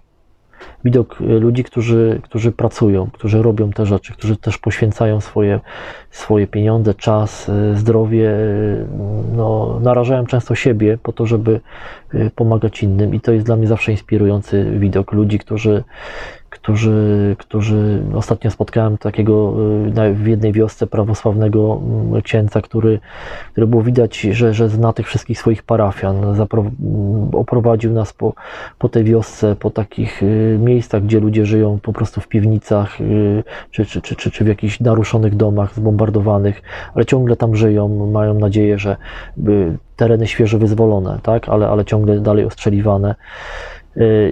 Widok 0.85 1.21
y, 1.21 1.23
ludzi, 1.23 1.63
którzy, 1.63 2.21
którzy 2.23 2.51
pracują, 2.51 3.09
którzy 3.13 3.41
robią 3.41 3.69
te 3.71 3.85
rzeczy, 3.85 4.13
którzy 4.13 4.37
też 4.37 4.57
poświęcają 4.57 5.21
swoje, 5.21 5.59
swoje 6.11 6.47
pieniądze, 6.47 6.93
czas, 6.93 7.49
y, 7.49 7.75
zdrowie, 7.75 8.29
y, 8.29 8.85
no, 9.35 9.79
narażają 9.81 10.25
często 10.25 10.55
siebie 10.55 10.97
po 11.03 11.11
to, 11.11 11.25
żeby 11.25 11.59
pomagać 12.35 12.83
innym 12.83 13.15
i 13.15 13.19
to 13.19 13.31
jest 13.31 13.45
dla 13.45 13.55
mnie 13.55 13.67
zawsze 13.67 13.91
inspirujący 13.91 14.71
widok 14.79 15.11
ludzi, 15.11 15.39
którzy, 15.39 15.83
którzy, 16.53 17.35
którzy 17.39 18.03
ostatnio 18.15 18.51
spotkałem 18.51 18.97
takiego 18.97 19.53
y, 20.09 20.13
w 20.13 20.27
jednej 20.27 20.51
wiosce 20.51 20.87
prawosławnego 20.87 21.81
mm, 21.81 22.21
księdza, 22.21 22.61
który, 22.61 22.99
który 23.51 23.67
było 23.67 23.81
widać, 23.81 24.19
że, 24.21 24.53
że 24.53 24.69
zna 24.69 24.93
tych 24.93 25.07
wszystkich 25.07 25.39
swoich 25.39 25.63
parafian. 25.63 26.35
Zapro, 26.35 26.61
mm, 26.61 27.29
oprowadził 27.33 27.93
nas 27.93 28.13
po, 28.13 28.33
po 28.79 28.89
tej 28.89 29.03
wiosce, 29.03 29.55
po 29.55 29.69
takich 29.69 30.23
y, 30.23 30.59
miejscach, 30.61 31.03
gdzie 31.03 31.19
ludzie 31.19 31.45
żyją 31.45 31.79
po 31.81 31.93
prostu 31.93 32.21
w 32.21 32.27
piwnicach, 32.27 33.01
y, 33.01 33.43
czy, 33.71 33.85
czy, 33.85 34.01
czy, 34.01 34.15
czy, 34.15 34.31
czy 34.31 34.43
w 34.43 34.47
jakichś 34.47 34.79
naruszonych 34.79 35.35
domach 35.35 35.75
zbombardowanych, 35.75 36.61
ale 36.95 37.05
ciągle 37.05 37.35
tam 37.35 37.55
żyją, 37.55 38.07
mają 38.11 38.33
nadzieję, 38.33 38.79
że 38.79 38.97
tereny 39.95 40.27
świeżo 40.27 40.57
wyzwolone, 40.57 41.19
tak? 41.23 41.49
ale, 41.49 41.67
ale 41.67 41.85
ciągle 41.85 42.19
dalej 42.19 42.45
ostrzeliwane. 42.45 43.15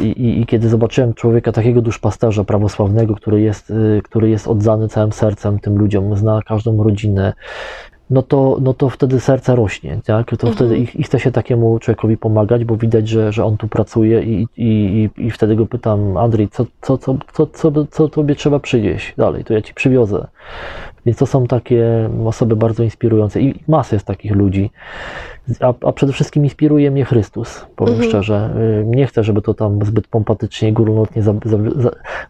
I, 0.02 0.06
i, 0.06 0.42
I, 0.42 0.46
kiedy 0.46 0.70
zobaczyłem 0.70 1.14
człowieka, 1.14 1.52
takiego 1.52 1.82
duszpasterza 1.82 2.44
prawosławnego, 2.44 3.16
który 3.16 3.42
jest, 3.42 3.70
y, 3.70 4.02
który 4.04 4.30
jest 4.30 4.48
oddany 4.48 4.88
całym 4.88 5.12
sercem 5.12 5.60
tym 5.60 5.78
ludziom, 5.78 6.18
zna 6.18 6.40
każdą 6.48 6.84
rodzinę, 6.84 7.34
no 8.12 8.22
to, 8.22 8.58
no 8.62 8.74
to 8.74 8.90
wtedy 8.90 9.20
serce 9.20 9.56
rośnie, 9.56 10.00
tak? 10.06 10.28
To 10.28 10.48
mhm. 10.48 10.54
wtedy 10.54 10.78
i, 10.78 11.02
i 11.02 11.04
chce 11.04 11.20
się 11.20 11.32
takiemu 11.32 11.80
człowiekowi 11.80 12.18
pomagać, 12.18 12.66
bo 12.66 12.78
widać, 12.78 13.08
że, 13.08 13.32
że 13.32 13.46
on 13.46 13.58
tu 13.58 13.68
pracuje 13.68 14.24
i, 14.24 14.48
i, 14.58 15.10
i 15.18 15.32
wtedy 15.32 15.56
go 15.56 15.66
pytam, 15.66 16.18
Andrzej, 16.18 16.50
co, 16.50 16.66
co, 16.82 16.98
co, 16.98 17.18
co, 17.34 17.48
co, 17.48 17.88
co 17.92 18.10
tobie 18.10 18.36
trzeba 18.36 18.60
przynieść 18.60 19.14
dalej, 19.18 19.44
to 19.44 19.54
ja 19.54 19.62
ci 19.62 19.74
przywiozę. 19.74 20.28
Więc 21.06 21.18
to 21.18 21.26
są 21.26 21.48
takie 21.48 22.10
osoby 22.26 22.56
bardzo 22.56 22.84
inspirujące 22.84 23.42
i 23.42 23.64
masę 23.68 23.96
jest 23.96 24.06
takich 24.06 24.36
ludzi. 24.36 24.72
A, 25.60 25.74
a 25.88 25.92
przede 25.92 26.14
wszystkim 26.14 26.44
inspiruje 26.44 26.92
mnie 26.92 27.06
Chrystus, 27.06 27.66
powiem 27.76 27.94
mhm. 27.94 28.10
szczerze. 28.10 28.50
Y, 28.82 28.86
nie 28.86 29.08
chcę, 29.08 29.24
żeby 29.24 29.42
to 29.42 29.54
tam 29.54 29.86
zbyt 29.86 30.08
pompatycznie 30.08 30.74
górnolotnie 30.74 31.24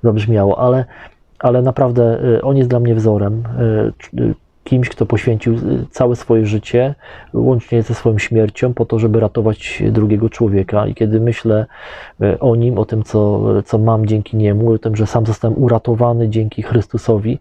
zabrzmiało, 0.04 0.60
ale, 0.60 0.86
ale 1.40 1.62
naprawdę 1.62 2.24
y, 2.38 2.42
on 2.42 2.58
jest 2.58 2.70
dla 2.70 2.80
mnie 2.80 2.96
wzorem 2.96 3.44
y, 4.14 4.34
kimś, 4.64 4.90
kto 4.90 5.06
poświęcił 5.06 5.54
y, 5.54 5.60
całe 5.92 6.16
swoje 6.16 6.46
życie, 6.46 6.96
łącznie 7.34 7.84
ze 7.84 7.94
swoją 7.94 8.18
śmiercią, 8.18 8.74
po 8.74 8.86
to, 8.86 9.00
żeby 9.00 9.20
ratować 9.20 9.84
drugiego 9.92 10.30
człowieka. 10.30 10.88
I 10.88 10.94
kiedy 10.96 11.20
myślę 11.20 11.66
y, 12.22 12.40
o 12.40 12.56
nim, 12.56 12.78
o 12.78 12.86
tym, 12.86 13.04
co, 13.04 13.42
co 13.64 13.78
mam 13.78 14.06
dzięki 14.06 14.38
niemu, 14.38 14.72
o 14.72 14.78
tym, 14.78 14.96
że 14.96 15.08
sam 15.08 15.26
zostałem 15.26 15.64
uratowany 15.64 16.30
dzięki 16.30 16.62
Chrystusowi, 16.62 17.40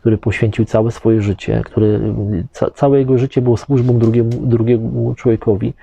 który 0.00 0.18
poświęcił 0.18 0.64
całe 0.64 0.90
swoje 0.90 1.22
życie, 1.22 1.62
który, 1.64 1.86
y, 1.86 2.46
ca, 2.52 2.70
całe 2.70 2.98
jego 2.98 3.18
życie 3.18 3.42
było 3.42 3.56
służbą 3.56 3.98
drugiemu, 3.98 4.30
drugiemu 4.30 5.14
człowiekowi, 5.14 5.74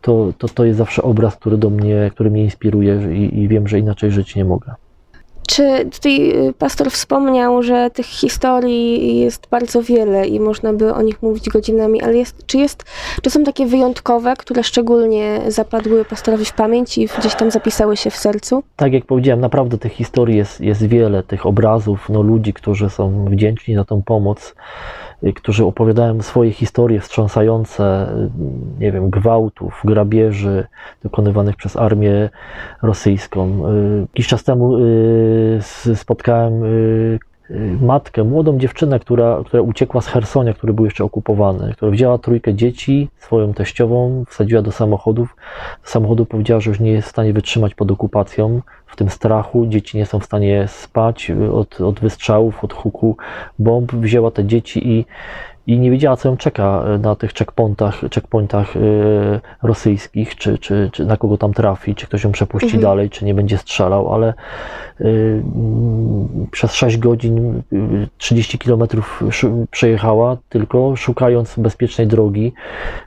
to, 0.00 0.32
to, 0.38 0.48
to 0.48 0.64
jest 0.64 0.78
zawsze 0.78 1.02
obraz, 1.02 1.36
który 1.36 1.58
do 1.58 1.70
mnie, 1.70 2.10
który 2.12 2.30
mnie 2.30 2.44
inspiruje 2.44 3.12
i, 3.12 3.42
i 3.42 3.48
wiem, 3.48 3.68
że 3.68 3.78
inaczej 3.78 4.10
żyć 4.10 4.36
nie 4.36 4.44
mogę. 4.44 4.74
Czy 5.48 5.90
tutaj 5.92 6.30
y, 6.48 6.52
pastor 6.58 6.90
wspomniał, 6.90 7.62
że 7.62 7.90
tych 7.90 8.06
historii 8.06 9.20
jest 9.20 9.48
bardzo 9.50 9.82
wiele 9.82 10.26
i 10.26 10.40
można 10.40 10.72
by 10.72 10.94
o 10.94 11.02
nich 11.02 11.22
mówić 11.22 11.48
godzinami, 11.48 12.02
ale 12.02 12.16
jest, 12.16 12.46
czy, 12.46 12.58
jest, 12.58 12.84
czy 13.22 13.30
są 13.30 13.44
takie 13.44 13.66
wyjątkowe, 13.66 14.34
które 14.36 14.64
szczególnie 14.64 15.40
zapadły 15.48 16.04
pastorowi 16.04 16.44
w 16.44 16.52
pamięć 16.52 16.98
i 16.98 17.08
gdzieś 17.18 17.34
tam 17.34 17.50
zapisały 17.50 17.96
się 17.96 18.10
w 18.10 18.16
sercu? 18.16 18.62
Tak 18.76 18.92
jak 18.92 19.04
powiedziałem, 19.04 19.40
naprawdę 19.40 19.78
tych 19.78 19.92
historii 19.92 20.36
jest, 20.36 20.60
jest 20.60 20.86
wiele, 20.86 21.22
tych 21.22 21.46
obrazów, 21.46 22.08
no, 22.08 22.22
ludzi, 22.22 22.52
którzy 22.52 22.90
są 22.90 23.24
wdzięczni 23.24 23.74
za 23.74 23.84
tą 23.84 24.02
pomoc. 24.02 24.54
Y, 25.26 25.32
którzy 25.32 25.64
opowiadają 25.64 26.22
swoje 26.22 26.52
historie 26.52 27.00
wstrząsające, 27.00 28.08
y, 28.78 28.80
nie 28.80 28.92
wiem, 28.92 29.10
gwałtów, 29.10 29.80
grabieży 29.84 30.66
dokonywanych 31.02 31.56
przez 31.56 31.76
armię 31.76 32.30
rosyjską. 32.82 33.68
Y, 33.70 34.00
jakiś 34.00 34.26
czas 34.26 34.44
temu 34.44 34.76
spotkałem 35.94 36.62
matkę, 37.80 38.24
młodą 38.24 38.58
dziewczynę, 38.58 39.00
która, 39.00 39.42
która 39.46 39.62
uciekła 39.62 40.00
z 40.00 40.06
Hersonia, 40.06 40.54
który 40.54 40.72
był 40.72 40.84
jeszcze 40.84 41.04
okupowany, 41.04 41.72
która 41.72 41.90
wzięła 41.90 42.18
trójkę 42.18 42.54
dzieci, 42.54 43.08
swoją 43.18 43.54
teściową, 43.54 44.24
wsadziła 44.28 44.62
do 44.62 44.72
samochodów. 44.72 45.36
Do 45.84 45.90
samochodu 45.90 46.26
powiedziała, 46.26 46.60
że 46.60 46.70
już 46.70 46.80
nie 46.80 46.92
jest 46.92 47.08
w 47.08 47.10
stanie 47.10 47.32
wytrzymać 47.32 47.74
pod 47.74 47.90
okupacją, 47.90 48.60
w 48.86 48.96
tym 48.96 49.10
strachu. 49.10 49.66
Dzieci 49.66 49.96
nie 49.96 50.06
są 50.06 50.20
w 50.20 50.24
stanie 50.24 50.68
spać 50.68 51.32
od, 51.52 51.80
od 51.80 52.00
wystrzałów, 52.00 52.64
od 52.64 52.72
huku 52.72 53.16
bomb. 53.58 53.92
Wzięła 53.92 54.30
te 54.30 54.44
dzieci 54.44 54.88
i, 54.88 55.04
i 55.66 55.78
nie 55.78 55.90
wiedziała, 55.90 56.16
co 56.16 56.28
ją 56.28 56.36
czeka 56.36 56.84
na 56.98 57.16
tych 57.16 57.32
checkpointach, 57.32 58.00
checkpointach 58.00 58.74
yy, 58.74 59.40
rosyjskich, 59.62 60.36
czy, 60.36 60.58
czy, 60.58 60.90
czy 60.92 61.06
na 61.06 61.16
kogo 61.16 61.38
tam 61.38 61.54
trafi, 61.54 61.94
czy 61.94 62.06
ktoś 62.06 62.24
ją 62.24 62.32
przepuści 62.32 62.66
mhm. 62.76 62.82
dalej, 62.82 63.10
czy 63.10 63.24
nie 63.24 63.34
będzie 63.34 63.58
strzelał, 63.58 64.14
ale 64.14 64.34
yy, 65.00 65.42
przez 66.50 66.74
6 66.74 66.98
godzin 66.98 67.62
30 68.18 68.56
yy, 68.56 68.58
kilometrów 68.58 69.22
przejechała, 69.70 70.36
tylko 70.48 70.96
szukając 70.96 71.54
bezpiecznej 71.58 72.06
drogi 72.06 72.52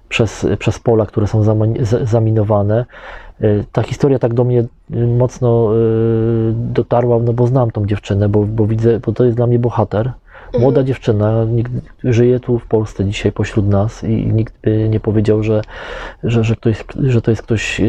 przez, 0.10 0.48
przez 0.60 0.80
pola, 0.80 1.06
które 1.06 1.28
są 1.28 1.44
zaminowane. 2.04 2.86
Ta 3.72 3.84
historia 3.84 4.20
tak 4.20 4.34
do 4.34 4.44
mnie 4.44 4.64
mocno 5.18 5.70
dotarła, 6.54 7.20
no 7.20 7.34
bo 7.34 7.48
znam 7.48 7.72
tą 7.72 7.86
dziewczynę, 7.86 8.30
bo, 8.30 8.44
bo 8.44 8.66
widzę, 8.66 9.00
bo 9.00 9.12
to 9.12 9.24
jest 9.24 9.38
dla 9.38 9.48
mnie 9.48 9.60
bohater. 9.60 10.12
Młoda 10.54 10.68
mhm. 10.68 10.86
dziewczyna, 10.86 11.46
nikt, 11.46 11.72
żyje 12.04 12.40
tu 12.40 12.60
w 12.60 12.68
Polsce 12.68 13.06
dzisiaj 13.06 13.32
pośród 13.32 13.68
nas 13.68 14.04
i, 14.04 14.26
nikt 14.26 14.54
by 14.62 14.90
nie 14.90 15.00
powiedział, 15.00 15.44
że, 15.44 15.62
że, 16.24 16.44
że, 16.44 16.56
ktoś, 16.56 16.86
że 17.04 17.22
to 17.22 17.32
jest 17.32 17.42
ktoś 17.42 17.82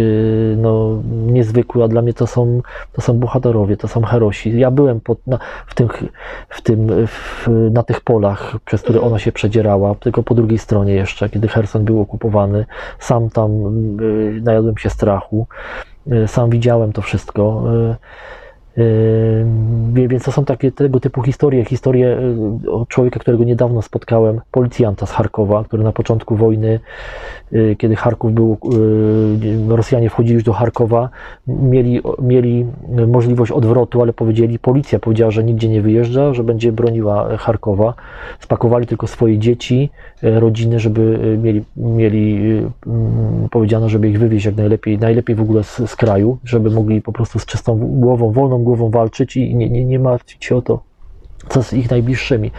no, 0.57 1.03
niezwykły, 1.07 1.85
a 1.85 1.89
dla 1.89 2.03
mnie 2.03 2.15
to 2.15 2.27
są, 2.27 2.61
to 2.93 3.01
są 3.01 3.19
bohaterowie, 3.19 3.77
to 3.77 3.89
są 3.89 4.03
herosi. 4.03 4.59
Ja 4.59 4.71
byłem 4.71 5.01
pod, 5.01 5.27
na, 5.27 5.39
w 5.67 5.75
tym, 5.75 5.89
w 6.49 6.63
tym, 6.63 7.07
w, 7.07 7.49
na 7.73 7.83
tych 7.83 8.01
polach, 8.01 8.55
przez 8.65 8.83
które 8.83 9.01
ona 9.01 9.19
się 9.19 9.33
przedzierała, 9.33 9.95
tylko 9.95 10.23
po 10.23 10.35
drugiej 10.35 10.59
stronie 10.59 10.95
jeszcze, 10.95 11.29
kiedy 11.29 11.49
Herson 11.49 11.85
był 11.85 12.01
okupowany. 12.01 12.65
Sam 12.99 13.31
tam 13.31 13.51
najadłem 14.43 14.79
się 14.79 14.91
strachu, 14.91 15.47
sam 16.27 16.51
widziałem 16.51 16.93
to 16.93 17.03
wszystko. 17.03 17.65
Więc 19.93 20.25
to 20.25 20.33
są 20.33 20.45
takie 20.45 20.73
tego 20.73 21.01
typu 21.01 21.23
historie. 21.23 21.65
Historie 21.65 22.19
od 22.71 22.89
człowieka, 22.89 23.21
którego 23.21 23.45
niedawno 23.45 23.83
spotkałem, 23.83 24.41
policjanta 24.51 25.07
z 25.07 25.11
Charkowa, 25.11 25.65
który 25.65 25.85
na 25.85 25.93
początku 25.93 26.37
wojny, 26.37 26.81
y, 27.53 27.77
kiedy 27.79 27.97
Charków 27.97 28.33
był, 28.33 28.59
y, 29.71 29.77
Rosjanie 29.77 30.11
wchodzili 30.11 30.35
już 30.35 30.45
do 30.45 30.53
Charkowa, 30.53 31.09
mieli, 31.47 32.01
mieli 32.23 32.67
możliwość 33.07 33.53
odwrotu, 33.53 34.03
ale 34.03 34.13
powiedzieli, 34.13 34.59
policja 34.59 34.99
powiedziała, 34.99 35.31
że 35.31 35.45
nigdzie 35.45 35.69
nie 35.69 35.83
wyjeżdża, 35.83 36.35
że 36.35 36.45
będzie 36.45 36.73
broniła 36.73 37.37
Charkowa. 37.37 37.95
Spakowali 38.41 38.87
tylko 38.87 39.07
swoje 39.07 39.39
dzieci, 39.39 39.91
rodziny, 40.23 40.81
żeby 40.81 41.19
mieli, 41.43 41.65
mieli 41.77 42.63
powiedziano, 43.51 43.89
żeby 43.89 44.09
ich 44.09 44.19
wywieźć 44.19 44.47
jak 44.47 44.57
najlepiej, 44.57 44.99
najlepiej 44.99 45.37
w 45.37 45.41
ogóle 45.41 45.65
z, 45.65 45.91
z 45.91 45.97
kraju, 45.97 46.39
żeby 46.45 46.71
mogli 46.71 47.03
po 47.03 47.13
prostu 47.13 47.39
z 47.39 47.47
czystą 47.47 47.79
głową, 47.79 48.33
wolną 48.33 48.65
głową 48.69 48.91
walczyć 48.91 49.37
i 49.37 49.55
nie, 49.55 49.71
nie, 49.71 49.85
nie 49.85 49.99
martwić 49.99 50.45
się 50.45 50.57
o 50.57 50.63
to, 50.63 50.83
co 51.49 51.63
z 51.63 51.73
ich 51.73 51.91
najbliższymi. 51.91 52.51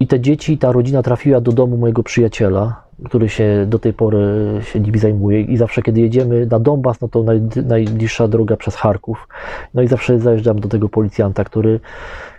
I 0.00 0.06
te 0.06 0.20
dzieci, 0.20 0.58
ta 0.58 0.72
rodzina 0.72 1.02
trafiła 1.02 1.40
do 1.40 1.52
domu 1.52 1.76
mojego 1.76 2.02
przyjaciela, 2.02 2.84
który 3.04 3.28
się 3.28 3.66
do 3.68 3.78
tej 3.78 3.92
pory 3.92 4.20
się 4.62 4.80
nimi 4.80 4.98
zajmuje 4.98 5.40
i 5.40 5.56
zawsze 5.56 5.82
kiedy 5.82 6.00
jedziemy 6.00 6.46
na 6.46 6.60
Donbas, 6.60 7.00
no 7.00 7.08
to 7.08 7.22
naj, 7.22 7.40
najbliższa 7.66 8.28
droga 8.28 8.56
przez 8.56 8.76
Charków. 8.76 9.28
No 9.74 9.82
i 9.82 9.88
zawsze 9.88 10.18
zajeżdżam 10.18 10.60
do 10.60 10.68
tego 10.68 10.88
policjanta, 10.88 11.44
który, 11.44 11.80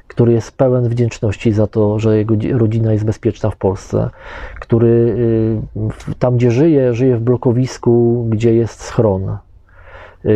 który 0.08 0.34
jest 0.34 0.58
pełen 0.58 0.90
wdzięczności 0.90 1.52
za 1.52 1.68
to, 1.68 2.00
że 2.00 2.18
jego 2.18 2.36
rodzina 2.54 2.94
jest 2.94 3.06
bezpieczna 3.06 3.50
w 3.50 3.58
Polsce, 3.58 4.10
który 4.60 4.88
y, 6.08 6.16
tam, 6.20 6.38
gdzie 6.38 6.52
żyje, 6.52 6.94
żyje 6.94 7.18
w 7.18 7.22
blokowisku, 7.22 8.26
gdzie 8.30 8.54
jest 8.54 8.82
schron, 8.82 9.38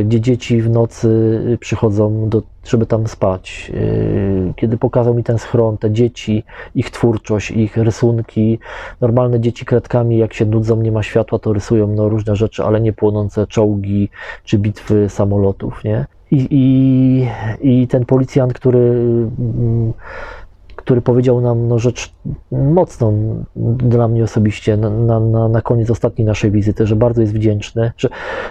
gdzie 0.05 0.21
dzieci 0.21 0.61
w 0.61 0.69
nocy 0.69 1.07
y, 1.53 1.57
przychodzą, 1.57 2.29
do, 2.29 2.41
żeby 2.65 2.85
tam 2.85 3.07
spać. 3.07 3.71
Y, 3.73 4.53
kiedy 4.55 4.77
pokazał 4.77 5.13
mi 5.13 5.23
ten 5.23 5.37
schron, 5.37 5.77
te 5.77 5.91
dzieci, 5.91 6.43
ich 6.75 6.89
twórczość, 6.89 7.51
ich 7.51 7.77
rysunki, 7.77 8.59
normalne 9.01 9.39
dzieci 9.39 9.65
kredkami, 9.65 10.17
jak 10.17 10.33
się 10.33 10.45
nudzą, 10.45 10.81
nie 10.81 10.91
ma 10.91 11.03
światła, 11.03 11.39
to 11.39 11.53
rysują 11.53 11.87
no, 11.87 12.09
różne 12.09 12.35
rzeczy, 12.35 12.63
ale 12.63 12.81
nie 12.81 12.93
płonące 12.93 13.47
czołgi 13.47 14.09
czy 14.43 14.57
bitwy 14.57 15.09
samolotów, 15.09 15.83
nie? 15.83 16.05
I, 16.31 16.47
i, 16.51 17.81
i 17.81 17.87
ten 17.87 18.05
policjant, 18.05 18.53
który 18.53 18.79
mm, 18.79 19.93
który 20.89 21.01
powiedział 21.01 21.41
nam 21.41 21.67
no, 21.67 21.79
rzecz 21.79 22.13
mocną 22.51 23.35
dla 23.77 24.07
mnie 24.07 24.23
osobiście 24.23 24.77
na, 24.77 25.19
na, 25.19 25.47
na 25.47 25.61
koniec 25.61 25.89
ostatniej 25.89 26.25
naszej 26.25 26.51
wizyty, 26.51 26.87
że 26.87 26.95
bardzo 26.95 27.21
jest 27.21 27.33
wdzięczny 27.33 27.91
że, 27.97 28.09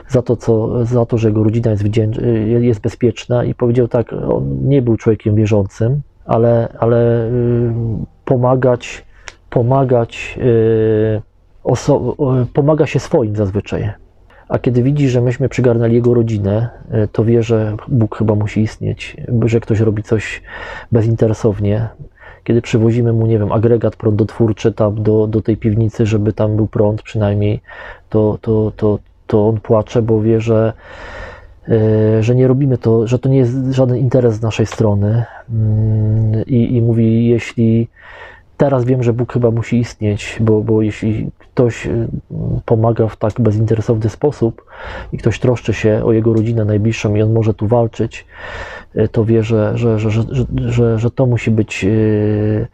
za, 0.09 0.23
to, 0.23 0.37
co, 0.37 0.85
za 0.85 1.07
to, 1.07 1.19
że 1.19 1.29
jego 1.29 1.45
rodzina 1.45 1.71
jest, 1.71 1.83
wdzięcz, 1.83 2.17
jest 2.61 2.81
bezpieczna 2.81 3.45
i 3.45 3.55
powiedział 3.55 3.89
tak, 3.89 4.13
on 4.13 4.69
nie 4.69 4.83
był 4.83 4.97
człowiekiem 4.97 5.35
wierzącym, 5.35 6.01
ale, 6.25 6.69
ale 6.79 7.27
y, 7.27 7.73
pomagać, 8.25 9.05
pomagać, 9.51 10.39
y, 10.39 11.23
pomaga 12.55 12.87
się 12.87 13.01
swoim 13.01 13.37
zazwyczaj 13.37 13.93
a 14.49 14.59
kiedy 14.59 14.83
widzi, 14.83 15.09
że 15.09 15.21
myśmy 15.21 15.49
przygarnęli 15.49 15.95
jego 15.95 16.15
rodzinę, 16.15 16.69
to 17.13 17.25
wie, 17.25 17.43
że 17.43 17.77
Bóg 17.89 18.17
chyba 18.17 18.35
musi 18.35 18.61
istnieć, 18.61 19.17
że 19.45 19.61
ktoś 19.61 19.81
robi 19.81 20.03
coś 20.03 20.43
bezinteresownie. 20.93 21.89
Kiedy 22.49 22.63
przywozimy 22.63 23.13
mu, 23.13 23.27
nie 23.27 23.39
wiem, 23.39 23.53
agregat 23.53 23.97
prądotwórczy 23.97 24.73
tam 24.73 25.03
do, 25.03 25.27
do 25.27 25.41
tej 25.41 25.57
piwnicy, 25.57 26.07
żeby 26.07 26.33
tam 26.33 26.57
był 26.57 26.67
prąd 26.67 27.03
przynajmniej, 27.03 27.61
to, 28.09 28.39
to, 28.41 28.73
to, 28.77 28.99
to 29.27 29.49
on 29.49 29.61
płacze, 29.61 30.03
bo 30.03 30.23
wie, 30.23 30.41
że, 30.41 30.73
e, 31.69 32.23
że 32.23 32.35
nie 32.35 32.49
robimy 32.49 32.79
to, 32.79 33.07
że 33.07 33.19
to 33.19 33.29
nie 33.29 33.39
jest 33.39 33.55
żaden 33.71 33.97
interes 33.97 34.35
z 34.35 34.43
naszej 34.43 34.67
strony. 34.67 35.25
Mm, 35.51 36.45
I, 36.47 36.77
i 36.77 36.83
mówi, 36.83 37.29
jeśli 37.29 37.89
teraz 38.57 38.85
wiem, 38.85 39.03
że 39.03 39.13
Bóg 39.13 39.33
chyba 39.33 39.51
musi 39.51 39.79
istnieć, 39.79 40.37
bo, 40.41 40.61
bo 40.61 40.83
jeśli 40.83 41.31
ktoś 41.39 41.87
y, 41.87 42.09
pomaga 42.65 43.09
w 43.09 43.17
tak 43.17 43.41
bezinteresowny 43.41 44.11
sposób 44.11 44.65
i 45.13 45.19
ktoś 45.19 45.39
troszczy 45.39 45.75
się 45.75 46.05
o 46.05 46.13
jego 46.13 46.33
rodzinę 46.33 46.65
najbliższą 46.65 47.15
i 47.15 47.23
on 47.23 47.33
może 47.33 47.55
tu 47.55 47.67
walczyć, 47.67 48.27
to 49.13 49.25
wie, 49.25 49.43
że, 49.43 49.79
że, 49.79 49.99
że, 49.99 50.11
że, 50.57 50.99
że, 50.99 51.11
to 51.11 51.27
musi 51.27 51.51
być 51.51 51.85
y, 51.85 52.67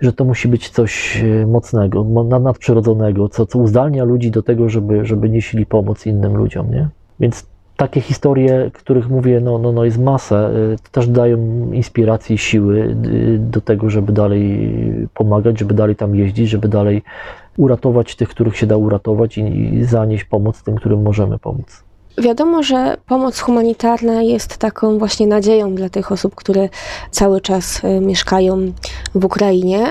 że 0.00 0.12
to 0.12 0.24
musi 0.24 0.48
być 0.48 0.68
coś 0.68 1.24
mocnego, 1.46 2.04
nadprzyrodzonego, 2.40 3.28
co, 3.28 3.46
co 3.46 3.58
uzdalnia 3.58 4.04
ludzi 4.04 4.30
do 4.30 4.42
tego, 4.42 4.68
żeby, 4.68 5.04
żeby 5.04 5.30
nieśli 5.30 5.66
pomoc 5.66 6.06
innym 6.06 6.36
ludziom. 6.36 6.70
Nie? 6.70 6.88
Więc 7.20 7.46
takie 7.76 8.00
historie, 8.00 8.70
których 8.74 9.10
mówię, 9.10 9.40
no, 9.40 9.58
no, 9.58 9.72
no 9.72 9.84
jest 9.84 9.98
masę, 9.98 10.50
y, 10.50 10.90
też 10.92 11.08
dają 11.08 11.38
inspiracji, 11.72 12.38
siły 12.38 12.96
y, 13.06 13.38
do 13.38 13.60
tego, 13.60 13.90
żeby 13.90 14.12
dalej 14.12 14.70
pomagać, 15.14 15.58
żeby 15.58 15.74
dalej 15.74 15.96
tam 15.96 16.14
jeździć, 16.14 16.48
żeby 16.48 16.68
dalej 16.68 17.02
uratować 17.56 18.16
tych, 18.16 18.28
których 18.28 18.56
się 18.56 18.66
da 18.66 18.76
uratować 18.76 19.38
i, 19.38 19.74
i 19.74 19.84
zanieść 19.84 20.24
pomoc 20.24 20.62
tym, 20.62 20.76
którym 20.76 21.02
możemy 21.02 21.38
pomóc. 21.38 21.84
Wiadomo, 22.18 22.62
że 22.62 22.96
pomoc 23.06 23.40
humanitarna 23.40 24.22
jest 24.22 24.56
taką 24.56 24.98
właśnie 24.98 25.26
nadzieją 25.26 25.74
dla 25.74 25.88
tych 25.88 26.12
osób, 26.12 26.34
które 26.34 26.68
cały 27.10 27.40
czas 27.40 27.84
y, 27.84 28.00
mieszkają 28.00 28.72
w 29.14 29.24
Ukrainie. 29.24 29.90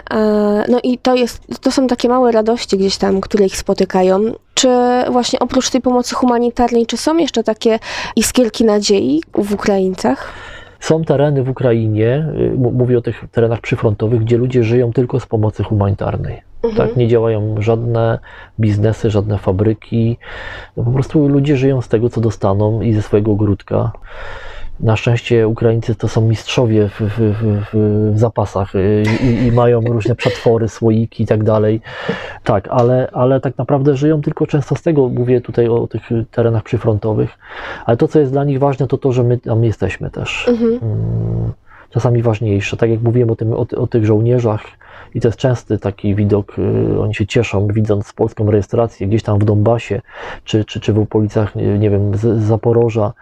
No 0.70 0.80
i 0.84 0.98
to, 0.98 1.16
jest, 1.16 1.42
to 1.62 1.72
są 1.72 1.88
takie 1.88 2.10
małe 2.10 2.32
radości 2.32 2.78
gdzieś 2.78 2.98
tam, 2.98 3.22
które 3.22 3.46
ich 3.46 3.58
spotykają. 3.58 4.22
Czy 4.54 4.70
właśnie 5.10 5.40
oprócz 5.40 5.70
tej 5.70 5.82
pomocy 5.82 6.16
humanitarnej, 6.16 6.86
czy 6.86 6.98
są 6.98 7.18
jeszcze 7.18 7.44
takie 7.44 7.80
iskierki 8.16 8.66
nadziei 8.66 9.22
w 9.36 9.54
Ukraińcach? 9.54 10.34
Są 10.82 11.04
tereny 11.04 11.44
w 11.44 11.50
Ukrainie, 11.50 12.26
y, 12.40 12.58
mówię 12.58 12.98
o 12.98 13.02
tych 13.02 13.24
terenach 13.32 13.62
przyfrontowych, 13.62 14.22
gdzie 14.22 14.38
ludzie 14.38 14.64
żyją 14.64 14.94
tylko 14.94 15.20
z 15.20 15.26
pomocy 15.26 15.64
humanitarnej. 15.64 16.42
Mhm. 16.64 16.88
Tak, 16.88 16.98
nie 16.98 17.08
działają 17.08 17.56
żadne 17.60 18.20
biznesy, 18.60 19.10
żadne 19.10 19.38
fabryki. 19.38 20.18
No 20.78 20.84
po 20.84 20.92
prostu 20.92 21.28
ludzie 21.28 21.58
żyją 21.58 21.82
z 21.82 21.88
tego, 21.88 22.10
co 22.10 22.22
dostaną 22.22 22.82
i 22.82 22.94
ze 22.94 23.02
swojego 23.02 23.32
ogródka. 23.32 23.92
Na 24.84 24.96
szczęście 24.96 25.48
Ukraińcy 25.48 25.96
to 25.96 26.08
są 26.08 26.22
mistrzowie 26.22 26.90
w, 26.90 27.02
w, 27.02 27.18
w, 27.20 28.14
w 28.16 28.20
zapasach 28.20 28.76
y, 28.76 29.04
i, 29.24 29.48
i, 29.48 29.52
mają 29.52 29.82
różne 29.82 30.16
przetwory, 30.16 30.70
słoiki 30.70 31.24
i 31.24 31.26
tak 31.26 31.44
dalej. 31.44 31.82
Tak, 32.44 32.68
ale, 32.68 33.10
ale 33.14 33.40
tak 33.40 33.58
naprawdę 33.58 33.96
żyją 33.96 34.22
tylko 34.22 34.48
często 34.48 34.76
z 34.76 34.82
tego, 34.82 35.10
mówię 35.10 35.42
tutaj 35.42 35.68
o 35.68 35.88
tych 35.88 36.02
terenach 36.32 36.64
przyfrontowych, 36.64 37.30
ale 37.86 37.98
to, 37.98 38.08
co 38.08 38.20
jest 38.20 38.32
dla 38.32 38.44
nich 38.44 38.60
ważne, 38.60 38.88
to 38.88 38.98
to, 38.98 39.12
że 39.12 39.24
my 39.24 39.38
tam 39.38 39.64
jesteśmy 39.64 40.10
też. 40.10 40.48
Mhm. 40.48 40.72
Mm, 40.72 41.52
czasami 41.90 42.22
ważniejsze. 42.22 42.78
Tak 42.78 42.90
jak 42.90 43.02
mówiłem 43.02 43.32
o, 43.32 43.36
tym, 43.36 43.54
o, 43.54 43.66
o 43.78 43.88
tych 43.88 44.06
żołnierzach, 44.06 44.62
i 45.16 45.22
to 45.22 45.28
jest 45.28 45.38
częsty 45.38 45.78
taki 45.78 46.16
widok, 46.16 46.60
y, 46.60 47.00
oni 47.02 47.16
się 47.16 47.28
cieszą, 47.28 47.68
widząc 47.68 48.14
polską 48.14 48.52
rejestrację 48.52 49.08
gdzieś 49.08 49.24
tam 49.24 49.40
w 49.40 49.44
Donbasie, 49.44 50.02
czy, 50.44 50.66
czy, 50.66 50.80
czy 50.80 50.94
w 50.94 51.00
okolicach, 51.00 51.56
nie 51.56 51.90
wiem, 51.90 52.18
z 52.18 52.42
Zaporoża, 52.44 53.14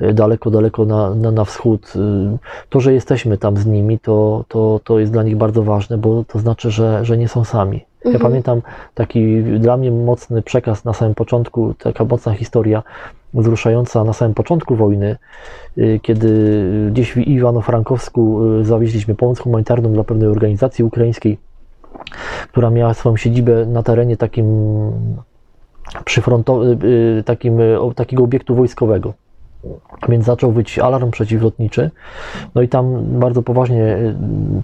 y, 0.00 0.14
daleko, 0.14 0.50
daleko 0.50 0.84
na, 0.84 1.14
na, 1.14 1.30
na 1.30 1.44
wschód. 1.44 1.92
Y, 1.96 2.38
to, 2.68 2.80
że 2.80 2.92
jesteśmy 2.92 3.38
tam 3.38 3.56
z 3.56 3.66
nimi, 3.66 3.98
to, 3.98 4.44
to, 4.48 4.80
to 4.84 4.98
jest 4.98 5.12
dla 5.12 5.22
nich 5.22 5.36
bardzo 5.36 5.62
ważne, 5.62 5.98
bo 5.98 6.24
to 6.24 6.38
znaczy, 6.38 6.70
że, 6.70 7.04
że 7.04 7.18
nie 7.18 7.28
są 7.28 7.44
sami. 7.44 7.84
Ja 8.04 8.10
mhm. 8.10 8.30
pamiętam 8.30 8.62
taki 8.94 9.42
dla 9.42 9.76
mnie 9.76 9.90
mocny 9.90 10.42
przekaz 10.42 10.84
na 10.84 10.92
samym 10.92 11.14
początku, 11.14 11.74
taka 11.74 12.04
mocna 12.04 12.34
historia 12.34 12.82
wzruszająca 13.34 14.04
na 14.04 14.12
samym 14.12 14.34
początku 14.34 14.76
wojny, 14.76 15.16
y, 15.78 16.00
kiedy 16.02 16.62
gdzieś 16.92 17.12
w 17.12 17.16
Iwano-Frankowsku 17.16 18.44
y, 18.60 18.64
zawieźliśmy 18.64 19.14
pomoc 19.14 19.38
humanitarną 19.38 19.92
dla 19.92 20.04
pewnej 20.04 20.28
organizacji 20.28 20.84
ukraińskiej, 20.84 21.38
która 22.48 22.70
miała 22.70 22.94
swoją 22.94 23.16
siedzibę 23.16 23.66
na 23.66 23.82
terenie 23.82 24.16
takim 24.16 24.46
y, 26.84 27.22
takim, 27.24 27.58
takiego 27.96 28.24
obiektu 28.24 28.54
wojskowego. 28.54 29.12
Więc 30.08 30.24
zaczął 30.24 30.52
być 30.52 30.78
alarm 30.78 31.10
przeciwlotniczy. 31.10 31.90
No 32.54 32.62
i 32.62 32.68
tam 32.68 33.04
bardzo 33.18 33.42
poważnie 33.42 33.96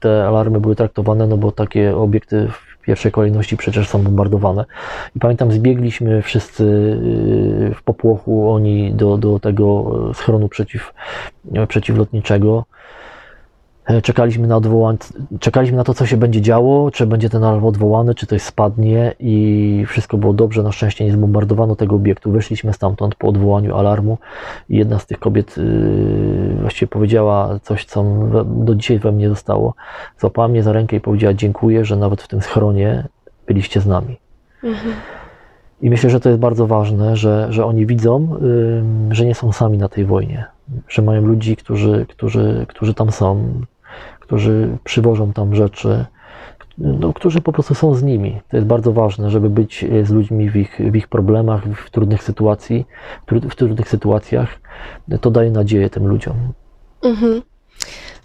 te 0.01 0.27
alarmy 0.29 0.61
były 0.61 0.77
traktowane, 0.77 1.27
no 1.27 1.37
bo 1.37 1.53
takie 1.53 1.97
obiekty 1.97 2.49
pierwszej 2.89 3.13
kolejności 3.13 3.57
przecież 3.57 3.89
są 3.89 4.03
bombardowane. 4.03 4.65
I 5.17 5.19
pamiętam, 5.19 5.53
zbiegliśmy 5.53 6.23
wszyscy 6.23 6.65
y, 6.65 7.75
w 7.75 7.83
popłochu, 7.83 8.53
oni 8.53 8.93
do, 8.93 9.19
do 9.19 9.41
tego 9.41 9.93
schronu 10.15 10.49
przeciw, 10.49 10.95
przeciwlotniczego. 11.69 12.65
E, 13.89 14.03
czekaliśmy 14.03 14.47
na 14.47 14.57
odwołanie, 14.57 14.99
czekaliśmy 15.41 15.77
na 15.77 15.85
to, 15.85 15.95
co 15.95 16.07
się 16.07 16.17
będzie 16.17 16.41
działo, 16.41 16.91
czy 16.91 17.07
będzie 17.07 17.31
ten 17.31 17.45
alarm 17.45 17.65
odwołany, 17.65 18.15
czy 18.15 18.27
coś 18.27 18.43
spadnie 18.43 19.15
i 19.21 19.85
wszystko 19.89 20.19
było 20.19 20.33
dobrze. 20.33 20.63
Na 20.63 20.73
szczęście 20.73 21.05
nie 21.05 21.13
zbombardowano 21.13 21.77
tego 21.77 21.97
obiektu. 21.97 22.31
Wyszliśmy 22.31 22.73
stamtąd 22.73 23.15
po 23.15 23.29
odwołaniu 23.29 23.77
alarmu 23.77 24.19
i 24.69 24.77
jedna 24.77 24.99
z 24.99 25.07
tych 25.07 25.19
kobiet 25.19 25.57
yy, 25.57 26.57
właściwie 26.61 26.89
powiedziała 26.89 27.59
coś, 27.63 27.85
co 27.85 28.05
do 28.45 28.75
dzisiaj 28.75 28.99
we 28.99 29.13
mnie 29.13 29.29
zostało. 29.29 29.75
Złapała 30.19 30.49
mnie 30.49 30.63
za 30.63 30.73
rękę 30.73 30.97
i 30.97 31.01
powiedziała 31.01 31.35
dziękuję, 31.35 31.85
że 31.85 31.97
nawet 31.97 32.23
w 32.23 32.29
tym 32.29 32.43
schronie 32.43 33.05
byliście 33.47 33.81
z 33.81 33.87
nami. 33.87 34.17
Mhm. 34.65 34.95
I 35.83 35.91
myślę, 35.91 36.11
że 36.11 36.21
to 36.21 36.29
jest 36.29 36.41
bardzo 36.41 36.67
ważne, 36.67 37.17
że, 37.17 37.47
że 37.51 37.67
oni 37.67 37.87
widzą, 37.87 38.39
yy, 39.09 39.15
że 39.15 39.27
nie 39.27 39.35
są 39.35 39.53
sami 39.53 39.79
na 39.79 39.89
tej 39.89 40.05
wojnie, 40.05 40.45
że 40.89 41.03
mają 41.03 41.23
ludzi, 41.23 41.57
którzy, 41.57 42.07
którzy, 42.09 42.67
którzy 42.69 42.95
tam 42.95 43.13
są, 43.13 43.51
którzy 44.29 44.79
przywożą 44.85 45.33
tam 45.33 45.55
rzeczy, 45.55 46.05
no, 46.79 47.13
którzy 47.13 47.41
po 47.41 47.53
prostu 47.53 47.75
są 47.75 47.95
z 47.95 48.03
nimi. 48.03 48.41
To 48.49 48.57
jest 48.57 48.67
bardzo 48.67 48.93
ważne, 48.93 49.31
żeby 49.31 49.51
być 49.51 49.85
e, 49.85 50.05
z 50.05 50.11
ludźmi 50.11 50.51
w 50.51 50.57
ich, 50.57 50.81
w 50.93 50.97
ich 50.97 51.09
problemach, 51.09 51.65
w 51.65 51.91
trudnych, 51.91 52.23
sytuacji, 52.23 52.87
w 53.51 53.55
trudnych 53.55 53.89
sytuacjach. 53.89 54.49
To 55.21 55.31
daje 55.31 55.51
nadzieję 55.51 55.91
tym 55.91 56.07
ludziom. 56.07 56.35
Mhm. 57.03 57.43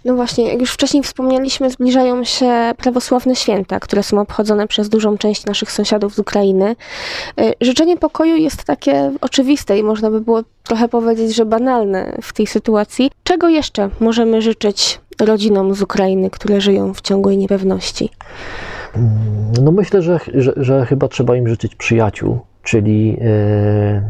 No 0.04 0.14
właśnie, 0.14 0.48
jak 0.48 0.60
już 0.60 0.70
wcześniej 0.72 1.02
wspomnieliśmy, 1.02 1.70
zbliżają 1.70 2.24
się 2.24 2.72
prawosławne 2.76 3.36
święta, 3.36 3.80
które 3.80 4.02
są 4.02 4.20
obchodzone 4.20 4.66
przez 4.66 4.88
dużą 4.88 5.18
część 5.18 5.46
naszych 5.46 5.72
sąsiadów 5.72 6.14
z 6.14 6.18
Ukrainy. 6.18 6.76
E, 7.40 7.52
życzenie 7.60 7.96
pokoju 7.96 8.36
jest 8.36 8.64
takie 8.64 9.12
oczywiste 9.20 9.78
i 9.78 9.82
można 9.82 10.10
by 10.10 10.20
było 10.20 10.42
trochę 10.62 10.88
powiedzieć, 10.88 11.34
że 11.34 11.44
banalne 11.44 12.18
w 12.22 12.32
tej 12.32 12.46
sytuacji. 12.46 13.10
Czego 13.24 13.48
jeszcze 13.48 13.90
możemy 14.00 14.42
życzyć 14.42 15.00
rodzinom 15.20 15.74
z 15.74 15.82
Ukrainy, 15.82 16.30
które 16.30 16.60
żyją 16.60 16.94
w 16.94 17.00
ciągłej 17.00 17.38
niepewności? 17.38 18.10
No 19.62 19.72
myślę, 19.72 20.02
że, 20.02 20.20
że, 20.34 20.52
że 20.56 20.86
chyba 20.86 21.08
trzeba 21.08 21.36
im 21.36 21.48
życzyć 21.48 21.74
przyjaciół, 21.74 22.40
czyli 22.62 23.16
e, 23.20 24.02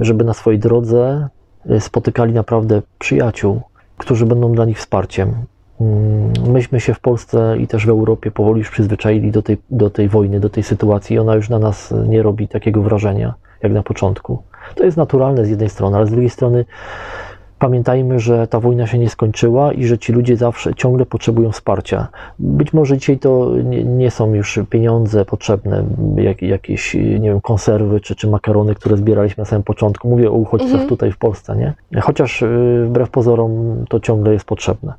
żeby 0.00 0.24
na 0.24 0.34
swojej 0.34 0.60
drodze 0.60 1.28
e, 1.68 1.80
spotykali 1.80 2.32
naprawdę 2.32 2.82
przyjaciół, 2.98 3.60
którzy 3.98 4.26
będą 4.26 4.52
dla 4.52 4.64
nich 4.64 4.78
wsparciem. 4.78 5.34
Mm, 5.80 6.52
myśmy 6.52 6.80
się 6.80 6.94
w 6.94 7.00
Polsce 7.00 7.56
i 7.58 7.66
też 7.66 7.86
w 7.86 7.88
Europie 7.88 8.30
powoli 8.30 8.58
już 8.58 8.70
przyzwyczaili 8.70 9.30
do 9.30 9.42
tej, 9.42 9.58
do 9.70 9.90
tej 9.90 10.08
wojny, 10.08 10.40
do 10.40 10.50
tej 10.50 10.62
sytuacji. 10.62 11.18
Ona 11.18 11.34
już 11.34 11.48
na 11.48 11.58
nas 11.58 11.94
nie 12.08 12.22
robi 12.22 12.48
takiego 12.48 12.82
wrażenia 12.82 13.34
jak 13.62 13.72
na 13.72 13.82
początku. 13.82 14.42
To 14.74 14.84
jest 14.84 14.96
naturalne 14.96 15.44
z 15.44 15.48
jednej 15.48 15.70
strony, 15.70 15.96
ale 15.96 16.06
z 16.06 16.10
drugiej 16.10 16.30
strony 16.30 16.64
Pamiętajmy, 17.62 18.20
że 18.20 18.46
ta 18.46 18.60
wojna 18.60 18.86
się 18.86 18.98
nie 18.98 19.10
skończyła 19.10 19.72
i 19.72 19.84
że 19.84 19.98
ci 19.98 20.12
ludzie 20.12 20.36
zawsze 20.36 20.74
ciągle 20.74 21.06
potrzebują 21.06 21.52
wsparcia. 21.52 22.08
Być 22.38 22.72
może 22.72 22.98
dzisiaj 22.98 23.18
to 23.18 23.50
nie, 23.64 23.84
nie 23.84 24.10
są 24.10 24.34
już 24.34 24.60
pieniądze 24.70 25.24
potrzebne, 25.24 25.84
jak, 26.16 26.42
jakieś 26.42 26.94
nie 26.94 27.20
wiem, 27.20 27.40
konserwy 27.40 28.00
czy, 28.00 28.14
czy 28.14 28.28
makarony, 28.28 28.74
które 28.74 28.96
zbieraliśmy 28.96 29.40
na 29.40 29.44
samym 29.44 29.62
początku. 29.62 30.08
Mówię 30.08 30.30
o 30.30 30.32
uchodźcach 30.32 30.70
mhm. 30.70 30.88
tutaj 30.88 31.12
w 31.12 31.16
Polsce, 31.16 31.56
nie? 31.56 32.00
Chociaż 32.00 32.42
y, 32.42 32.84
wbrew 32.86 33.10
pozorom 33.10 33.84
to 33.88 34.00
ciągle 34.00 34.32
jest 34.32 34.44
potrzebne. 34.44 34.92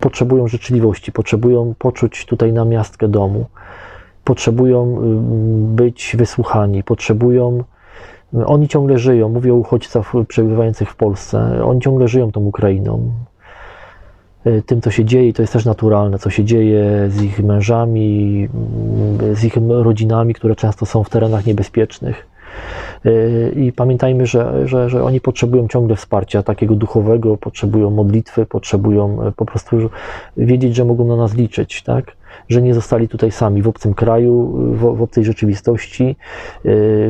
Potrzebują 0.00 0.48
życzliwości, 0.48 1.12
potrzebują 1.12 1.74
poczuć 1.78 2.26
tutaj 2.26 2.52
na 2.52 2.64
miastkę 2.64 3.08
domu, 3.08 3.46
potrzebują 4.24 4.96
y, 4.96 5.76
być 5.76 6.16
wysłuchani, 6.18 6.82
potrzebują 6.82 7.64
oni 8.46 8.68
ciągle 8.68 8.98
żyją, 8.98 9.28
mówię 9.28 9.52
o 9.52 9.56
uchodźcach 9.56 10.12
przebywających 10.28 10.90
w 10.90 10.96
Polsce, 10.96 11.64
oni 11.64 11.80
ciągle 11.80 12.08
żyją 12.08 12.32
tą 12.32 12.40
Ukrainą. 12.40 13.10
E, 14.44 14.62
tym, 14.62 14.80
co 14.80 14.90
się 14.90 15.04
dzieje, 15.04 15.32
to 15.32 15.42
jest 15.42 15.52
też 15.52 15.64
naturalne, 15.64 16.18
co 16.18 16.30
się 16.30 16.44
dzieje 16.44 17.06
z 17.08 17.22
ich 17.22 17.42
mężami, 17.42 18.48
z 19.32 19.44
ich 19.44 19.56
rodzinami, 19.68 20.34
które 20.34 20.56
często 20.56 20.86
są 20.86 21.04
w 21.04 21.10
terenach 21.10 21.46
niebezpiecznych. 21.46 22.26
Y, 23.06 23.52
I 23.56 23.72
pamiętajmy, 23.72 24.26
że, 24.26 24.68
że, 24.68 24.90
że 24.90 25.04
oni 25.04 25.20
potrzebują 25.20 25.68
ciągle 25.68 25.96
wsparcia 25.96 26.42
takiego 26.42 26.74
duchowego, 26.74 27.36
potrzebują 27.36 27.90
modlitwy, 27.90 28.46
potrzebują 28.46 29.22
e, 29.22 29.32
po 29.32 29.44
prostu 29.44 29.76
wiedzieć, 30.36 30.76
że 30.76 30.84
mogą 30.84 31.04
na 31.04 31.16
nas 31.16 31.34
liczyć, 31.34 31.82
tak? 31.82 32.16
Że 32.48 32.62
nie 32.62 32.74
zostali 32.74 33.08
tutaj 33.08 33.30
sami 33.30 33.62
w 33.62 33.68
obcym 33.68 33.94
kraju, 33.94 34.52
w, 34.72 34.96
w 34.96 35.02
obcej 35.02 35.24
rzeczywistości, 35.24 36.08
y, 36.10 36.14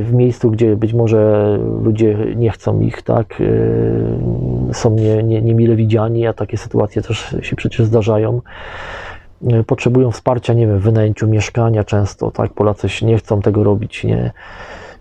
w 0.04 0.12
miejscu, 0.12 0.50
gdzie 0.50 0.76
być 0.76 0.94
może 0.94 1.58
ludzie 1.82 2.16
nie 2.36 2.50
chcą 2.50 2.80
ich, 2.80 3.02
tak? 3.02 3.40
Y, 3.40 4.04
są 4.72 4.90
nie, 4.90 5.22
nie, 5.22 5.42
niemile 5.42 5.76
widziani, 5.76 6.26
a 6.26 6.32
takie 6.32 6.56
sytuacje 6.56 7.02
też 7.02 7.36
się 7.42 7.56
przecież 7.56 7.86
zdarzają 7.86 8.40
potrzebują 9.66 10.10
wsparcia, 10.10 10.52
nie 10.54 10.66
wiem, 10.66 10.78
wynajęciu 10.78 11.28
mieszkania 11.28 11.84
często, 11.84 12.30
tak? 12.30 12.52
Polacy 12.52 12.88
nie 13.02 13.18
chcą 13.18 13.42
tego 13.42 13.64
robić, 13.64 14.04
nie? 14.04 14.32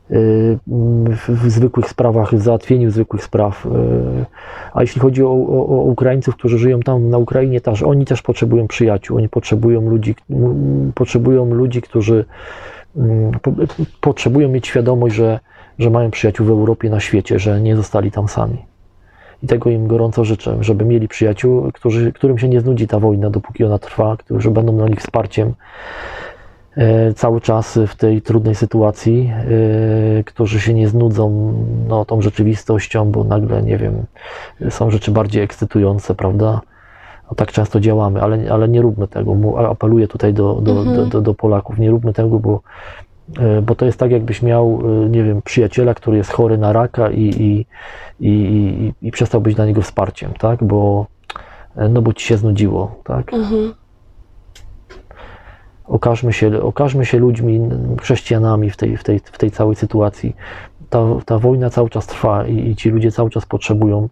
W 0.09 1.49
zwykłych 1.49 1.89
sprawach, 1.89 2.35
w 2.35 2.41
załatwieniu 2.41 2.91
zwykłych 2.91 3.23
spraw. 3.23 3.65
Y, 3.65 3.69
a 4.73 4.81
jeśli 4.81 5.01
chodzi 5.01 5.23
o, 5.23 5.31
o, 5.31 5.67
o, 5.67 5.81
Ukraińców, 5.81 6.35
którzy 6.35 6.57
żyją 6.57 6.79
tam 6.79 7.09
na 7.09 7.17
Ukrainie, 7.17 7.61
też 7.61 7.83
oni 7.83 8.05
też 8.05 8.21
potrzebują 8.21 8.67
przyjaciół, 8.67 9.17
oni 9.17 9.29
potrzebują 9.29 9.81
ludzi, 9.89 10.15
potrzebują 10.95 11.45
ludzi, 11.45 11.81
którzy 11.81 12.25
potrzebują 14.01 14.49
mieć 14.49 14.67
świadomość, 14.67 15.15
że, 15.15 15.39
że 15.79 15.89
mają 15.89 16.11
przyjaciół 16.11 16.47
w 16.47 16.49
Europie, 16.49 16.89
na 16.89 16.99
świecie, 16.99 17.39
że 17.39 17.61
nie 17.61 17.75
zostali 17.75 18.11
tam 18.11 18.27
sami. 18.27 18.65
I 19.43 19.47
tego 19.47 19.69
im 19.69 19.87
gorąco 19.87 20.25
życzę, 20.25 20.57
żeby 20.61 20.85
mieli 20.85 21.07
przyjaciół, 21.07 21.71
którzy, 21.73 22.13
którym 22.13 22.37
się 22.37 22.49
nie 22.49 22.61
znudzi 22.61 22.87
ta 22.87 22.99
wojna, 22.99 23.29
dopóki 23.29 23.63
ona 23.63 23.79
trwa, 23.79 24.17
którzy 24.17 24.51
będą 24.51 24.77
dla 24.77 24.87
nich 24.87 24.99
wsparciem 24.99 25.53
cały 27.15 27.41
czas 27.41 27.79
w 27.87 27.95
tej 27.95 28.21
trudnej 28.21 28.55
sytuacji, 28.55 29.33
e, 30.19 30.23
którzy 30.23 30.59
się 30.59 30.73
nie 30.73 30.87
znudzą 30.87 31.53
no, 31.87 32.05
tą 32.05 32.21
rzeczywistością, 32.21 33.11
bo 33.11 33.23
nagle, 33.23 33.63
nie 33.63 33.77
wiem, 33.77 34.05
są 34.69 34.91
rzeczy 34.91 35.11
bardziej 35.11 35.43
ekscytujące, 35.43 36.15
prawda? 36.15 36.61
A 37.31 37.35
tak 37.35 37.51
często 37.51 37.79
działamy, 37.79 38.21
ale, 38.21 38.51
ale 38.51 38.67
nie 38.67 38.81
róbmy 38.81 39.07
tego. 39.07 39.35
Apeluję 39.69 40.07
tutaj 40.07 40.33
do, 40.33 40.53
do, 40.53 40.71
mhm. 40.71 40.95
do, 40.95 41.05
do, 41.05 41.21
do 41.21 41.33
Polaków, 41.33 41.79
nie 41.79 41.91
róbmy 41.91 42.13
tego, 42.13 42.39
bo, 42.39 42.61
e, 43.39 43.61
bo 43.61 43.75
to 43.75 43.85
jest 43.85 43.99
tak, 43.99 44.11
jakbyś 44.11 44.41
miał, 44.41 44.81
nie 45.09 45.23
wiem, 45.23 45.41
przyjaciela, 45.41 45.93
który 45.93 46.17
jest 46.17 46.31
chory 46.31 46.57
na 46.57 46.73
raka 46.73 47.09
i, 47.09 47.21
i, 47.21 47.65
i, 48.19 48.29
i, 48.29 48.93
i 49.07 49.11
przestał 49.11 49.41
być 49.41 49.55
dla 49.55 49.65
niego 49.65 49.81
wsparciem, 49.81 50.33
tak? 50.39 50.63
Bo, 50.63 51.05
no 51.89 52.01
bo 52.01 52.13
ci 52.13 52.27
się 52.27 52.37
znudziło, 52.37 52.95
tak? 53.03 53.33
Mhm 53.33 53.73
okażmy 55.87 56.33
się, 56.33 56.61
okażmy 56.61 57.05
się 57.05 57.19
ludźmi, 57.19 57.69
chrześcijanami 58.01 58.69
w 58.69 58.77
tej, 58.77 58.97
w 58.97 59.03
tej, 59.03 59.19
w 59.19 59.37
tej 59.37 59.51
całej 59.51 59.75
sytuacji. 59.75 60.35
Ta, 60.89 60.99
ta 61.25 61.39
wojna 61.39 61.69
cały 61.69 61.89
czas 61.89 62.07
trwa 62.07 62.45
i, 62.47 62.69
i 62.69 62.75
ci 62.75 62.89
ludzie 62.89 63.11
cały 63.11 63.29
czas 63.29 63.45
potrzebują, 63.45 64.09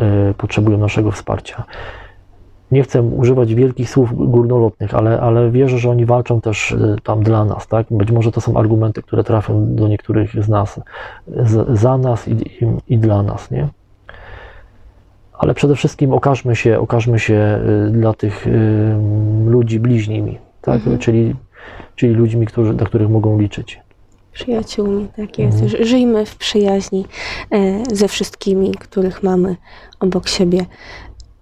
e, 0.00 0.34
potrzebują 0.34 0.78
naszego 0.78 1.10
wsparcia. 1.10 1.64
Nie 2.70 2.82
chcę 2.82 3.02
używać 3.02 3.54
wielkich 3.54 3.90
słów 3.90 4.30
górnolotnych, 4.30 4.94
ale, 4.94 5.20
ale 5.20 5.50
wierzę, 5.50 5.78
że 5.78 5.90
oni 5.90 6.06
walczą 6.06 6.40
też 6.40 6.72
e, 6.72 6.96
tam 7.02 7.22
dla 7.22 7.44
nas. 7.44 7.68
Tak? 7.68 7.86
Być 7.90 8.10
może 8.10 8.32
to 8.32 8.40
są 8.40 8.56
argumenty, 8.56 9.02
które 9.02 9.24
trafią 9.24 9.74
do 9.74 9.88
niektórych 9.88 10.44
z 10.44 10.48
nas, 10.48 10.80
z, 11.26 11.78
za 11.78 11.98
nas 11.98 12.28
i, 12.28 12.32
i, 12.32 12.66
i 12.88 12.98
dla 12.98 13.22
nas. 13.22 13.50
Nie? 13.50 13.68
ale 15.38 15.54
przede 15.54 15.76
wszystkim 15.76 16.12
okażmy 16.12 16.56
się, 16.56 16.80
okażmy 16.80 17.18
się 17.18 17.34
e, 17.34 17.90
dla 17.90 18.14
tych 18.14 18.46
ludzi 19.46 19.80
bliźnimi, 19.80 20.38
tak? 20.66 20.74
Mhm. 20.74 20.98
czyli, 20.98 21.34
czyli 21.96 22.14
ludźmi, 22.14 22.46
którzy, 22.46 22.74
na 22.74 22.84
których 22.84 23.08
mogą 23.08 23.38
liczyć. 23.40 23.80
Przyjaciółmi, 24.32 25.08
tak 25.16 25.38
jest. 25.38 25.62
Mhm. 25.62 25.84
Żyjmy 25.84 26.26
w 26.26 26.36
przyjaźni 26.36 27.04
e, 27.50 27.82
ze 27.92 28.08
wszystkimi, 28.08 28.74
których 28.74 29.22
mamy 29.22 29.56
obok 30.00 30.28
siebie. 30.28 30.66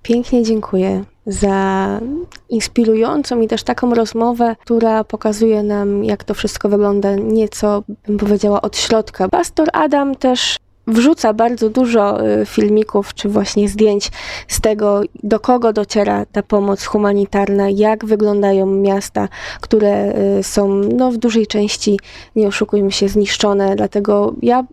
Pięknie 0.02 0.42
dziękuję 0.42 1.04
za 1.26 2.00
inspirującą 2.48 3.40
i 3.40 3.48
też 3.48 3.62
taką 3.62 3.94
rozmowę, 3.94 4.56
która 4.60 5.04
pokazuje 5.04 5.62
nam, 5.62 6.04
jak 6.04 6.24
to 6.24 6.34
wszystko 6.34 6.68
wygląda 6.68 7.16
nieco, 7.16 7.82
bym 8.06 8.18
powiedziała, 8.18 8.62
od 8.62 8.76
środka. 8.76 9.28
Pastor 9.28 9.68
Adam 9.72 10.14
też 10.14 10.56
wrzuca 10.86 11.32
bardzo 11.34 11.70
dużo 11.70 12.26
y, 12.26 12.46
filmików 12.46 13.14
czy 13.14 13.28
właśnie 13.28 13.68
zdjęć 13.68 14.10
z 14.48 14.60
tego, 14.60 15.00
do 15.22 15.40
kogo 15.40 15.72
dociera 15.72 16.26
ta 16.32 16.42
pomoc 16.42 16.84
humanitarna, 16.84 17.70
jak 17.70 18.04
wyglądają 18.04 18.66
miasta, 18.66 19.28
które 19.60 20.14
y, 20.38 20.42
są 20.42 20.68
no, 20.68 21.10
w 21.10 21.16
dużej 21.16 21.46
części, 21.46 21.98
nie 22.36 22.48
oszukujmy 22.48 22.92
się, 22.92 23.08
zniszczone. 23.08 23.76
Dlatego 23.76 24.34
ja 24.42 24.64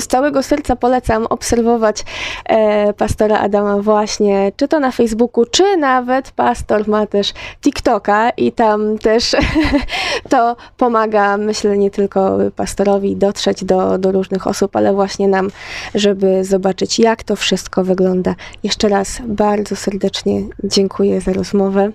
z 0.00 0.06
całego 0.06 0.42
serca 0.42 0.76
polecam 0.76 1.26
obserwować 1.26 2.04
e, 2.44 2.92
pastora 2.92 3.38
Adama 3.38 3.78
właśnie, 3.78 4.52
czy 4.56 4.68
to 4.68 4.80
na 4.80 4.90
Facebooku, 4.90 5.44
czy 5.44 5.76
nawet 5.76 6.30
pastor 6.30 6.88
ma 6.88 7.06
też 7.06 7.32
TikToka 7.60 8.30
i 8.30 8.52
tam 8.52 8.98
też 8.98 9.36
to 10.30 10.56
pomaga, 10.76 11.36
myślę, 11.36 11.78
nie 11.78 11.90
tylko 11.90 12.38
pastorowi 12.56 13.16
dotrzeć 13.16 13.64
do, 13.64 13.98
do 13.98 14.12
różnych 14.12 14.46
osób, 14.46 14.76
ale 14.76 14.94
właśnie 14.94 15.28
nam, 15.28 15.48
żeby 15.94 16.44
zobaczyć, 16.44 16.98
jak 16.98 17.22
to 17.22 17.36
wszystko 17.36 17.84
wygląda. 17.84 18.34
Jeszcze 18.62 18.88
raz 18.88 19.22
bardzo 19.26 19.76
serdecznie 19.76 20.42
dziękuję 20.64 21.20
za 21.20 21.32
rozmowę. 21.32 21.92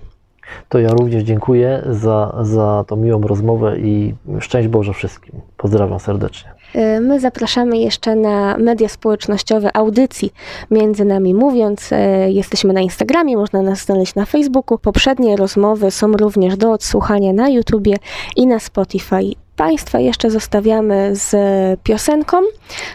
To 0.68 0.78
ja 0.78 0.90
również 0.90 1.22
dziękuję 1.22 1.82
za, 1.90 2.38
za 2.42 2.84
tą 2.86 2.96
miłą 2.96 3.20
rozmowę 3.20 3.78
i 3.78 4.14
szczęść 4.40 4.68
Boże 4.68 4.92
wszystkim. 4.92 5.40
Pozdrawiam 5.56 6.00
serdecznie. 6.00 6.61
Y, 6.76 7.00
my 7.00 7.20
zapraszamy 7.20 7.78
jeszcze 7.78 8.16
na 8.16 8.56
media 8.58 8.88
społecznościowe 8.88 9.76
audycji 9.76 10.32
Między 10.70 11.04
Nami 11.04 11.34
Mówiąc. 11.34 11.92
Y, 11.92 11.96
jesteśmy 12.28 12.72
na 12.72 12.80
Instagramie, 12.80 13.36
można 13.36 13.62
nas 13.62 13.84
znaleźć 13.84 14.14
na 14.14 14.24
Facebooku. 14.24 14.78
Poprzednie 14.78 15.36
rozmowy 15.36 15.90
są 15.90 16.12
również 16.12 16.56
do 16.56 16.72
odsłuchania 16.72 17.32
na 17.32 17.48
YouTubie 17.48 17.96
i 18.36 18.46
na 18.46 18.58
Spotify. 18.58 19.20
Państwa 19.56 20.00
jeszcze 20.00 20.30
zostawiamy 20.30 21.16
z 21.16 21.34
piosenką. 21.80 22.36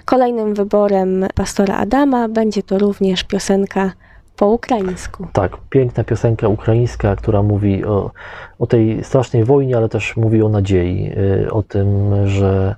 Kolejnym 0.06 0.54
wyborem 0.54 1.26
pastora 1.36 1.78
Adama 1.78 2.30
będzie 2.30 2.64
to 2.64 2.78
również 2.78 3.24
piosenka 3.24 3.92
po 4.38 4.48
ukraińsku. 4.48 5.28
Tak, 5.34 5.58
piękna 5.70 6.04
piosenka 6.04 6.48
ukraińska, 6.48 7.16
która 7.16 7.44
mówi 7.44 7.86
o, 7.86 8.12
o 8.60 8.68
tej 8.68 9.04
strasznej 9.04 9.44
wojnie, 9.44 9.78
ale 9.78 9.90
też 9.90 10.18
mówi 10.18 10.42
o 10.42 10.50
nadziei, 10.50 11.12
y, 11.46 11.52
o 11.52 11.64
tym, 11.64 12.14
że 12.28 12.76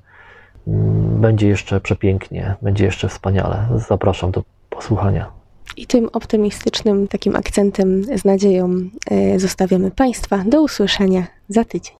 będzie 1.20 1.48
jeszcze 1.48 1.82
przepięknie, 1.82 2.56
będzie 2.62 2.86
jeszcze 2.86 3.08
wspaniale. 3.10 3.68
Zapraszam 3.88 4.32
do 4.32 4.44
posłuchania. 4.70 5.32
I 5.78 5.88
tym 5.88 6.10
optymistycznym 6.14 7.08
takim 7.08 7.36
akcentem 7.36 8.04
z 8.18 8.26
nadzieją 8.26 8.70
y, 9.12 9.40
zostawiamy 9.40 9.92
Państwa. 9.92 10.44
Do 10.46 10.62
usłyszenia 10.62 11.28
za 11.50 11.66
tydzień. 11.66 11.99